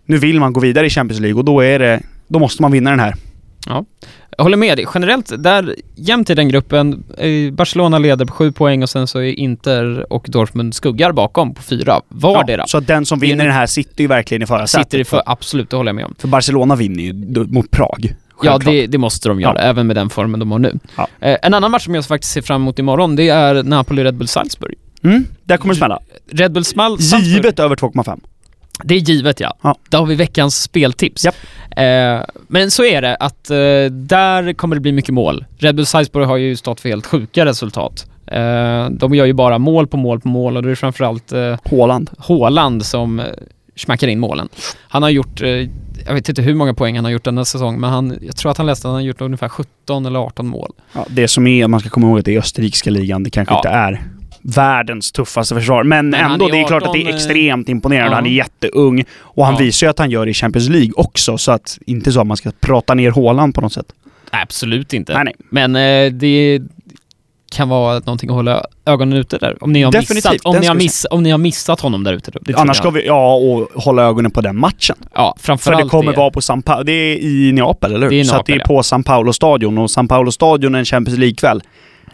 Nu 0.06 0.18
vill 0.18 0.40
man 0.40 0.54
gå 0.54 0.60
vidare 0.60 0.86
i 0.86 0.90
Champions 0.90 1.20
League 1.22 1.40
och 1.40 1.46
då 1.46 1.60
är 1.64 1.80
det... 1.80 2.02
Då 2.28 2.40
måste 2.40 2.62
man 2.62 2.72
vinna 2.72 2.90
den 2.90 3.00
här. 3.00 3.14
Jag 4.38 4.44
håller 4.44 4.58
med 4.58 4.78
dig. 4.78 4.86
Generellt, 4.94 5.44
där, 5.44 5.76
jämnt 5.96 6.30
i 6.30 6.36
den 6.36 6.50
gruppen, 6.50 7.04
eh, 7.18 7.54
Barcelona 7.54 8.00
leder 8.00 8.26
på 8.26 8.34
sju 8.34 8.52
poäng 8.52 8.84
och 8.84 8.90
sen 8.90 9.08
så 9.08 9.20
är 9.20 9.40
Inter 9.40 10.14
och 10.14 10.26
Dortmund 10.30 10.76
skuggar 10.76 11.12
bakom 11.12 11.54
på 11.54 11.62
fyra 11.62 12.02
vardera. 12.10 12.62
Ja, 12.62 12.68
så 12.68 12.78
att 12.78 12.88
den 12.88 13.06
som 13.06 13.20
vinner 13.20 13.46
den 13.46 13.54
här 13.54 13.66
sitter 13.66 14.02
ju 14.02 14.08
verkligen 14.08 14.42
i 14.42 14.46
förarsätet. 14.46 14.86
Sitter 14.88 15.00
i 15.00 15.04
för, 15.04 15.22
absolut, 15.26 15.70
det 15.70 15.78
håller 15.78 15.90
jag 15.90 15.96
med 15.96 16.06
om. 16.06 16.16
För 16.20 16.28
Barcelona 16.28 16.76
vinner 16.76 17.04
ju 17.04 17.14
mot 17.48 17.72
Prag. 17.72 17.98
Ja, 18.02 18.14
Självklart. 18.36 18.66
det, 18.74 18.88
det 18.88 18.98
måste 18.98 19.30
de 19.30 19.42
göra, 19.42 19.54
Ja. 19.58 19.62
även 19.62 19.88
med 19.88 19.96
den 19.96 20.10
formen 20.10 20.40
de 20.40 20.52
har 20.52 20.60
nu. 20.60 20.80
Ja. 20.98 21.08
Eh, 21.20 21.38
en 21.42 21.54
annan 21.54 21.72
match 21.72 21.84
som 21.86 21.96
jag 21.96 22.06
faktiskt 22.06 22.34
ser 22.34 22.42
fram 22.42 22.62
emot 22.62 22.80
imorgon, 22.80 23.16
det 23.16 23.30
är 23.30 23.56
Napoli-Red 23.64 24.14
Bull 24.18 24.28
Salzburg. 24.28 24.76
Mm, 25.04 25.26
där 25.44 25.58
kommer 25.58 25.74
det 25.74 25.78
smälla. 25.78 26.00
Red 26.32 26.52
Bull 26.52 26.64
Smal- 26.64 26.98
Salzburg. 26.98 27.22
Givet 27.24 27.60
över 27.60 27.76
2,5. 27.76 28.20
Det 28.84 28.96
är 28.96 29.00
givet 29.00 29.40
ja. 29.40 29.58
Ja. 29.62 29.76
Där 29.90 29.98
har 30.00 30.06
vi 30.06 30.16
veckans 30.16 30.62
speltips. 30.62 31.26
Japp. 31.26 31.36
Eh, 31.72 32.20
men 32.48 32.72
så 32.72 32.86
är 32.86 33.02
det 33.02 33.16
att 33.16 33.50
eh, 33.50 33.58
där 33.92 34.54
kommer 34.54 34.76
det 34.76 34.80
bli 34.82 34.92
mycket 34.92 35.14
mål. 35.14 35.46
Red 35.58 35.76
Bull 35.76 35.86
Salzburg 35.86 36.28
har 36.28 36.38
ju 36.38 36.56
stått 36.56 36.82
för 36.82 36.90
helt 36.90 37.06
sjuka 37.06 37.46
resultat. 37.46 38.06
Eh, 38.28 38.90
de 38.90 39.16
gör 39.16 39.26
ju 39.26 39.34
bara 39.34 39.58
mål 39.58 39.88
på 39.88 39.98
mål 39.98 40.20
på 40.20 40.28
mål 40.28 40.58
och 40.58 40.64
det 40.64 40.72
är 40.72 40.76
framförallt 40.76 41.32
eh, 41.32 41.58
Håland. 41.66 42.10
Haaland 42.18 42.86
som 42.86 43.20
eh, 43.20 43.26
smackar 43.76 44.08
in 44.08 44.20
målen. 44.20 44.50
Han 44.88 45.04
har 45.04 45.10
gjort, 45.10 45.42
eh, 45.42 45.48
jag 46.06 46.14
vet 46.14 46.30
inte 46.30 46.42
hur 46.42 46.56
många 46.56 46.74
poäng 46.74 46.96
han 46.96 47.06
har 47.06 47.12
gjort 47.12 47.24
denna 47.26 47.46
säsong, 47.46 47.80
men 47.80 47.90
han, 47.90 48.18
jag 48.22 48.36
tror 48.38 48.52
att 48.52 48.58
han 48.58 48.66
läste 48.66 48.88
att 48.88 48.90
han 48.90 48.94
har 49.02 49.02
gjort 49.08 49.22
ungefär 49.22 49.50
17 49.50 50.06
eller 50.06 50.20
18 50.20 50.48
mål. 50.48 50.72
Ja, 50.94 51.06
det 51.10 51.28
som 51.28 51.48
är, 51.48 51.68
man 51.68 51.80
ska 51.80 51.90
komma 51.90 52.08
ihåg 52.08 52.20
att 52.20 52.26
det 52.26 52.36
är 52.36 52.40
österrikiska 52.40 52.90
ligan. 52.90 53.24
Det 53.24 53.30
kanske 53.30 53.54
Ja. 53.54 53.58
inte 53.58 53.70
är 53.70 54.02
världens 54.42 55.12
tuffaste 55.12 55.56
försvar. 55.56 55.84
Men, 55.84 56.10
Men 56.10 56.32
ändå, 56.32 56.48
är 56.48 56.52
det 56.52 56.58
är 56.62 56.68
klart 56.68 56.84
att 56.84 56.94
det 56.94 57.00
18, 57.00 57.08
är 57.12 57.16
extremt 57.16 57.70
imponerande. 57.70 58.12
ja. 58.12 58.16
Han 58.16 58.26
är 58.26 58.30
jätteung. 58.30 59.04
Och 59.18 59.46
han 59.46 59.54
Ja. 59.54 59.60
visar 59.60 59.88
ju 59.88 59.92
att 59.92 60.00
han 60.00 60.12
gör 60.12 60.26
det 60.26 60.32
i 60.32 60.34
Champions 60.34 60.70
League 60.70 60.92
också. 60.96 61.38
Så 61.38 61.52
att, 61.52 61.78
inte 61.86 62.12
så 62.12 62.22
att 62.22 62.28
man 62.28 62.38
ska 62.38 62.52
prata 62.60 62.94
ner 62.94 63.12
Håland 63.12 63.56
på 63.56 63.62
något 63.62 63.74
sätt. 63.74 63.86
Absolut 64.32 64.94
inte. 64.94 65.14
Nej, 65.14 65.24
nej. 65.24 65.36
Men 65.50 65.76
eh, 66.06 66.12
det... 66.14 66.62
kan 67.52 67.70
vara 67.70 67.94
någonting 68.00 68.30
att 68.30 68.36
hålla 68.36 68.66
ögonen 68.86 69.18
ute 69.18 69.38
där. 69.38 69.64
Om 69.64 69.74
ni 69.74 69.82
har, 69.84 69.92
Definitivt, 69.92 70.32
missat, 70.32 70.46
om 70.46 70.58
ni 70.62 70.68
har, 70.68 70.76
miss, 70.76 71.06
om 71.12 71.24
ni 71.24 71.32
har 71.32 71.38
missat 71.38 71.80
honom 71.80 72.04
där 72.04 72.14
ute. 72.14 72.32
Det 72.42 72.56
Annars 72.56 72.78
ska 72.78 72.90
vi, 72.90 73.06
ja, 73.06 73.34
och 73.36 73.84
hålla 73.84 74.04
ögonen 74.04 74.32
på 74.32 74.42
den 74.42 74.58
matchen. 74.60 74.96
Ja, 75.14 75.36
För 75.38 75.46
framförallt 75.46 75.84
det 75.84 75.90
kommer 75.90 76.16
vara 76.16 76.32
på 76.32 76.42
San 76.42 76.62
Paolo. 76.62 76.84
Det 76.84 76.92
är 76.92 77.18
i 77.18 77.52
Neapel, 77.52 77.92
eller 77.94 78.02
hur? 78.02 78.10
Det 78.10 78.16
är 78.16 78.22
i 78.22 78.26
Så 78.26 78.36
att 78.36 78.46
det 78.46 78.52
är 78.54 78.56
Neapel, 78.58 78.76
på 78.76 78.84
San 78.84 79.04
Paolo-stadion. 79.04 79.78
Och 79.78 79.92
San 79.92 80.08
Paolo-stadion 80.08 80.76
är 80.76 80.80
en 80.80 80.86
Champions 80.86 81.20
League-kväll. 81.20 81.62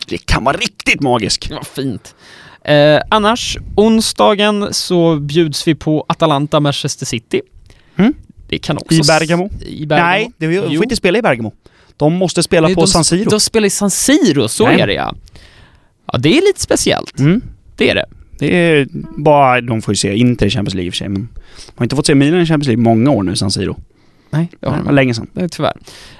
Det 0.08 0.26
kan 0.26 0.44
vara 0.44 0.58
riktigt 0.58 1.02
magisk. 1.02 1.52
Vad 1.52 1.68
fint. 1.68 2.16
Eh, 2.64 3.00
annars, 3.10 3.58
onsdagen 3.76 4.74
så 4.74 5.16
bjuds 5.16 5.68
vi 5.68 5.76
på 5.76 6.06
Atalanta 6.10 6.60
Manchester 6.60 7.06
City. 7.06 7.42
Mm. 7.96 8.14
Det 8.48 8.58
kan 8.58 8.78
också... 8.78 8.96
I 8.96 9.02
Bergamo? 9.08 9.50
I 9.66 9.86
Bergamo. 9.86 10.08
Nej, 10.10 10.32
det, 10.38 10.48
vi 10.48 10.56
Jo. 10.56 10.64
får 10.64 10.84
inte 10.84 10.96
spela 10.96 11.18
i 11.18 11.22
Bergamo. 11.22 11.54
De 11.98 12.14
måste 12.14 12.44
spela 12.44 12.68
Nej, 12.68 12.76
på 12.76 12.82
de, 12.82 12.88
San 12.88 13.04
Siro. 13.04 13.30
De 13.30 13.40
spelar 13.40 13.68
i 13.68 13.70
San 13.70 13.92
Siro, 13.92 14.48
så 14.48 14.66
Nej. 14.66 14.82
är 14.82 14.88
det 14.88 14.94
ja. 14.94 15.16
Ja, 16.12 16.18
det 16.18 16.38
är 16.38 16.42
lite 16.42 16.62
speciellt. 16.62 17.20
Mm. 17.20 17.42
Det 17.76 17.90
är 17.90 17.96
det. 17.96 18.06
Det 18.40 18.56
är 18.56 18.88
bara, 19.18 19.62
de 19.62 19.82
får 19.82 19.92
ju 19.92 19.96
se 19.96 20.16
Inter 20.16 20.46
i 20.46 20.50
Champions 20.50 20.74
League 20.74 20.88
i 20.88 20.90
och 20.90 20.94
för 20.94 20.98
sig, 20.98 21.10
men 21.10 21.22
de 21.66 21.72
har 21.76 21.86
inte 21.86 21.96
fått 21.96 22.06
se 22.06 22.16
Milan 22.16 22.42
i 22.42 22.46
Champions 22.46 22.68
League 22.68 22.84
många 22.84 23.12
år 23.12 23.24
nu, 23.24 23.36
San 23.36 23.52
Siro. 23.52 23.78
Nej, 24.36 24.50
det 24.60 24.68
har 24.70 24.78
var 24.78 24.84
de. 24.86 24.96
länge 24.96 25.14
sedan. 25.14 25.28
Nej, 25.34 25.50
Tyvärr. 25.50 25.74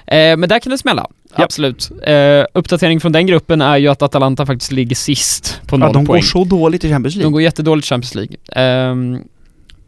Eh, 0.06 0.36
men 0.36 0.48
där 0.48 0.58
kan 0.58 0.70
det 0.70 0.78
smälla. 0.78 1.06
Ja. 1.36 1.44
Absolut. 1.44 1.90
Eh, 2.06 2.44
uppdatering 2.54 3.00
från 3.00 3.12
den 3.12 3.26
gruppen 3.26 3.60
är 3.60 3.76
ju 3.76 3.88
att 3.88 4.02
Atalanta 4.02 4.46
faktiskt 4.46 4.72
ligger 4.72 4.96
sist 4.96 5.60
på 5.66 5.76
noll 5.76 5.88
Ja, 5.88 5.92
de 5.92 6.06
poäng. 6.06 6.20
går 6.20 6.26
så 6.26 6.44
dåligt 6.44 6.84
i 6.84 6.88
Champions 6.90 7.14
De 7.14 7.18
League. 7.20 7.32
går 7.32 7.42
jättedåligt 7.42 7.86
i 7.86 7.88
Champions 7.88 8.14
League. 8.14 8.36
Ehm, 8.52 9.18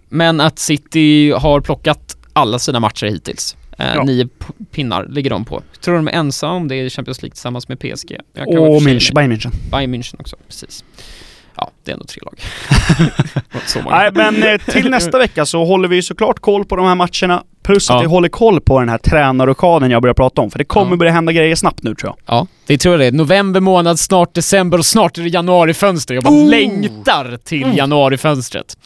men 0.09 0.41
att 0.41 0.59
City 0.59 1.31
har 1.31 1.61
plockat 1.61 2.17
alla 2.33 2.59
sina 2.59 2.81
matcher 2.81 3.07
hittills. 3.07 3.57
Eh, 3.79 3.87
Ja. 3.95 4.05
Nio 4.05 4.29
pinnar 4.71 5.07
ligger 5.07 5.31
de 5.31 5.45
på. 5.45 5.63
Tror 5.81 5.95
de 5.97 6.09
är 6.09 6.13
ensamma 6.13 6.53
om 6.55 6.69
det 6.69 6.77
i 6.77 6.91
Champions 6.91 7.23
League 7.23 7.33
tillsammans 7.35 7.69
med 7.69 7.79
PSG. 7.79 8.17
Och. 8.47 8.83
München, 8.83 9.15
Bayern 9.15 9.33
München. 9.33 9.53
Bayern 9.71 9.95
München 9.95 10.21
också, 10.21 10.37
precis. 10.49 10.85
Ja, 11.61 11.71
det 11.85 11.91
är 11.91 11.93
ändå 11.95 12.05
tre 12.07 12.23
lag. 12.25 12.35
så 13.67 13.83
många. 13.83 13.97
Nej, 13.97 14.11
men 14.15 14.43
eh, 14.43 14.59
till 14.61 14.91
nästa 14.91 15.19
vecka 15.19 15.47
så 15.47 15.65
håller 15.65 15.89
vi 15.89 15.97
ju 15.97 16.03
såklart 16.03 16.41
koll 16.41 16.65
på 16.65 16.77
de 16.77 16.87
här 16.87 16.95
matcherna. 16.95 17.43
Plus 17.63 17.91
att 17.91 17.97
Ja. 17.97 18.01
vi 18.01 18.07
håller 18.07 18.29
koll 18.29 18.61
på 18.61 18.81
den 18.81 18.89
här 18.89 18.99
tränarrokaden 18.99 19.91
jag 19.91 20.03
börjar 20.03 20.15
prata 20.15 20.41
om. 20.43 20.51
För 20.51 20.59
det 20.59 20.65
kommer 20.65 20.91
Ja. 20.91 20.97
börja 20.97 21.13
hända 21.13 21.33
grejer 21.33 21.57
snabbt 21.57 21.83
nu 21.83 21.95
tror 21.95 22.13
jag. 22.27 22.37
Ja, 22.37 22.47
det 22.67 22.79
tror 22.79 22.93
jag 22.95 23.01
det 23.01 23.07
är. 23.07 23.13
November 23.13 23.61
månad, 23.61 23.99
snart 23.99 24.35
december 24.35 24.79
och 24.79 24.87
snart 24.87 25.19
är 25.19 25.23
det 25.23 25.29
januarifönster. 25.29 26.15
Jag 26.15 26.25
bara 26.25 26.35
Oh! 26.35 26.49
längtar 26.49 27.39
till 27.45 27.63
Mm. 27.63 27.77
januarifönstret. 27.77 28.77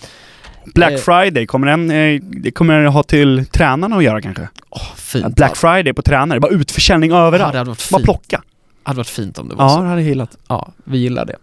Black 0.74 0.92
Eh. 0.92 0.98
Friday, 0.98 1.46
kommer 1.46 1.66
den, 1.66 1.90
eh, 1.90 2.20
det 2.22 2.50
kommer 2.50 2.85
ha 2.85 3.02
till 3.02 3.46
tränarna 3.52 3.96
att 3.96 4.04
göra 4.04 4.20
kanske? 4.20 4.48
Åh, 4.70 4.94
fint. 4.96 5.37
Black 5.37 5.56
Friday 5.56 5.92
på 5.92 6.02
tränare, 6.02 6.40
bara 6.40 6.52
utförsäljning 6.52 7.11
ja, 7.11 7.26
överallt. 7.26 7.52
det 7.52 7.58
hade 7.58 7.70
varit 7.70 7.90
Bara 7.90 7.98
fint. 7.98 8.04
plocka. 8.04 8.42
hade 8.85 8.96
varit 8.96 9.06
fint 9.08 9.38
om 9.38 9.48
det 9.48 9.54
var 9.54 9.64
Ja, 9.64 9.68
så. 9.70 9.82
det 9.82 9.88
hade 9.88 10.00
jag 10.00 10.08
gillat. 10.08 10.30
Ja, 10.48 10.72
vi 10.85 10.98
gillar 10.98 11.24
det. 11.24 11.37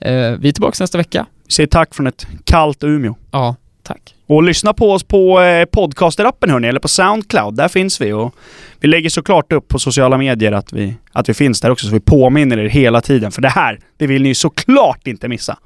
Eh, 0.00 0.12
vi 0.12 0.48
är 0.48 0.52
tillbaka 0.52 0.76
nästa 0.80 0.98
vecka. 0.98 1.26
Vi 1.46 1.52
säger 1.52 1.66
tack 1.66 1.94
från 1.94 2.06
ett 2.06 2.26
kallt 2.44 2.84
Umeå. 2.84 3.14
Ja, 3.30 3.56
tack. 3.82 4.14
Och 4.26 4.42
lyssna 4.42 4.72
på 4.72 4.92
oss 4.92 5.02
på 5.02 5.40
eh, 5.40 5.64
podcasterappen 5.64 6.50
hörni, 6.50 6.68
eller 6.68 6.80
på 6.80 6.88
Soundcloud. 6.88 7.54
Där 7.54 7.68
finns 7.68 8.00
vi. 8.00 8.12
Och 8.12 8.34
vi 8.80 8.88
lägger 8.88 9.10
såklart 9.10 9.52
upp 9.52 9.68
på 9.68 9.78
sociala 9.78 10.18
medier 10.18 10.52
att 10.52 10.72
vi, 10.72 10.96
att 11.12 11.28
vi 11.28 11.34
finns 11.34 11.60
där 11.60 11.70
också, 11.70 11.86
så 11.86 11.92
vi 11.92 12.00
påminner 12.00 12.58
er 12.58 12.68
hela 12.68 13.00
tiden. 13.00 13.32
För 13.32 13.42
det 13.42 13.48
här, 13.48 13.80
det 13.96 14.06
vill 14.06 14.22
ni 14.22 14.28
ju 14.28 14.34
såklart 14.34 15.06
inte 15.06 15.28
missa. 15.28 15.58